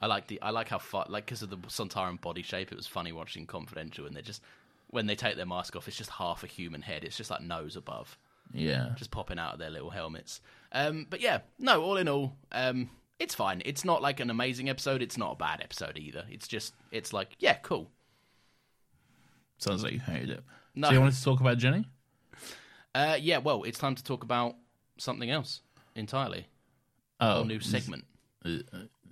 [0.00, 2.76] I like the I like how far like because of the Sontaran body shape, it
[2.76, 4.42] was funny watching Confidential, and they're just
[4.90, 7.04] when they take their mask off, it's just half a human head.
[7.04, 8.18] It's just like nose above,
[8.52, 10.40] Yeah, just popping out of their little helmets.
[10.72, 13.62] Um, but yeah, no, all in all, um, it's fine.
[13.64, 15.02] It's not like an amazing episode.
[15.02, 16.24] It's not a bad episode either.
[16.30, 17.90] It's just it's like yeah, cool.
[19.58, 20.40] sounds like you hated it.
[20.74, 20.88] No.
[20.88, 21.84] So you wanted to talk about Jenny?
[22.94, 24.54] Uh, yeah, well, it's time to talk about
[24.98, 25.60] something else
[25.94, 26.46] entirely.
[27.20, 28.04] A Oh, new segment.
[28.44, 28.62] Is,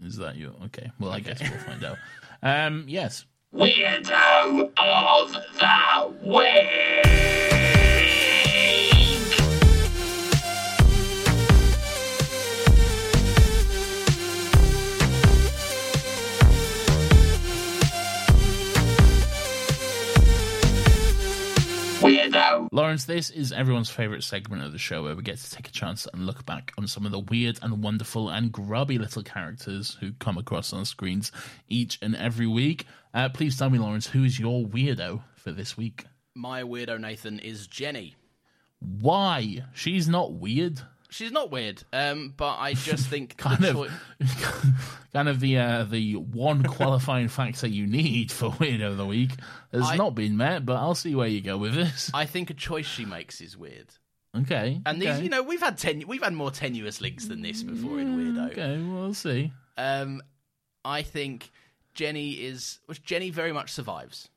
[0.04, 0.54] is that you?
[0.66, 0.90] Okay.
[0.98, 1.96] Well, I guess we'll find out.
[2.42, 3.26] Um, yes.
[3.54, 7.79] Weirdo of the Week!
[22.00, 22.68] Weirdo.
[22.72, 25.70] Laurence, this is everyone's favourite segment of the show where we get to take a
[25.70, 29.98] chance and look back on some of the weird and wonderful and grubby little characters
[30.00, 31.30] who come across on screens
[31.68, 32.86] each and every week.
[33.12, 36.06] Uh, please tell me, Laurence, who is your weirdo for this week?
[36.34, 38.16] My weirdo Nathan is Jenny.
[38.78, 39.64] Why?
[39.74, 40.80] She's not weird.
[41.10, 43.90] She's not weird, um, but I just think Kind of,
[45.12, 49.30] kind of the uh, the one qualifying factor you need for weirdo of the week
[49.72, 50.64] has I- not been met.
[50.64, 52.10] But I'll see where you go with this.
[52.14, 53.88] I think a choice she makes is weird.
[54.36, 57.64] Okay, And these, you know, we've had ten, we've had more tenuous links than this
[57.64, 58.52] before in weirdo.
[58.52, 59.52] Okay, well, we'll see.
[59.76, 60.22] Um,
[60.84, 61.50] I think
[61.94, 64.28] Jenny is which Jenny very much survives.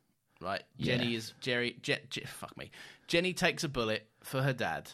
[0.42, 1.78] Right, Jenny is Jerry.
[1.84, 2.72] Je, Je- fuck me.
[3.08, 4.90] Jenny takes a bullet for her dad.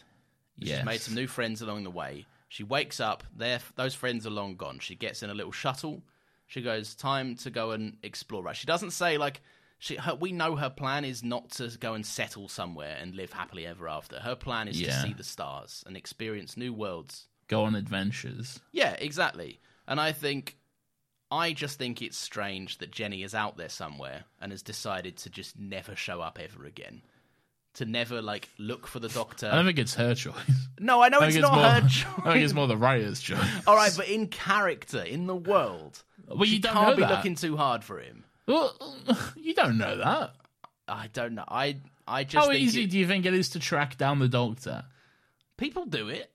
[0.60, 0.78] Yes.
[0.78, 2.26] She's made some new friends along the way.
[2.48, 3.24] She wakes up.
[3.36, 4.80] There, those friends are long gone.
[4.80, 6.02] She gets in a little shuttle.
[6.48, 8.56] She goes, "Time to go and explore." Right.
[8.56, 9.42] She doesn't say like
[9.78, 9.96] she.
[9.98, 13.68] Her, we know her plan is not to go and settle somewhere and live happily
[13.68, 14.20] ever after.
[14.20, 18.60] Her plan is to see the stars and experience new worlds Go on adventures.
[18.72, 19.60] yeah, exactly.
[19.88, 20.58] And I think,
[21.32, 25.30] I just think it's strange that Jenny is out there somewhere and has decided to
[25.30, 27.02] just never show up ever again.
[27.76, 29.48] To never, like, look for the doctor.
[29.48, 30.34] I don't think it's her choice.
[30.80, 32.06] no, I know I it's think not more, her choice.
[32.26, 33.40] I think it's more the writer's choice.
[33.68, 37.12] All right, but in character, in the world, Well, you don't can't be that.
[37.12, 38.26] looking too hard for him.
[38.48, 38.76] Well,
[39.38, 40.34] you don't know that.
[40.88, 41.46] I don't know.
[41.48, 41.78] I,
[42.08, 44.84] I just How easy it- do you think it is to track down the doctor?
[45.58, 46.32] people do it.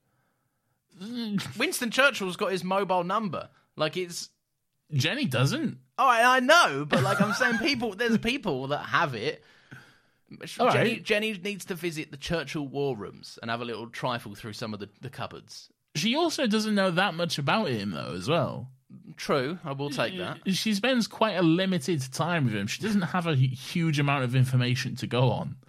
[1.58, 3.48] Winston Churchill's got his mobile number.
[3.76, 4.30] Like it's
[4.92, 5.78] Jenny doesn't.
[5.98, 9.42] Oh, I, I know, but like I'm saying, people there's people that have it.
[10.60, 11.02] All Jenny, right.
[11.02, 14.74] Jenny needs to visit the Churchill war rooms and have a little trifle through some
[14.74, 15.68] of the, the cupboards.
[15.94, 18.68] She also doesn't know that much about him, though, as well.
[19.16, 20.38] True, I will take that.
[20.54, 22.66] She spends quite a limited time with him.
[22.66, 25.56] She doesn't have a huge amount of information to go on.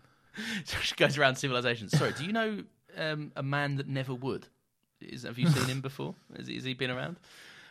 [0.65, 1.87] So she goes around civilization.
[1.87, 2.63] Sorry, do you know
[2.97, 4.45] um, a man that never would?
[4.99, 6.13] Is, have you seen him before?
[6.35, 7.15] Has, he- has he been around?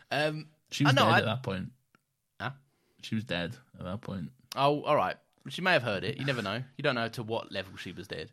[0.09, 1.71] Um, She was I know, dead I- at that point.
[2.41, 2.49] Huh?
[3.03, 4.31] She was dead at that point.
[4.55, 5.15] oh, all right.
[5.49, 6.17] She may have heard it.
[6.17, 6.63] You never know.
[6.77, 8.31] You don't know to what level she was dead.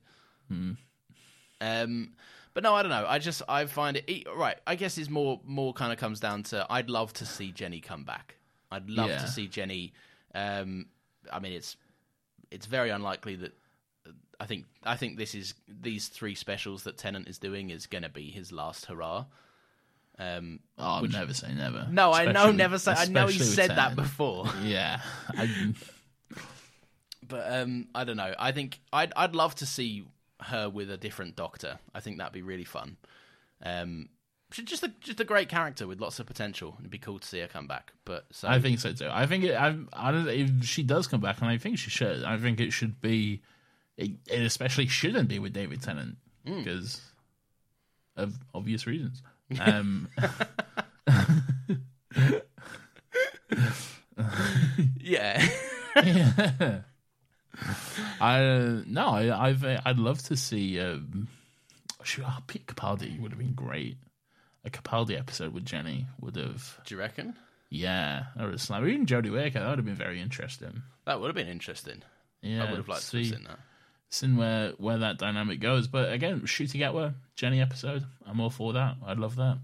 [1.61, 2.13] Um,
[2.55, 3.07] but no, I don't know.
[3.09, 4.57] I just I find it right.
[4.67, 7.81] I guess it's more more kind of comes down to I'd love to see Jenny
[7.81, 8.37] come back.
[8.71, 9.19] I'd love Yeah.
[9.19, 9.93] to see Jenny.
[10.35, 10.87] Um,
[11.33, 11.77] I mean, it's
[12.51, 13.53] it's very unlikely that.
[14.41, 18.03] I think I think this is these three specials that Tennant is doing is going
[18.03, 19.27] to be his last hurrah.
[20.19, 21.87] Um, Oh, which- never say never.
[21.91, 22.93] no, I know, never say.
[22.93, 24.47] I know he especially said that before.
[24.63, 25.01] Yeah.
[25.31, 25.73] I,
[27.33, 28.35] but um, I don't know.
[28.39, 30.05] I think I'd I'd love to see
[30.41, 31.79] her with a different Doctor.
[31.95, 32.97] I think that'd be really fun.
[33.63, 34.09] Um,
[34.53, 36.77] she's just a just a great character with lots of potential.
[36.79, 37.93] It'd be cool to see her come back.
[38.05, 39.09] But so I think so too.
[39.11, 41.91] I think it, I, I don't, if she does come back, and I think she
[41.91, 42.25] should.
[42.25, 43.43] I think it should be.
[43.97, 46.59] It, it especially shouldn't be with David Tennant Hmm.
[46.59, 47.01] because
[48.17, 49.23] of obvious reasons.
[49.61, 50.09] Um,
[55.01, 55.47] yeah,
[58.21, 60.81] I uh, no, I, I've I'd love to see.
[60.81, 61.29] Um,
[62.05, 63.97] shoot, oh, Pete Capaldi would have been great.
[64.65, 67.35] A Capaldi episode with Jenny would have, do you reckon
[67.73, 68.87] yeah, or a slam.
[68.87, 70.83] Even Jodie Whittaker that would have been very interesting.
[71.07, 72.03] that would have been interesting?
[72.43, 73.59] Yeah, I would have liked to have see- seen that.
[74.11, 75.89] seen where where that dynamic goes.
[75.89, 78.97] But again, Ncuti Gatwa, Jenny episode, I'm all for that.
[79.07, 79.59] I'd love that.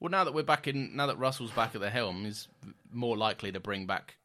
[0.00, 2.48] Well, now that we're back in, now that Russell's back at the helm, he's
[2.90, 4.16] more likely to bring back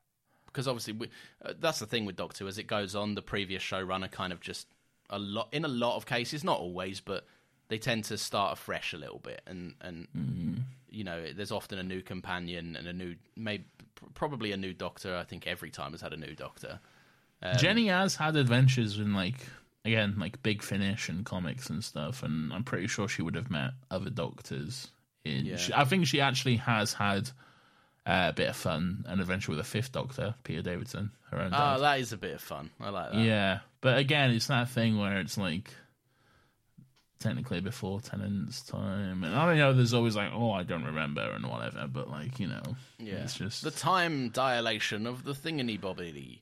[0.55, 1.09] because obviously we,
[1.43, 2.47] uh, that's the thing with Doctor Who.
[2.47, 4.67] As it goes on, the previous showrunner kind of just
[5.09, 7.25] a lot in a lot of cases, not always, but
[7.67, 10.63] they tend to start afresh a little bit, and and Mm.
[10.89, 13.65] you know, there's often a new companion and a new, maybe
[14.13, 15.15] probably a new doctor.
[15.15, 16.79] I think every time has had a new doctor.
[17.43, 19.45] Um, Jenny has had adventures in like
[19.83, 23.51] again like Big Finish and comics and stuff, and I'm pretty sure she would have
[23.51, 24.87] met other doctors.
[25.25, 25.57] In Yeah.
[25.57, 27.29] she, I think she actually has had
[28.05, 31.47] uh, a bit of fun, an adventure with a fifth Doctor, Peter Davison, her own.
[31.47, 31.77] Oh, dad.
[31.79, 32.69] that is a bit of fun.
[32.79, 33.21] I like that.
[33.23, 35.69] yeah, but again, it's that thing where it's like
[37.19, 39.73] technically before Tennant's time, and I don't know.
[39.73, 43.15] There's always like, oh, I don't remember and whatever, but like you know, Yeah.
[43.15, 46.39] it's just the time dilation of the thingany bobbity.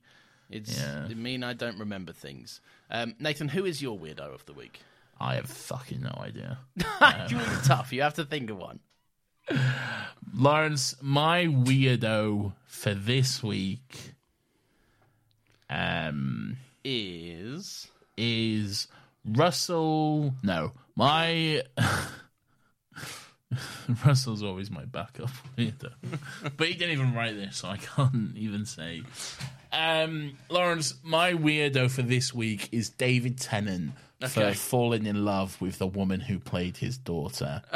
[0.49, 1.07] It's Yeah.
[1.07, 2.60] it mean I don't remember things.
[2.91, 4.81] Um, Nathan, who is your weirdo of the week?
[5.19, 6.57] I have fucking no idea.
[6.76, 7.94] you are tough.
[7.94, 8.80] You have to think of one.
[10.36, 14.14] Laurence, my weirdo for this week
[15.70, 17.88] um Is
[18.18, 18.88] is
[19.26, 21.64] Russell no, my
[24.06, 25.91] Russell's always my backup weirdo.
[26.57, 29.03] but he didn't even write this, so I can't even say.
[29.72, 33.94] Um Laurence, my weirdo for this week is David Tennant
[34.30, 37.61] for falling in love with the woman who played his daughter.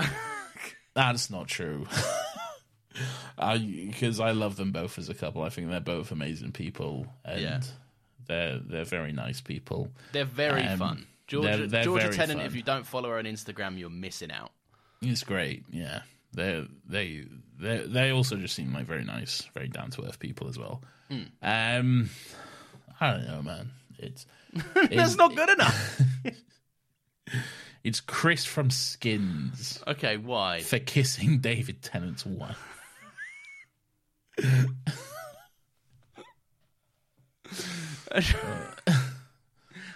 [0.98, 1.86] That's not true.
[3.38, 5.44] I because I love them both as a couple.
[5.44, 7.62] I think they're both amazing people, and Yeah.
[8.28, 9.92] they're they're very nice people.
[10.12, 11.08] they're very Um, fun.
[11.28, 12.40] Georgia, they're- they're Georgia Tennant.
[12.40, 12.48] fun.
[12.48, 14.52] If you don't follow her on Instagram, you're missing out.
[15.04, 15.66] It's great.
[15.72, 16.02] Yeah,
[16.34, 17.26] they they
[17.60, 20.82] they they also just seem like very nice, very down to earth people as well.
[21.10, 21.24] Hmm.
[21.44, 22.10] Um,
[23.00, 23.70] I don't know, man.
[24.00, 24.26] It's
[24.74, 26.02] That's it's, not good enough.
[27.84, 30.62] it's Chris from Skins okay, why?
[30.62, 32.64] for kissing David Tennant's wife.
[38.10, 38.22] Uh,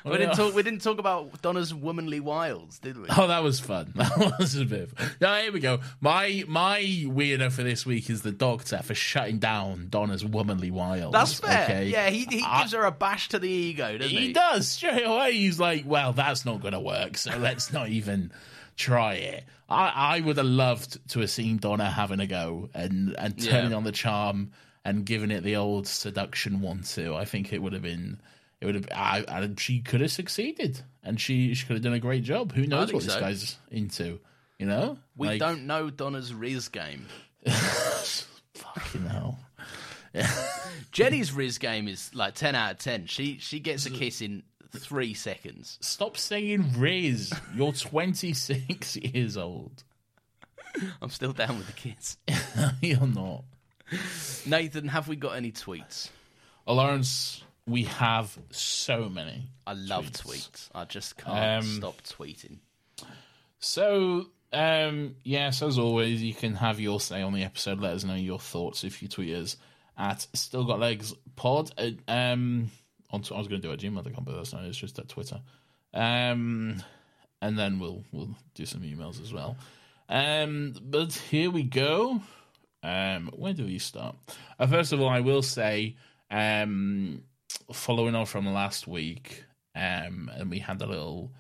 [0.06, 0.56] We didn't oh, talk.
[0.56, 3.08] We didn't talk about Donna's womanly wiles, did we?
[3.16, 3.94] Oh, that was fun.
[4.02, 4.92] That was a bit.
[4.92, 5.16] Of...
[5.20, 5.80] Yeah, here we go.
[6.00, 11.14] My my weirdo for this week is the Doctor for shutting down Donna's womanly wiles.
[11.14, 11.64] That's fair.
[11.66, 11.86] Okay?
[11.88, 14.28] Yeah, he, he I- gives her a bash to the ego, doesn't he?
[14.28, 15.34] He does straight away.
[15.34, 18.32] He's like, "Well, that's not going to work, so let's not even
[18.76, 23.16] try it." I, I would have loved to have seen Donna having a go and
[23.18, 23.78] and turning Yeah.
[23.78, 24.52] on the charm
[24.84, 27.16] and giving it the old seduction one two.
[27.16, 28.20] I think it would have been.
[28.62, 28.88] It would have.
[28.94, 32.54] I, I, she could have succeeded, and she she could have done a great job.
[32.54, 34.20] Who knows think what this guy's into?
[34.60, 37.08] You know, We Like, don't know Donna's Riz game.
[37.48, 39.40] Fucking hell.
[40.92, 43.08] Jenny's Riz game is like ten out of ten.
[43.08, 44.44] She she gets a kiss in
[44.78, 45.78] three seconds.
[45.82, 47.34] Stop saying Riz.
[47.56, 49.84] You're 26 years old.
[51.02, 52.18] I'm still down with the kids.
[52.82, 53.44] You're not.
[54.46, 56.10] Nathan, have we got any tweets?
[56.66, 59.50] Uh, Laurence, we have so many.
[59.68, 60.50] I love Tweets.
[60.50, 60.70] tweets.
[60.74, 62.58] I just can't Um, stop tweeting.
[63.60, 67.80] So, um, yes, as always, you can have your say on the episode.
[67.80, 69.58] Let us know your thoughts if you tweet us
[69.98, 71.72] at Still Got Legs Pod.
[71.78, 72.72] Uh, um,
[73.12, 74.66] on tw- I was going to do a gmail.com, but that's not.
[74.66, 75.42] It's just at Twitter.
[75.94, 76.82] Um,
[77.42, 79.58] and then we'll we'll do some emails as well.
[80.10, 82.22] Um, but here we go.
[82.84, 84.16] Um, where do we start?
[84.60, 85.96] Uh, first of all, I will say,
[86.32, 87.24] um,
[87.74, 89.44] following on from last week,
[89.76, 91.32] um, and we had a little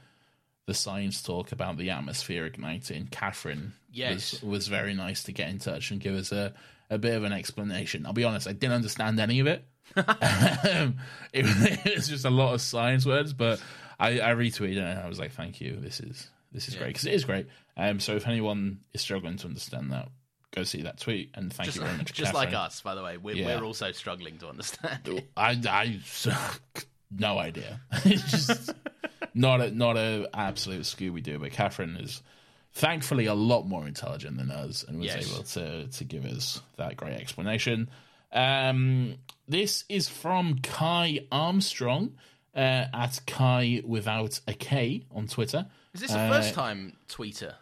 [0.67, 3.07] the science talk about the atmosphere igniting.
[3.07, 4.33] Catherine Yes.
[4.33, 6.53] was, was very nice to get in touch and give us a,
[6.89, 8.05] a bit of an explanation.
[8.05, 9.65] I'll be honest, I didn't understand any of it.
[9.97, 10.97] um,
[11.33, 11.45] it,
[11.85, 13.61] it was just a lot of science words, but
[13.99, 15.77] I, I retweeted and I was like, "Thank you.
[15.79, 19.37] This is this is great because it is great." Um, so if anyone is struggling
[19.37, 20.07] to understand that,
[20.51, 22.13] go see that tweet and thank Just, you very much.
[22.13, 23.17] just like us, by the way.
[23.17, 23.57] We're, Yeah.
[23.59, 25.27] we're also struggling to understand it.
[25.37, 25.99] I, I
[27.11, 27.79] no idea.
[28.05, 28.73] it's just
[29.33, 32.21] not a not a absolute Scooby Doo, but Catherine is
[32.73, 35.31] thankfully a lot more intelligent than us and was Yes.
[35.31, 37.89] able to to give us that great explanation.
[38.33, 39.15] Um,
[39.47, 42.15] this is from Kai Armstrong
[42.55, 45.65] uh, at Kai without a K on Twitter.
[45.93, 47.55] Is this a first time tweeter?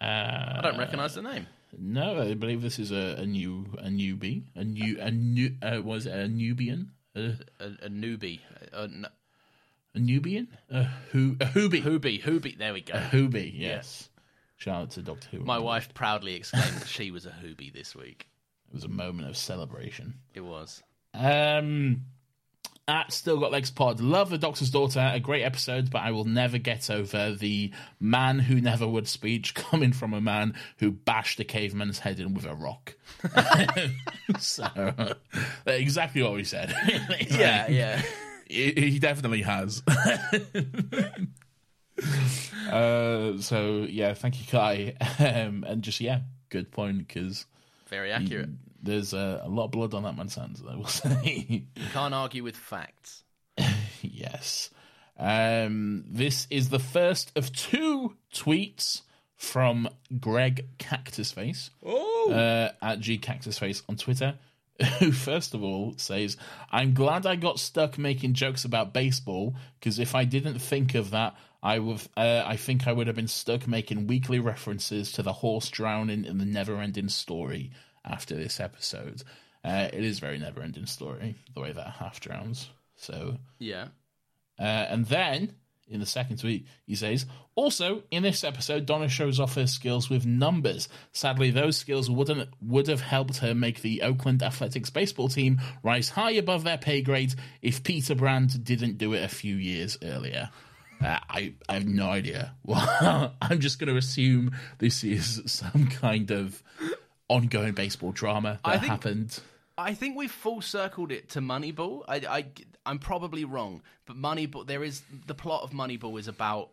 [0.00, 1.46] Uh, I don't recognise the name.
[1.78, 5.80] No, I believe this is a, a new a newbie, a new a new uh,
[5.82, 6.92] was it a Nubian.
[7.16, 8.40] Uh, A, a newbie.
[8.72, 9.08] A, no,
[9.94, 10.48] a Nubian?
[10.70, 10.82] A,
[11.12, 11.82] who, a Hoobie.
[11.82, 12.20] Hoobie.
[12.20, 12.58] Hoobie.
[12.58, 12.94] There we go.
[12.94, 14.10] A Hoobie, yes.
[14.56, 15.40] Shout out to Doctor Who.
[15.44, 18.26] My wife proudly exclaimed that she was a Hoobie this week.
[18.68, 20.14] It was a moment of celebration.
[20.34, 20.82] It was.
[21.12, 22.02] Um,
[22.86, 24.00] at Still Got Legs Pod.
[24.00, 25.10] Love The Doctor's Daughter.
[25.12, 29.54] A great episode, but I will never get over the man who never would speech
[29.54, 32.94] coming from a man who bashed a caveman's head in with a rock.
[34.38, 35.14] so,
[35.66, 36.74] exactly what we said.
[36.84, 38.02] It's Yeah, yeah.
[38.46, 39.82] He, he definitely has.
[42.70, 44.94] uh, so yeah, thank you, Kai.
[45.18, 46.20] Um, and just yeah,
[46.50, 47.46] good point because
[47.88, 48.50] Very accurate.
[48.84, 50.62] There's uh, a lot of blood on that man's hands.
[50.68, 51.46] I will say.
[51.48, 51.62] You
[51.92, 53.24] can't argue with facts.
[54.02, 54.70] yes.
[55.18, 59.02] Um, this is the first of two tweets
[59.36, 59.88] from
[60.20, 64.38] Greg Cactusface uh, at G Cactusface on Twitter.
[64.98, 66.36] Who first of all says,
[66.72, 71.10] "I'm glad I got stuck making jokes about baseball because if I didn't think of
[71.12, 72.02] that, I would.
[72.16, 76.24] Uh, I think I would have been stuck making weekly references to the horse drowning
[76.24, 77.70] in the never-ending story
[78.04, 79.22] after this episode.
[79.64, 82.68] Uh, it is very never-ending story the way that Hath drowns.
[82.96, 83.88] So Yeah.
[84.58, 85.54] uh, and then
[85.88, 87.26] in the second tweet, he says,
[87.56, 90.88] also in this episode, Donna shows off her skills with numbers.
[91.12, 96.08] Sadly, those skills wouldn't would have helped her make the Oakland Athletics baseball team rise
[96.10, 100.50] high above their pay grade if Peter Brand didn't do it a few years earlier.
[101.02, 102.54] Uh, I, I have no idea.
[102.64, 106.62] Well, I'm just going to assume this is some kind of
[107.34, 109.40] ongoing baseball drama that I think- happened.
[109.76, 112.04] I think we've full circled it to Moneyball.
[112.06, 112.44] I, I,
[112.86, 114.64] I'm probably wrong, but Moneyball.
[114.64, 116.70] There is the plot of Moneyball is about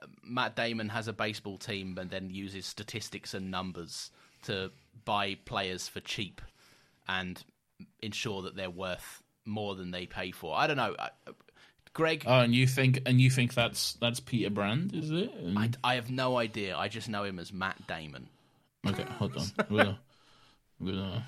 [0.00, 4.12] uh, Matt Damon has a baseball team and then uses statistics and numbers
[4.44, 4.70] to
[5.04, 6.40] buy players for cheap
[7.08, 7.42] and
[8.02, 10.56] ensure that they're worth more than they pay for.
[10.56, 10.94] I don't know.
[10.96, 11.10] I-
[11.92, 15.32] Greg, Oh, and you think and you think that's that's Peter Brand, is it?
[15.34, 16.76] And- I, I have no idea.
[16.76, 18.28] I just know him as Matt Damon.
[18.86, 19.46] Okay, hold on.
[19.70, 19.98] We'll,
[20.80, 21.20] we'll, uh,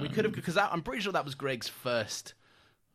[0.00, 2.34] we could have because I'm pretty sure that was Greg's first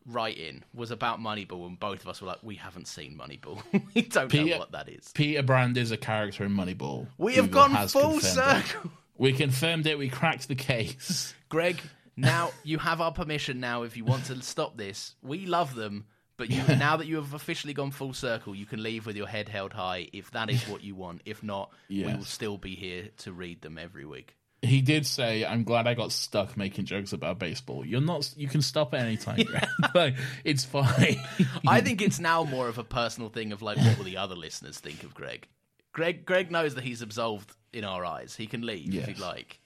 [0.06, 3.62] write-in was about Moneyball, and both of us were like, "We haven't seen Moneyball.
[3.94, 7.06] we don't know what that is." Peter Brand is a character in Moneyball.
[7.18, 8.66] We have Google gone full confirmed it.
[8.66, 8.90] circle.
[9.16, 9.98] We confirmed it.
[9.98, 11.34] We cracked the case.
[11.48, 11.80] Greg,
[12.16, 13.60] now you have our permission.
[13.60, 16.06] Now, if you want to stop this, we love them.
[16.38, 19.26] But you, now that you have officially gone full circle, you can leave with your
[19.26, 21.20] head held high if that is what you want.
[21.26, 24.34] If not, we will still be here to read them every week.
[24.60, 28.28] He did say, "I'm glad I got stuck making jokes about baseball." You're not.
[28.36, 29.40] You can stop at any time.
[29.44, 29.68] Greg.
[29.94, 31.20] like it's fine.
[31.66, 34.34] I think it's now more of a personal thing of like, what will the other
[34.34, 35.46] listeners think of Greg?
[35.92, 38.34] Greg, Greg knows that he's absolved in our eyes.
[38.34, 39.60] He can leave if he'd like.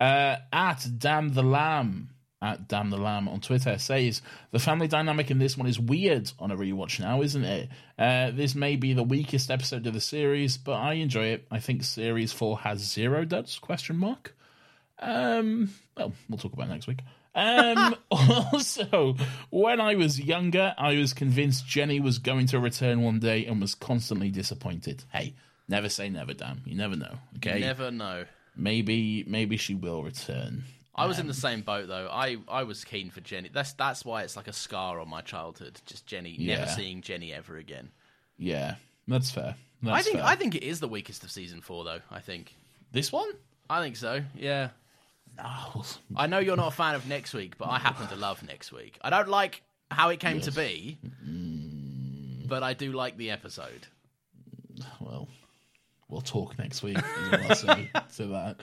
[0.00, 2.10] Uh, at Damn the Lamb,
[2.42, 6.30] at Damn the Lamb on Twitter says the family dynamic in this one is weird
[6.38, 7.68] on a rewatch now, isn't it?
[7.98, 11.46] Uh, this may be the weakest episode of the series, but I enjoy it.
[11.50, 13.58] I think series four has zero duds?
[13.58, 14.34] Question mark.
[14.98, 17.00] Um, well, we'll talk about it next week.
[17.34, 19.16] Um, also,
[19.50, 23.60] when I was younger, I was convinced Jenny was going to return one day and
[23.60, 25.04] was constantly disappointed.
[25.12, 25.34] Hey,
[25.68, 26.62] never say never, damn.
[26.64, 27.18] You never know.
[27.36, 28.24] Okay, Never know.
[28.56, 30.64] maybe maybe she will return.
[30.96, 32.08] I was in um, the same boat though.
[32.10, 33.50] I, I was keen for Jenny.
[33.52, 35.80] That's that's why it's like a scar on my childhood.
[35.84, 37.90] Just Jenny, never seeing Jenny ever again.
[38.38, 39.56] Yeah, that's fair.
[39.82, 40.26] That's I think fair.
[40.26, 42.00] I think it is the weakest of season four though.
[42.10, 42.54] I think
[42.92, 43.28] this one.
[43.68, 44.22] I think so.
[44.34, 44.70] Yeah.
[45.36, 45.84] No,
[46.16, 48.72] I know you're not a fan of next week, but I happen to love next
[48.72, 48.98] week.
[49.02, 50.98] I don't like how it came to be,
[52.46, 53.86] but I do like the episode.
[54.98, 55.28] well,
[56.08, 56.98] we'll talk next week.
[57.54, 58.56] say to that.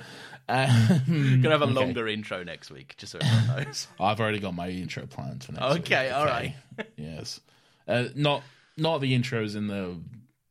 [0.50, 1.74] Um, Gonna have a okay.
[1.74, 3.88] longer intro next week, just so everyone knows.
[4.00, 5.82] I've already got my intro planned for next week.
[5.84, 6.56] Okay, all right.
[6.98, 7.40] yes,
[7.88, 8.44] uh, not
[8.78, 9.98] not the intros in the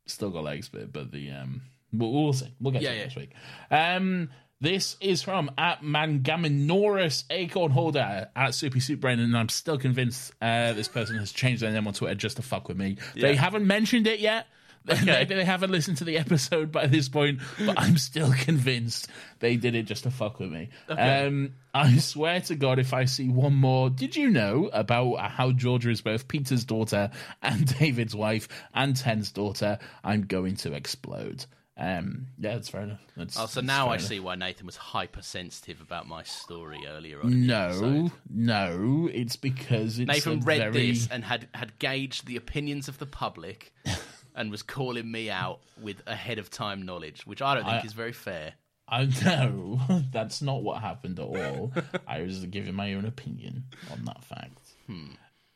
[0.05, 1.61] still got legs bit, but the um.
[1.95, 2.51] We'll, we'll see.
[2.59, 3.03] We'll get Yeah, to yeah.
[3.03, 3.31] next week.
[3.69, 4.29] Um,
[4.59, 10.33] this is from at Mangaminoris Acorn Holder at Soupy Soup Brain, and I'm still convinced
[10.41, 12.97] uh, this person has changed their name on Twitter just to fuck with me.
[13.13, 14.47] They haven't mentioned it yet.
[14.85, 19.07] Maybe they haven't listened to the episode by this point, but I'm still convinced
[19.39, 20.69] they did it just to fuck with me.
[20.89, 25.51] Um, I swear to God, if I see one more, did you know about how
[25.51, 27.11] Georgia is both Peter's daughter
[27.41, 29.79] and David's wife and Ten's daughter?
[30.03, 31.45] I'm going to explode.
[31.75, 32.99] Um, yeah, that's fair enough.
[33.17, 34.05] That's, Oh, so now I enough.
[34.05, 37.47] see why Nathan was hypersensitive about my story earlier on.
[37.47, 40.91] No, no, it's because it's Nathan read very...
[40.91, 43.73] this and had had gauged the opinions of the public
[44.35, 47.85] and was calling me out with ahead of time knowledge, which I don't think I-
[47.85, 48.53] is very fair.
[48.87, 49.79] I know
[50.11, 51.71] that's not what happened at all.
[52.05, 54.59] I was giving my own opinion on that fact.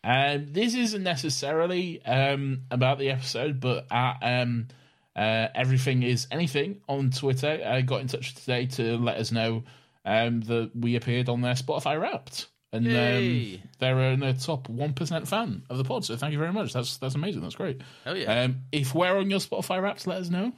[0.03, 4.67] Um, this isn't necessarily um, about the episode, but at, um,
[5.15, 7.61] uh, everything is anything on Twitter.
[7.65, 9.63] I got in touch today to let us know
[10.05, 13.55] um, that we appeared on their Spotify Wrapped, and Yay.
[13.55, 16.05] um, they're in the top one percent fan of the pod.
[16.05, 16.73] So thank you very much.
[16.73, 17.41] That's that's amazing.
[17.41, 17.81] That's great.
[18.05, 18.43] Oh, yeah.
[18.43, 20.51] Um, if we're on your Spotify Wrapped, let us know.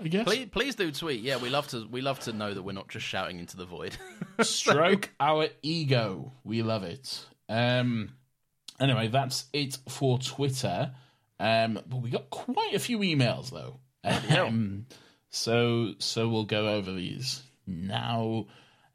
[0.00, 0.24] I guess.
[0.24, 1.22] Please, please do tweet.
[1.22, 1.86] Yeah, we love to.
[1.90, 3.96] We love to know that we're not just shouting into the void.
[4.40, 6.32] stroke our ego.
[6.44, 7.24] We love it.
[7.48, 8.10] Um,
[8.78, 10.92] anyway, that's it for Twitter.
[11.40, 13.80] Um, but we got quite a few emails though.
[14.04, 14.86] Um,
[15.30, 18.46] so so we'll go over these now.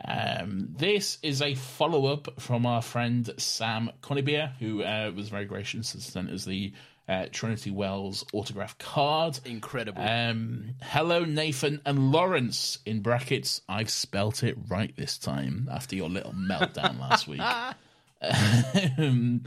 [0.06, 5.46] Um, this is a follow up from our friend Sam Conibeer, who uh, was very
[5.46, 6.74] gracious and sent us the
[7.08, 9.40] uh, Trinity Wells autograph card.
[9.46, 10.02] Incredible.
[10.02, 12.80] Um, hello, Nathan and Laurence.
[12.86, 17.42] In brackets, I've spelt it right this time after your little meltdown last week.
[18.24, 19.42] Um,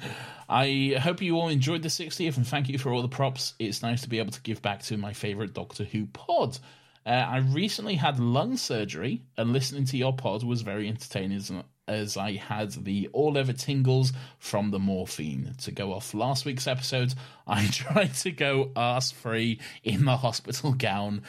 [0.49, 3.55] I hope you all enjoyed the 60th and thank you for all the props.
[3.61, 6.59] It's nice to be able to give back to my favorite Doctor Who pod.
[7.07, 11.53] Uh, I recently had lung surgery, and listening to your pod was very entertaining as,
[11.87, 15.55] as I had the all over tingles from the morphine.
[15.63, 17.13] To go off last week's episode,
[17.47, 21.23] I tried to go arse free in the hospital gown,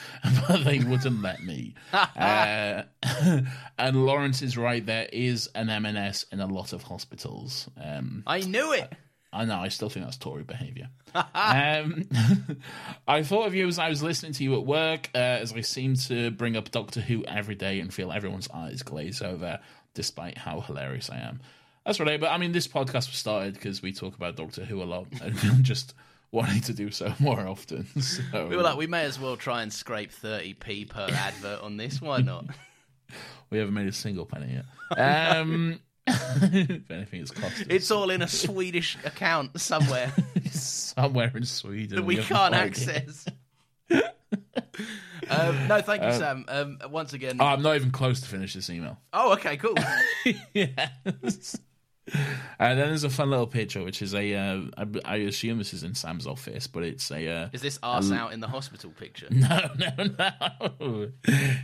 [0.48, 1.74] but they wouldn't let me.
[1.92, 2.84] uh,
[3.78, 7.68] and Lawrence is right, there is an M&S in a lot of hospitals.
[7.82, 8.90] Um, I knew it.
[9.36, 10.88] I know, I still think that's Tory behaviour.
[11.14, 12.08] um,
[13.08, 15.60] I thought of you as I was listening to you at work, uh, as I
[15.60, 19.60] seem to bring up Doctor Who every day and feel everyone's eyes glaze over,
[19.94, 21.40] despite how hilarious I am.
[21.84, 24.82] That's right, but I mean, this podcast was started because we talk about Doctor Who
[24.82, 25.94] a lot and just
[26.32, 27.86] wanting to do so more often.
[28.00, 31.76] So We were like, we may as well try and scrape 30p per advert on
[31.76, 32.00] this.
[32.02, 32.46] Why not?
[33.50, 34.98] we haven't made a single penny yet.
[34.98, 40.12] Um, if anything, it's cost It's all in a Swedish account somewhere
[40.52, 43.26] somewhere in Sweden that we have can't access.
[43.90, 46.44] um, no, thank you, Uh, Sam.
[46.48, 47.36] Um, once again.
[47.40, 48.98] Oh, I'm not even close to finish this email.
[49.12, 49.74] oh, okay, cool.
[50.54, 51.58] yes.
[52.60, 54.34] And then there's a fun little picture, which is a.
[54.34, 57.28] Uh, I, I assume this is in Sam's office, but it's a.
[57.28, 59.26] Uh, Is this arse out in the hospital picture?
[59.30, 61.08] no, no, no.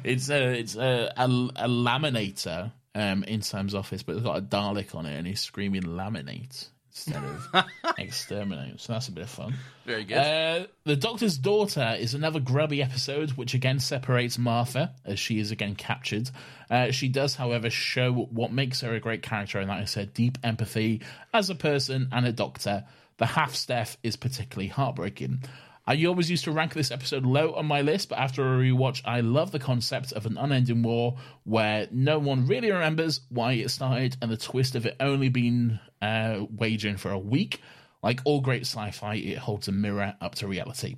[0.02, 4.42] It's a it's a a, a laminator um, in Sam's office, but it's got a
[4.42, 7.64] Dalek on it, and he's screaming "laminate" instead of
[7.98, 9.54] "exterminate." So that's a bit of fun.
[9.86, 10.16] Very good.
[10.16, 15.50] Uh, the Doctor's Daughter is another grubby episode, which again separates Martha as she is
[15.50, 16.30] again captured.
[16.70, 20.04] Uh, she does, however, show what makes her a great character, and that is her
[20.04, 21.00] deep empathy
[21.32, 22.84] as a person and a doctor.
[23.18, 25.44] The Hath's death is particularly heartbreaking.
[25.84, 29.02] I always used to rank this episode low on my list, but after a rewatch,
[29.04, 33.70] I love the concept of an unending war where no one really remembers why it
[33.70, 37.60] started and the twist of it only being uh, waging for a week.
[38.00, 40.96] Like all great sci fi, it holds a mirror up to reality.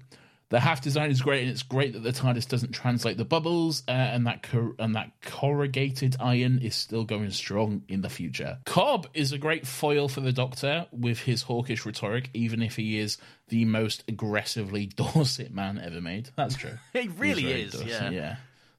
[0.55, 3.83] The Hath design is great, and it's great that the TARDIS doesn't translate the bubbles,
[3.89, 8.59] uh, and that cor- and that corrugated iron is still going strong in the future.
[8.65, 13.01] Cobb is a great foil for the Doctor with his hawkish rhetoric, even if he
[13.01, 13.19] is
[13.49, 16.31] the most aggressively Dorset man ever made.
[16.37, 16.79] That's true.
[16.93, 18.11] He really is, Dorset, yeah.
[18.11, 18.37] yeah.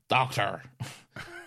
[0.08, 0.62] Doctor.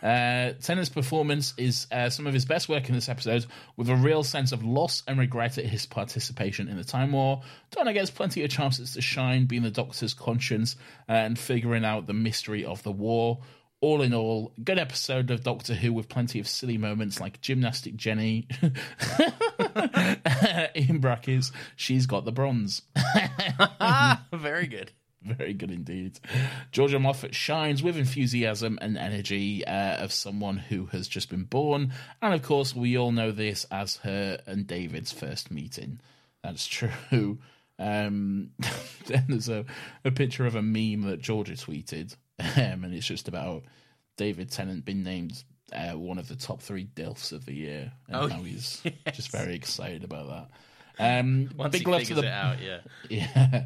[0.02, 3.46] Uh, Tennant's performance is uh, some of his best work in this episode,
[3.76, 7.42] with a real sense of loss and regret at his participation in the Time War.
[7.70, 10.76] Donna gets plenty of chances to shine, being the Doctor's conscience
[11.08, 13.38] uh, and figuring out the mystery of the war.
[13.80, 17.94] All in all, good episode of Doctor Who with plenty of silly moments like Gymnastic
[17.94, 18.48] Jenny.
[20.74, 22.82] in brackets, she's got the bronze.
[24.32, 24.90] Very good.
[25.22, 26.20] Very good indeed.
[26.70, 31.92] Georgia Moffett shines with enthusiasm and energy uh, of someone who has just been born.
[32.22, 36.00] And of course, we all know this as her and David's first meeting.
[36.42, 37.38] That's true.
[37.78, 38.50] Um,
[39.06, 39.64] then there's a,
[40.04, 43.64] a picture of a meme that Georgia tweeted, um, and it's just about
[44.16, 45.42] David Tennant being named
[45.72, 47.92] uh, one of the top three DILFs of the year.
[48.06, 48.82] And Oh, how he's
[49.12, 50.48] just very excited about that.
[50.98, 52.78] Um, big love to the out, yeah.
[53.08, 53.64] yeah.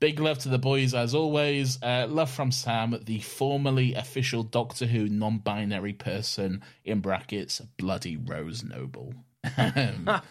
[0.00, 1.80] Big love to the boys as always.
[1.82, 8.16] Uh, love from Sam, the formerly official Doctor Who non binary person, in brackets, Bloody
[8.16, 9.14] Rose Noble.
[9.56, 10.08] Um,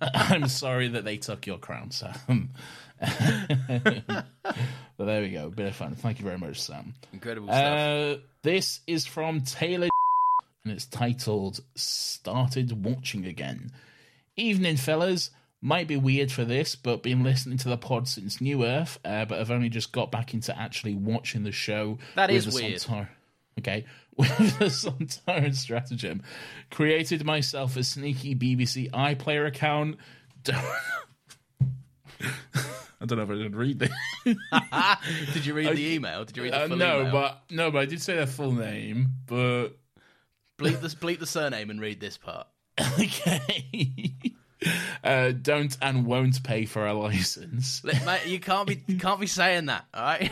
[0.00, 2.50] I'm sorry that they took your crown, Sam.
[2.98, 4.24] but
[4.98, 5.50] there we go.
[5.50, 5.94] Bit of fun.
[5.94, 6.94] Thank you very much, Sam.
[7.12, 7.78] Incredible stuff.
[7.78, 9.88] Uh, this is from Taylor,
[10.64, 13.72] and it's titled "Started Watching Again."
[14.36, 15.30] Evening, fellas.
[15.62, 19.24] Might be weird for this, but been listening to the pod since New Earth, uh,
[19.24, 21.98] but I've only just got back into actually watching the show.
[22.14, 22.74] That is weird.
[22.80, 23.08] Sontar-
[23.58, 23.84] okay,
[24.16, 26.22] with the Sontaran stratagem.
[26.70, 29.96] Created myself a sneaky BBC iPlayer account.
[32.98, 33.90] I don't know if I should read this.
[35.34, 36.24] Did you read the email?
[36.24, 37.12] Did you read the Uh, full no, email?
[37.12, 39.08] but no, but I did say their full name.
[39.26, 39.68] But
[40.58, 42.46] bleep the bleep the surname and read this part.
[42.80, 44.12] okay,
[45.06, 47.84] uh, don't and won't pay for a license.
[48.06, 49.84] Mate, you can't be you can't be saying that.
[49.94, 50.30] All right,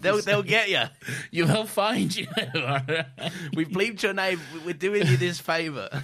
[0.00, 0.82] they'll they'll get you.
[1.30, 2.26] You will find you.
[3.54, 4.40] We've bleeped your name.
[4.66, 6.02] We're doing you this favour.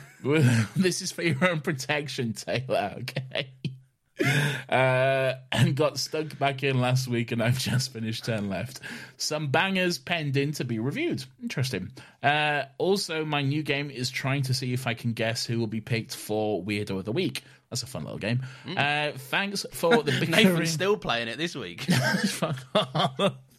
[0.76, 2.94] this is for your own protection, Taylor.
[3.00, 3.50] Okay.
[4.70, 8.80] uh, and got stuck back in last week, and I've just finished Turn Left.
[9.18, 11.24] Some bangers penned in to be reviewed.
[11.42, 11.90] Interesting.
[12.22, 15.66] Uh, also, my new game is trying to see if I can guess who will
[15.66, 17.42] be picked for Weirdo of the Week.
[17.70, 18.42] That's a fun little game.
[18.76, 20.30] Uh, thanks for the bickering.
[20.30, 21.86] Nathan's still playing it this week.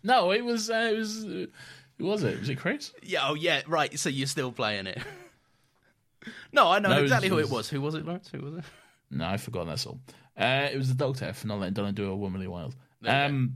[0.04, 0.70] No, it was.
[0.70, 1.26] Uh, it was.
[1.26, 1.46] Uh,
[1.98, 2.40] who was it?
[2.40, 2.94] Was it Chris?
[3.04, 3.98] yeah, oh yeah, right.
[4.00, 5.00] So you're still playing it.
[6.54, 7.70] no, I know No, it was- exactly who it was-.
[7.70, 8.30] Who was it, Laurence?
[8.30, 8.64] Who was it?
[9.12, 10.00] No, I forgot that's all.
[10.38, 12.76] Uh, it was the Doctor for not letting Donna do a womanly wild.
[13.06, 13.56] Um,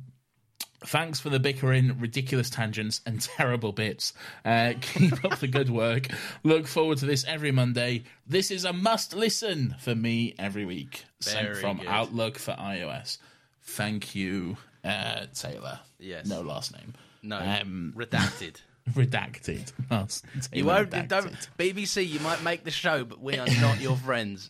[0.85, 4.13] thanks for the bickering, ridiculous tangents, and terrible bits.
[4.43, 6.07] Uh, keep up the good work.
[6.43, 8.03] Look forward to this every Monday.
[8.27, 11.05] This is a must listen for me every week.
[11.19, 11.87] Sent Very from good.
[11.87, 13.17] Outlook for iOS.
[13.63, 15.79] Thank you, uh, Taylor.
[15.99, 16.25] Yes.
[16.27, 16.93] No last name.
[17.23, 18.55] No, Um, redacted.
[18.91, 19.71] redacted.
[19.91, 20.89] Last- You won't.
[20.89, 21.07] redacted.
[21.09, 24.49] Don't, BBC, you might make the show, but we are not your friends.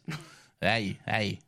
[0.62, 1.40] Hey, hey.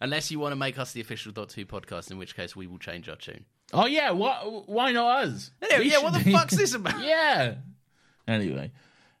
[0.00, 2.66] Unless you want to make us the official Dot Two podcast, in which case we
[2.66, 3.44] will change our tune.
[3.72, 4.68] Oh yeah, what?
[4.68, 5.50] Why not us?
[5.62, 7.02] Anyway, yeah, what the fuck's this about?
[7.02, 7.54] yeah.
[8.28, 8.70] Anyway,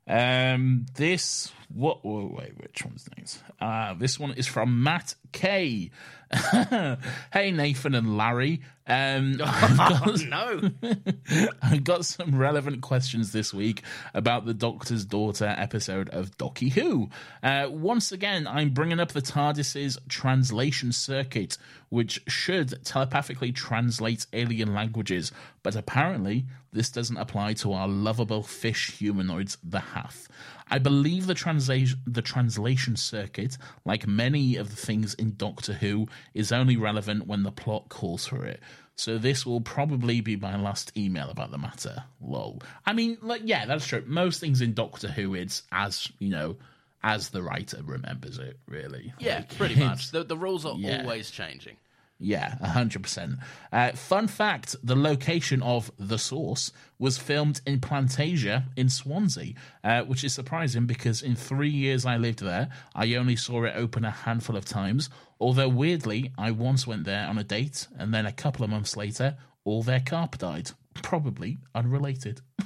[0.06, 2.00] um, this what?
[2.04, 3.42] oh, wait, which one's next?
[3.60, 5.90] Uh, this one is from Matt K.
[6.32, 8.62] hey Nathan and Larry.
[8.86, 10.70] Um, I've got- no.
[11.62, 13.82] I've got some relevant questions this week
[14.14, 17.08] about the Doctor's Daughter episode of Docky Who.
[17.42, 21.58] Uh, once again, I'm bringing up the TARDIS's translation circuit,
[21.90, 25.30] which should telepathically translate alien languages,
[25.62, 30.28] but apparently this doesn't apply to our lovable fish humanoids, the Hath.
[30.72, 36.08] I believe the translation the translation circuit, like many of the things in Doctor Who,
[36.34, 38.58] is only relevant when the plot calls for it.
[38.96, 42.04] So this will probably be my last email about the matter.
[42.20, 42.62] Lol.
[42.86, 44.02] I mean, like, yeah, that's true.
[44.06, 46.56] Most things in Doctor Who, it's as you know,
[47.02, 48.58] as the writer remembers it.
[48.66, 49.12] Really.
[49.18, 50.10] Yeah, Like, pretty much.
[50.10, 51.02] The, the rules are Yeah.
[51.02, 51.76] always changing.
[52.24, 53.38] Yeah, 100%.
[53.72, 56.70] Uh, fun fact the location of The Source
[57.00, 62.16] was filmed in Plantasia in Swansea, uh, which is surprising because in three years I
[62.18, 65.10] lived there, I only saw it open a handful of times.
[65.40, 68.96] Although, weirdly, I once went there on a date, and then a couple of months
[68.96, 70.70] later, all their carp died.
[70.94, 72.40] Probably unrelated.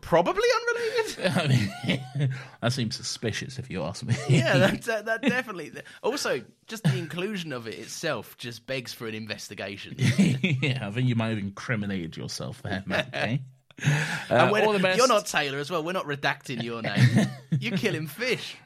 [0.00, 0.71] Probably unrelated.
[1.18, 2.30] I mean,
[2.60, 4.14] that seems suspicious if you ask me.
[4.28, 5.72] yeah, that, that, that definitely.
[6.02, 9.94] Also, just the inclusion of it itself just begs for an investigation.
[9.98, 13.08] yeah, I think you might have incriminated yourself there, Matt.
[13.08, 13.42] Okay?
[13.84, 13.94] Uh,
[14.30, 14.98] and all the best.
[14.98, 15.82] you're not Taylor as well.
[15.82, 17.26] We're not redacting your name.
[17.58, 18.56] You're killing fish.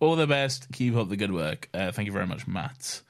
[0.00, 0.70] All the best.
[0.72, 1.68] Keep up the good work.
[1.72, 3.02] Uh, thank you very much, Matt.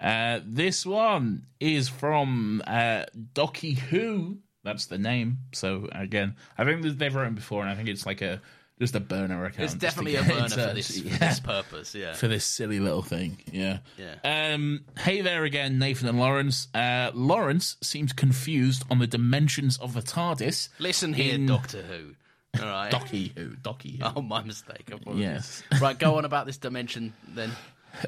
[0.00, 4.38] Uh, this one is from uh, Docky Who.
[4.66, 5.38] That's the name.
[5.52, 8.42] So again, I think they've written before, and I think it's like a
[8.78, 9.70] just a burner account.
[9.70, 11.94] To definitely a burner for this, for this purpose.
[11.94, 12.12] Yeah.
[12.14, 13.38] for this silly little thing.
[13.50, 13.78] Yeah.
[13.96, 14.52] Yeah.
[14.54, 16.68] Um, hey there again, Nathan and Laurence.
[16.74, 20.68] Uh, Laurence seems confused on the dimensions of the TARDIS.
[20.78, 22.14] Listen here, in- Doctor Who.
[22.60, 22.90] All right.
[22.92, 23.50] Docky Who.
[23.50, 24.12] Docky Who.
[24.16, 24.90] Oh, my mistake.
[25.14, 25.62] Yes.
[25.80, 27.50] right, go on about this dimension then.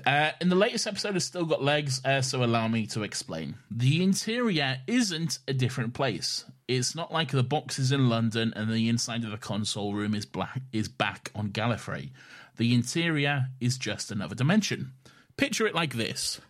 [0.06, 3.54] Uh, in the latest episode, it's still got legs, uh, so allow me to explain.
[3.70, 6.44] The interior isn't a different place.
[6.66, 10.26] It's not like the boxes in London and the inside of the console room is
[10.26, 12.10] black is back on Gallifrey.
[12.56, 14.92] The interior is just another dimension.
[15.36, 16.40] Picture it like this: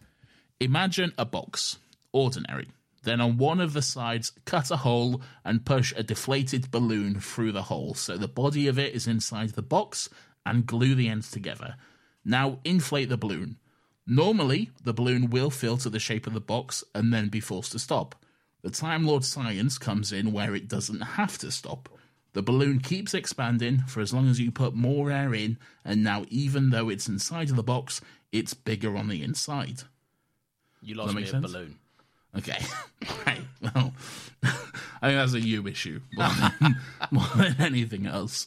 [0.59, 1.79] Imagine a box,
[2.13, 2.69] ordinary.
[3.05, 7.53] Then on one of the sides, cut a hole and push a deflated balloon through
[7.53, 10.09] the hole so the body of it is inside the box
[10.45, 11.77] and glue the ends together.
[12.25, 13.57] Now inflate the balloon.
[14.07, 17.73] Normally, the balloon will fill to the shape of the box and then be forced
[17.73, 18.15] to stop.
[18.63, 21.89] The Time Lord science comes in where it doesn't have to stop.
[22.33, 26.25] The balloon keeps expanding for as long as you put more air in, and now,
[26.29, 28.01] even though it's inside of the box,
[28.33, 29.83] it's bigger on the inside.
[30.81, 31.51] You lost me at sense?
[31.51, 31.79] balloon.
[32.37, 32.59] Okay.
[33.27, 33.41] right.
[33.61, 33.93] Well,
[34.43, 34.49] I
[35.09, 36.29] think that's a you issue more
[36.61, 36.81] than,
[37.11, 38.47] more than anything else.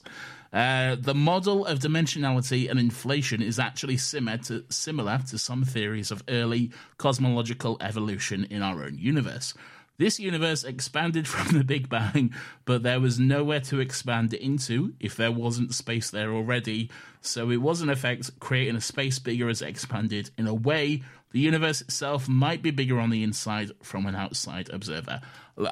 [0.53, 6.11] Uh, the model of dimensionality and inflation is actually similar to, similar to some theories
[6.11, 9.53] of early cosmological evolution in our own universe.
[9.97, 12.33] This universe expanded from the Big Bang,
[12.65, 16.89] but there was nowhere to expand into if there wasn't space there already.
[17.21, 20.31] So it was, in effect, creating a space bigger as it expanded.
[20.37, 24.69] In a way, the universe itself might be bigger on the inside from an outside
[24.69, 25.21] observer.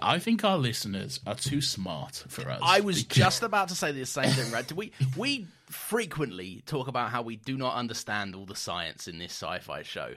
[0.01, 2.59] I think our listeners are too smart for us.
[2.61, 4.71] I was because- just about to say the same thing, right?
[4.71, 9.31] We we frequently talk about how we do not understand all the science in this
[9.31, 10.15] sci-fi show,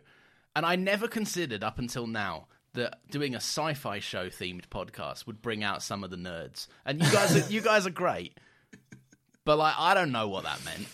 [0.56, 5.42] and I never considered up until now that doing a sci-fi show themed podcast would
[5.42, 6.68] bring out some of the nerds.
[6.86, 8.38] And you guys, are, you guys are great.
[9.44, 10.86] But like, I don't know what that meant.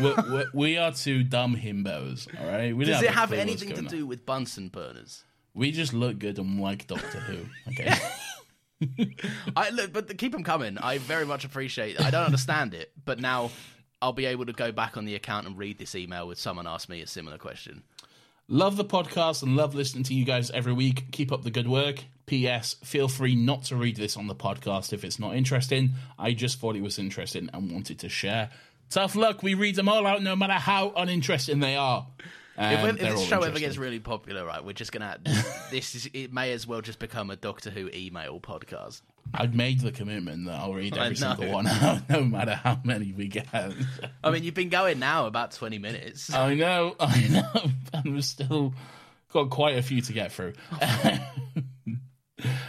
[0.00, 2.76] We're, we're, we are two dumb himbos, all right?
[2.76, 3.90] We Does it have anything to going on.
[3.92, 5.24] do with Bunsen burners?
[5.54, 7.38] We just look good and like Doctor Who.
[7.70, 7.94] Okay.
[9.56, 10.78] I look, but keep them coming.
[10.78, 12.00] I very much appreciate.
[12.00, 13.50] I don't understand it, but now
[14.00, 16.66] I'll be able to go back on the account and read this email with someone
[16.66, 17.82] asked me a similar question.
[18.48, 21.12] love the podcast and love listening to you guys every week.
[21.12, 22.04] Keep up the good work.
[22.26, 22.76] P.S.
[22.82, 25.90] Feel free not to read this on the podcast if it's not interesting.
[26.18, 28.50] I just thought it was interesting and wanted to share.
[28.92, 29.42] Tough luck.
[29.42, 32.06] We read them all out, no matter how uninteresting they are.
[32.58, 35.18] If, Um, if they're this show ever gets really popular, right, we're just gonna.
[35.70, 36.10] this is.
[36.12, 39.00] It may as well just become a Doctor Who email podcast.
[39.32, 43.12] I've made the commitment that I'll read every single one out, no matter how many
[43.12, 43.46] we get.
[43.54, 46.32] I mean, you've been going now about twenty minutes.
[46.32, 48.74] I know, I know, and we've still
[49.32, 50.52] got quite a few to get through.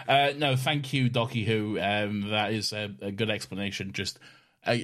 [0.07, 1.77] uh, no, thank you, Docky Who.
[1.77, 3.91] Um, that is a, a good explanation.
[3.91, 4.19] Just
[4.65, 4.76] uh,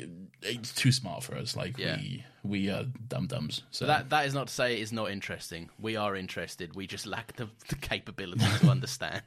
[0.42, 1.56] it's too smart for us.
[1.56, 1.98] Like Yeah.
[1.98, 3.64] we we are dum dums.
[3.72, 5.70] So That that is not to say it is not interesting.
[5.80, 6.76] We are interested.
[6.76, 9.24] We just lack the, the capability to understand.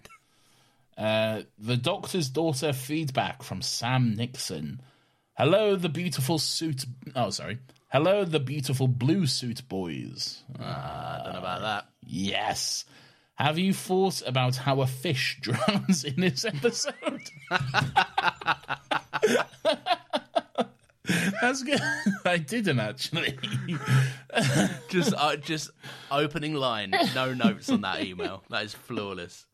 [0.96, 4.80] Uh, the Doctor's Daughter feedback from Sam Nixon.
[5.34, 6.84] Hello, the beautiful suit.
[7.16, 7.58] Oh, sorry.
[7.88, 10.42] Hello, the beautiful blue suit boys.
[10.58, 11.86] I don't know about that.
[12.06, 12.84] Yes.
[13.36, 16.94] Have you thought about how a fish drowns in this episode?
[21.40, 21.80] That's good.
[22.24, 23.36] I didn't actually.
[24.88, 25.70] Just uh, just
[26.10, 26.94] opening line.
[27.14, 28.44] No notes on that email.
[28.50, 29.46] That is flawless.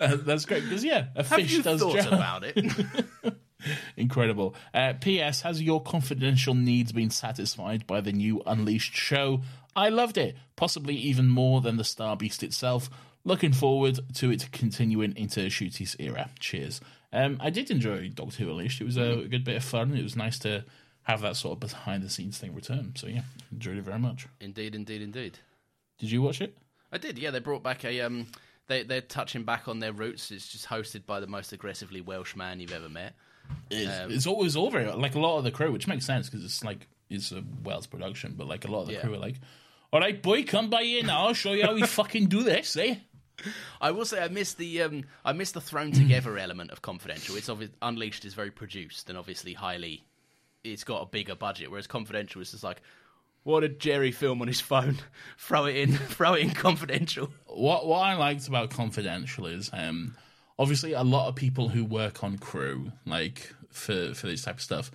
[0.00, 2.12] Uh, that's great because yeah, a Have fish you does thought drown.
[2.14, 2.56] about it?
[3.96, 4.54] Incredible.
[4.72, 5.42] Uh, P.S.
[5.42, 9.40] Has your confidential needs been satisfied by the new Unleashed show?
[9.76, 12.90] I loved it, possibly even more than the Star Beast itself.
[13.24, 16.30] Looking forward to it continuing into Ncuti's era.
[16.38, 16.80] Cheers.
[17.12, 18.80] Um, I did enjoy Doctor Who Unleashed.
[18.80, 19.96] It was a good bit of fun.
[19.96, 20.64] It was nice to
[21.04, 22.92] have that sort of behind the scenes thing return.
[22.96, 23.22] So yeah,
[23.52, 24.26] enjoyed it very much.
[24.40, 25.38] indeed, indeed, indeed.
[25.98, 26.56] Did you watch it?
[26.92, 27.18] I did.
[27.18, 28.26] Yeah, they brought back a um.
[28.66, 30.30] They they're touching back on their roots.
[30.30, 33.14] It's just hosted by the most aggressively Welsh man you've ever met.
[33.70, 34.94] It's, Um, it's always over.
[34.94, 37.86] like a lot of the crew, which makes sense because it's like it's a Wells
[37.86, 39.00] production, but like a lot of the Yeah.
[39.00, 39.36] crew are like,
[39.92, 41.26] "All right, boy, come by here now.
[41.26, 42.96] I'll show you how we fucking do this, eh?"
[43.80, 47.36] I will say I missed the um I missed the thrown together element of Confidential.
[47.36, 50.04] It's obvious Unleashed is very produced and obviously highly.
[50.62, 52.80] It's got a bigger budget, whereas Confidential is just like.
[53.42, 54.96] What did Jerry film on his phone?
[55.38, 57.30] throw it in, throw it in confidential.
[57.46, 60.16] What what I liked about Confidential is um
[60.58, 64.62] obviously a lot of people who work on crew like for for this type of
[64.62, 64.90] stuff,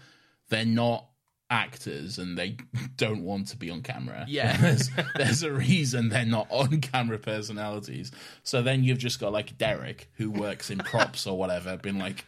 [0.50, 1.06] they're not
[1.50, 2.58] actors and they
[2.98, 4.26] don't want to be on camera.
[4.28, 4.56] Yeah.
[4.62, 8.12] there's, there's a reason they're not on camera personalities.
[8.44, 12.26] So then you've just got like Derek who works in props or whatever, been like,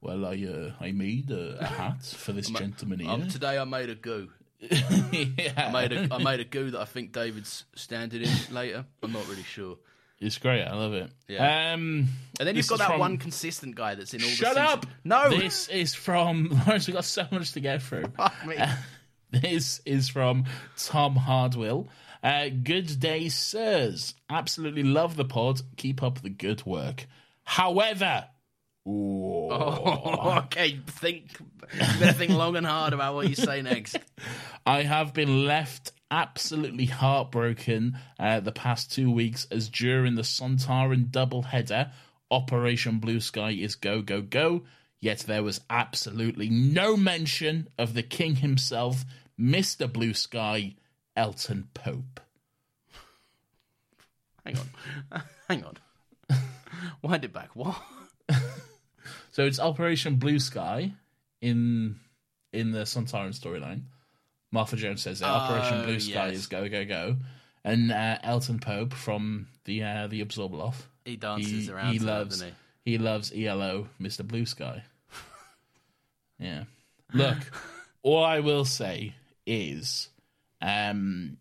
[0.00, 3.10] well, I uh, I made a, a hat for this gentleman here.
[3.10, 4.30] Um, today I made a goo.
[4.60, 5.52] yeah.
[5.56, 8.86] I made a I made a goo that I think David's standing in later.
[9.02, 9.76] I'm not really sure.
[10.20, 10.62] It's great.
[10.64, 11.10] I love it.
[11.28, 11.72] Yeah.
[11.72, 14.48] Um, And then you've got that from- one consistent guy that's in all the Shut
[14.54, 14.68] seasons.
[14.68, 14.86] up!
[15.04, 16.86] No, This is from Laurence.
[16.86, 18.04] we've got so much to get through.
[18.16, 18.56] Fuck me.
[19.30, 20.44] This is from
[20.76, 21.88] Tom Hardwill.
[22.22, 24.14] Uh, good day, sirs.
[24.28, 25.62] Absolutely love the pod.
[25.78, 27.06] Keep up the good work.
[27.44, 28.26] However,
[28.90, 29.48] Ooh.
[29.50, 31.38] Oh, okay, think
[31.98, 33.96] better think long and hard about what you say next.
[34.66, 41.10] I have been left absolutely heartbroken uh, the past two weeks as during the Sontaran
[41.10, 41.92] double header,
[42.30, 44.62] Operation Blue Sky is go, go, go.
[45.00, 49.04] Yet there was absolutely no mention of the king himself,
[49.38, 49.90] Mr.
[49.90, 50.74] Blue Sky,
[51.16, 52.20] Elton Pope.
[54.44, 55.76] Hang on, hang on.
[57.02, 57.54] Wind it back.
[57.54, 57.80] What?
[59.30, 60.92] So it's Operation Blue Sky
[61.40, 61.98] in
[62.52, 63.82] in the Sontaran storyline.
[64.52, 66.36] Martha Jones says that Operation Oh, Blue Sky yes.
[66.38, 67.16] is go go go,
[67.64, 70.74] and uh, Elton Pope from the uh, the Abzorbaloff.
[71.04, 72.54] He dances he, around he loves doesn't
[72.84, 74.26] he loves ELO Mr.
[74.26, 74.82] Blue Sky.
[76.38, 76.64] yeah.
[77.12, 77.38] Look,
[78.02, 79.14] all I will say
[79.46, 80.08] is
[80.60, 81.36] um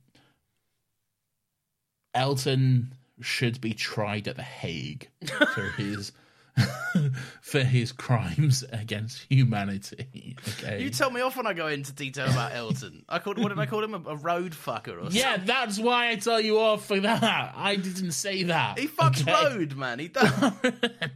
[2.13, 5.09] Elton should be tried at the Hague
[5.53, 6.11] for his
[7.41, 10.35] for his crimes against humanity.
[10.59, 10.81] Okay.
[10.83, 13.03] You tell me off when I go into detail about Elton.
[13.09, 13.93] I called what did I call him?
[13.93, 15.19] A, a road fucker or something.
[15.19, 17.53] yeah, that's why I tell you off for that.
[17.55, 18.79] I didn't say that.
[18.79, 19.55] He fucks okay?
[19.55, 19.99] road, man.
[19.99, 20.53] He does.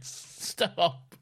[0.00, 1.14] Stop.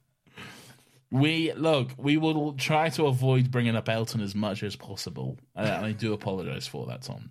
[1.11, 1.91] We look.
[1.99, 6.15] We will try to avoid bringing up Elton as much as possible, and I do
[6.15, 7.31] apologise for that, Tom.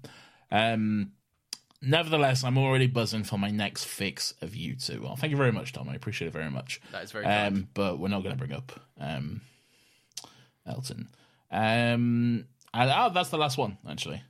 [0.52, 1.14] Um,
[1.82, 5.02] nevertheless, I'm already buzzing for my next fix of you two.
[5.02, 5.90] Well, thank you very much, Tom.
[5.90, 6.82] I appreciate it very much.
[6.92, 7.56] That is very kind.
[7.56, 9.42] Um, but we're not going to bring up um,
[10.66, 11.10] Elton.
[11.52, 14.22] Um, and oh, that's the last one actually.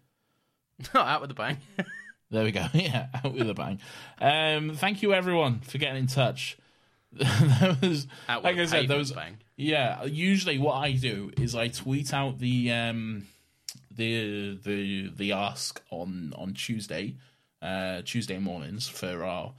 [0.96, 1.58] Out with the bang.
[2.32, 2.66] There we go.
[2.74, 3.80] Yeah, out with a bang.
[4.22, 6.58] Um, thank you everyone for getting in touch.
[7.12, 9.12] that was, Out like with I said, those.
[9.12, 9.38] bang.
[9.58, 13.28] Yeah, usually what I do is I tweet out the um,
[13.94, 17.16] the the the ask on on Tuesday,
[17.62, 19.54] uh, Tuesday mornings for our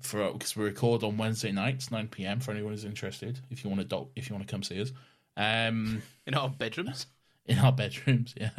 [0.00, 2.40] for because we record on Wednesday nights nine p.m.
[2.40, 3.40] for anyone who's interested.
[3.50, 4.92] If you want to if you want to come see us,
[5.36, 7.06] um, In our bedrooms.
[7.46, 8.34] in our bedrooms.
[8.36, 8.50] Yeah,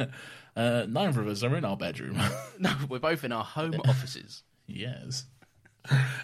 [0.56, 2.18] uh, neither of us are in our bedroom.
[2.58, 4.42] No, we're both in our home offices.
[4.66, 5.24] yes.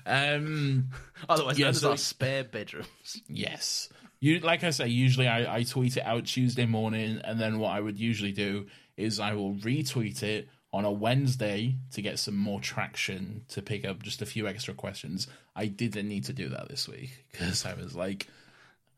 [0.05, 0.91] Um.
[1.29, 3.23] Otherwise Yeah, as so- our spare bedrooms.
[3.29, 3.89] Yes.
[4.21, 7.71] You like I say, usually I, I tweet it out Tuesday morning, and then what
[7.71, 8.67] I would usually do
[8.97, 13.87] is I will retweet it on a Wednesday to get some more traction to pick
[13.87, 15.27] up just a few extra questions.
[15.55, 18.27] I didn't need to do that this week because I was like,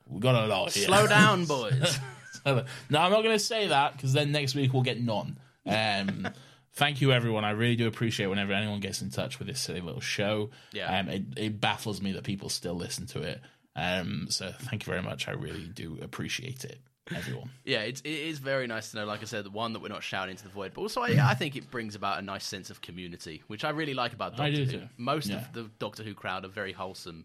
[0.08, 0.72] we got a lot.
[0.72, 0.86] Here.
[0.86, 2.00] Slow down, boys.
[2.44, 2.64] No,
[2.98, 5.38] I'm not going to say that because then next week we'll get none.
[5.64, 6.28] Um,
[6.72, 7.44] thank you, everyone.
[7.44, 10.50] I really do appreciate whenever anyone gets in touch with this silly little show.
[10.72, 10.98] Yeah.
[10.98, 13.40] Um, it, it baffles me that people still listen to it.
[13.76, 15.28] Um, so thank you very much.
[15.28, 16.80] I really do appreciate it,
[17.14, 17.50] everyone.
[17.64, 19.88] yeah, it's, it is very nice to know, like I said, the one that we're
[19.88, 22.44] not shouting into the void, but also I, I think it brings about a nice
[22.44, 24.70] sense of community, which I really like about Doctor I do Who.
[24.72, 24.82] too.
[24.96, 25.36] Most Yeah.
[25.36, 27.24] of the Doctor Who crowd are very wholesome,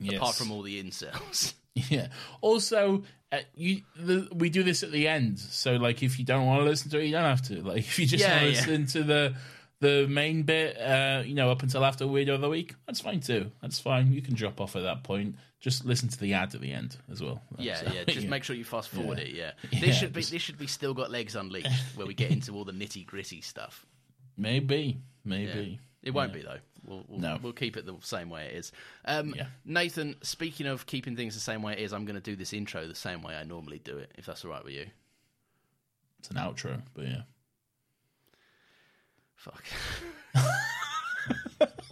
[0.00, 0.16] Yes.
[0.16, 1.54] apart from all the incels.
[1.90, 2.06] Yeah.
[2.40, 3.02] Also,
[3.32, 6.60] uh, you the, we do this at the end, so like if you don't want
[6.60, 7.62] to listen to it, you don't have to.
[7.62, 8.60] Like if you just Yeah, want to yeah.
[8.60, 9.34] listen to the
[9.80, 13.18] the main bit, uh, you know, up until after Weirdo of the Week, that's fine
[13.18, 13.50] too.
[13.60, 14.12] That's fine.
[14.12, 15.34] You can drop off at that point.
[15.64, 17.40] Just listen to the ad at the end as well.
[17.56, 18.04] Yeah, So, yeah.
[18.04, 19.24] Just make sure you fast forward Yeah.
[19.24, 19.30] it.
[19.34, 22.12] Yeah, Yeah, this should be just- this should be still got legs unleashed, where we
[22.12, 23.86] get into all the nitty gritty stuff.
[24.36, 25.00] Maybe, Yeah.
[25.24, 25.80] maybe.
[26.02, 26.58] It won't be though.
[26.84, 27.38] We'll, we'll, No.
[27.42, 28.72] we'll keep it the same way it is.
[29.06, 29.46] Um, Yeah.
[29.64, 32.52] Nathan, speaking of keeping things the same way it is, I'm going to do this
[32.52, 34.90] intro the same way I normally do it, if that's all right with you.
[36.18, 37.22] It's an outro, but yeah.
[39.36, 39.64] Fuck.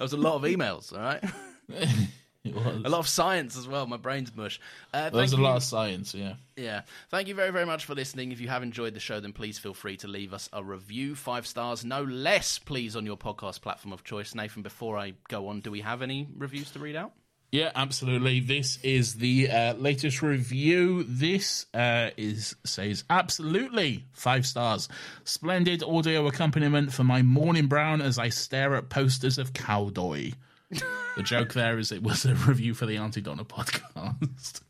[0.00, 0.94] that was a lot of emails.
[0.94, 1.22] All right,
[2.42, 2.82] It was.
[2.86, 3.86] a lot of science as well.
[3.86, 4.58] My brain's mush.
[4.94, 6.36] Uh, There was a lot of science, yeah.
[6.56, 6.80] Yeah.
[7.10, 8.32] Thank you very, very much for listening.
[8.32, 11.14] If you have enjoyed the show, then please feel free to leave us a review.
[11.14, 14.34] Five stars, no less, please, on your podcast platform of choice.
[14.34, 17.12] Nathan, before I go on, do we have any reviews to read out?
[17.52, 18.38] Yeah, absolutely.
[18.38, 21.02] This is the uh, latest review.
[21.02, 24.88] This uh, is says absolutely five stars.
[25.24, 30.30] Splendid audio accompaniment for my morning brown as I stare at posters of cowdoy.
[30.70, 34.60] the joke there is it was a review for the Aunty Donna podcast.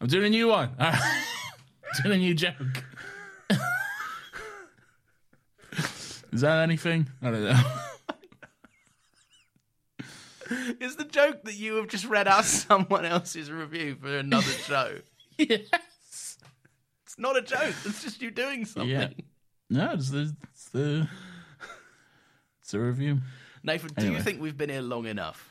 [0.00, 0.70] I'm doing a new one.
[2.04, 2.84] doing a new joke.
[6.32, 7.08] is that anything?
[7.20, 7.62] I don't know.
[10.80, 14.98] Is the joke that you have just read out someone else's review for another show?
[15.38, 16.38] yes.
[17.04, 17.74] It's not a joke.
[17.84, 18.90] It's just you doing something.
[18.90, 19.08] Yeah.
[19.70, 21.08] No, it's the it's the
[22.60, 23.20] it's a review.
[23.62, 24.16] Nathan, do Anyway.
[24.18, 25.50] you think we've been here long enough?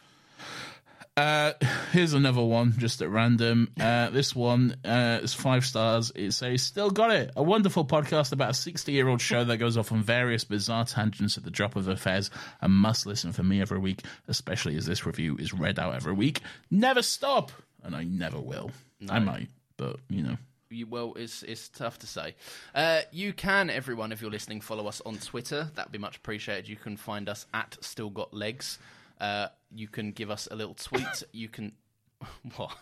[1.15, 1.53] Uh,
[1.91, 3.72] here's another one, just at random.
[3.80, 6.11] Uh, this one uh, is five stars.
[6.15, 7.31] It says, "Still got it.
[7.35, 10.85] A wonderful podcast about a 60 year old show that goes off on various bizarre
[10.85, 12.31] tangents at the drop of affairs.
[12.61, 16.14] A must listen for me every week, especially as this review is read out every
[16.14, 16.41] week.
[16.72, 17.52] Never stop,
[17.84, 18.72] and I never will.
[19.10, 20.38] I might, but you know."
[20.69, 22.34] You, well, it's it's tough to say.
[22.73, 25.69] Uh, you can, everyone, if you're listening, follow us on Twitter.
[25.76, 26.68] That'd be much appreciated.
[26.68, 28.80] You can find us at Still Got Legs.
[29.22, 31.24] Uh, you can give us a little tweet.
[31.32, 31.74] You can
[32.56, 32.76] what?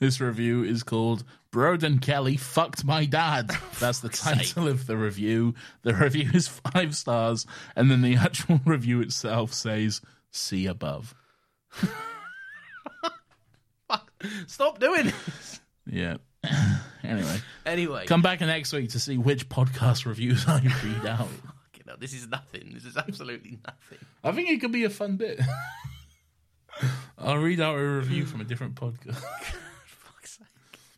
[0.00, 3.52] This review is called Broden Kelly Fucked My Dad.
[3.80, 5.54] That's the title of the review.
[5.82, 7.46] The review is five stars,
[7.76, 10.00] and then the actual review itself says,
[10.32, 11.14] See above.
[13.88, 14.10] Fuck.
[14.48, 15.60] Stop doing this.
[15.86, 16.16] Yeah.
[17.04, 21.28] anyway, Anyway, come back next week to see which podcast reviews I read out.
[21.98, 22.70] This is nothing.
[22.74, 23.98] This is absolutely nothing.
[24.22, 25.40] I think it could be a fun bit.
[27.18, 29.16] I'll read out a review from a different podcast.
[29.86, 30.46] Fuck's sake.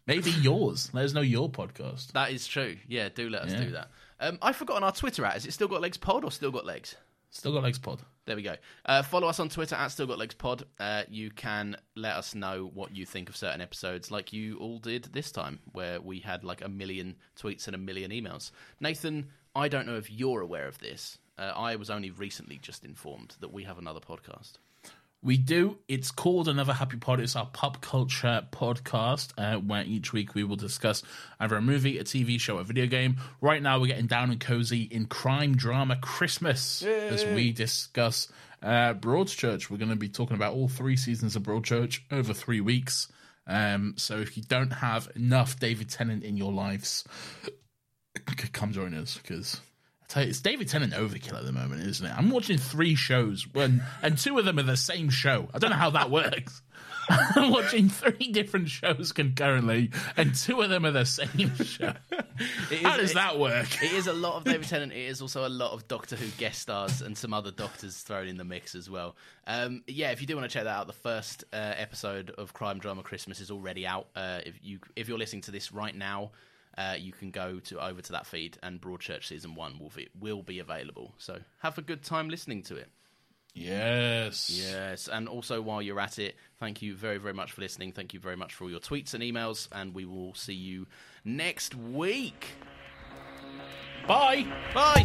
[0.07, 0.91] Maybe yours.
[0.93, 2.13] Let us know your podcast.
[2.13, 2.77] That is true.
[2.89, 3.65] Yeah, do let us Yeah.
[3.65, 3.91] do that.
[4.21, 5.37] Um, I've forgotten our Twitter at.
[5.37, 6.97] Is it Still Got Legs Pod or Still Got Legs?
[7.31, 8.01] Still got legs pod.
[8.25, 8.55] There we go.
[8.87, 10.63] Uh, follow us on Twitter at Still Got Legs Pod.
[10.81, 14.79] Uh, you can let us know what you think of certain episodes, like you all
[14.79, 18.53] did this time, where we had like a million tweets and a million emails.
[18.81, 19.27] Nathan,
[19.57, 21.17] I don't know if you're aware of this.
[21.39, 24.59] Uh, I was only recently just informed that we have another podcast.
[25.23, 25.79] We do.
[25.89, 27.21] It's called Another Happy Pod.
[27.21, 31.03] It's our pop culture podcast uh, where each week we will discuss
[31.41, 33.17] either a movie, a TV show, a video game.
[33.41, 38.29] Right now, we're getting down and cozy in crime drama Christmas as we discuss
[38.63, 39.71] uh, Broadchurch.
[39.71, 43.09] We're going to be talking about all three seasons of Broadchurch over three weeks.
[43.47, 47.05] Um, so if you don't have enough David Tennant in your lives,
[48.53, 49.61] come join us because
[50.09, 52.13] you, it's David Tennant overkill at the moment, isn't it?
[52.17, 55.49] I'm watching three shows when and two of them are the same show.
[55.53, 56.63] I don't know how that works.
[57.09, 61.93] I'm watching three different shows concurrently, and two of them are the same show.
[62.83, 63.83] How does that work?
[63.83, 64.93] It is a lot of David Tennant.
[64.93, 68.27] It is also a lot of Doctor Who guest stars and some other doctors thrown
[68.27, 69.15] in the mix as well.
[69.47, 72.53] Um, yeah, if you do want to check that out, the first uh, episode of
[72.53, 74.09] Crime Drama Christmas is already out.
[74.17, 76.33] Uh, if you if you're listening to this right now,
[76.77, 80.09] uh, you can go to over to that feed, and Broadchurch season one will be
[80.19, 81.15] will be available.
[81.19, 82.89] So have a good time listening to it.
[83.55, 84.51] Yes.
[84.51, 87.93] Yes, and also while you're at it, thank you very, very much for listening.
[87.93, 90.87] Thank you very much for all your tweets and emails, and we will see you
[91.25, 92.49] next week.
[94.07, 94.47] Bye.
[94.75, 95.05] Bye.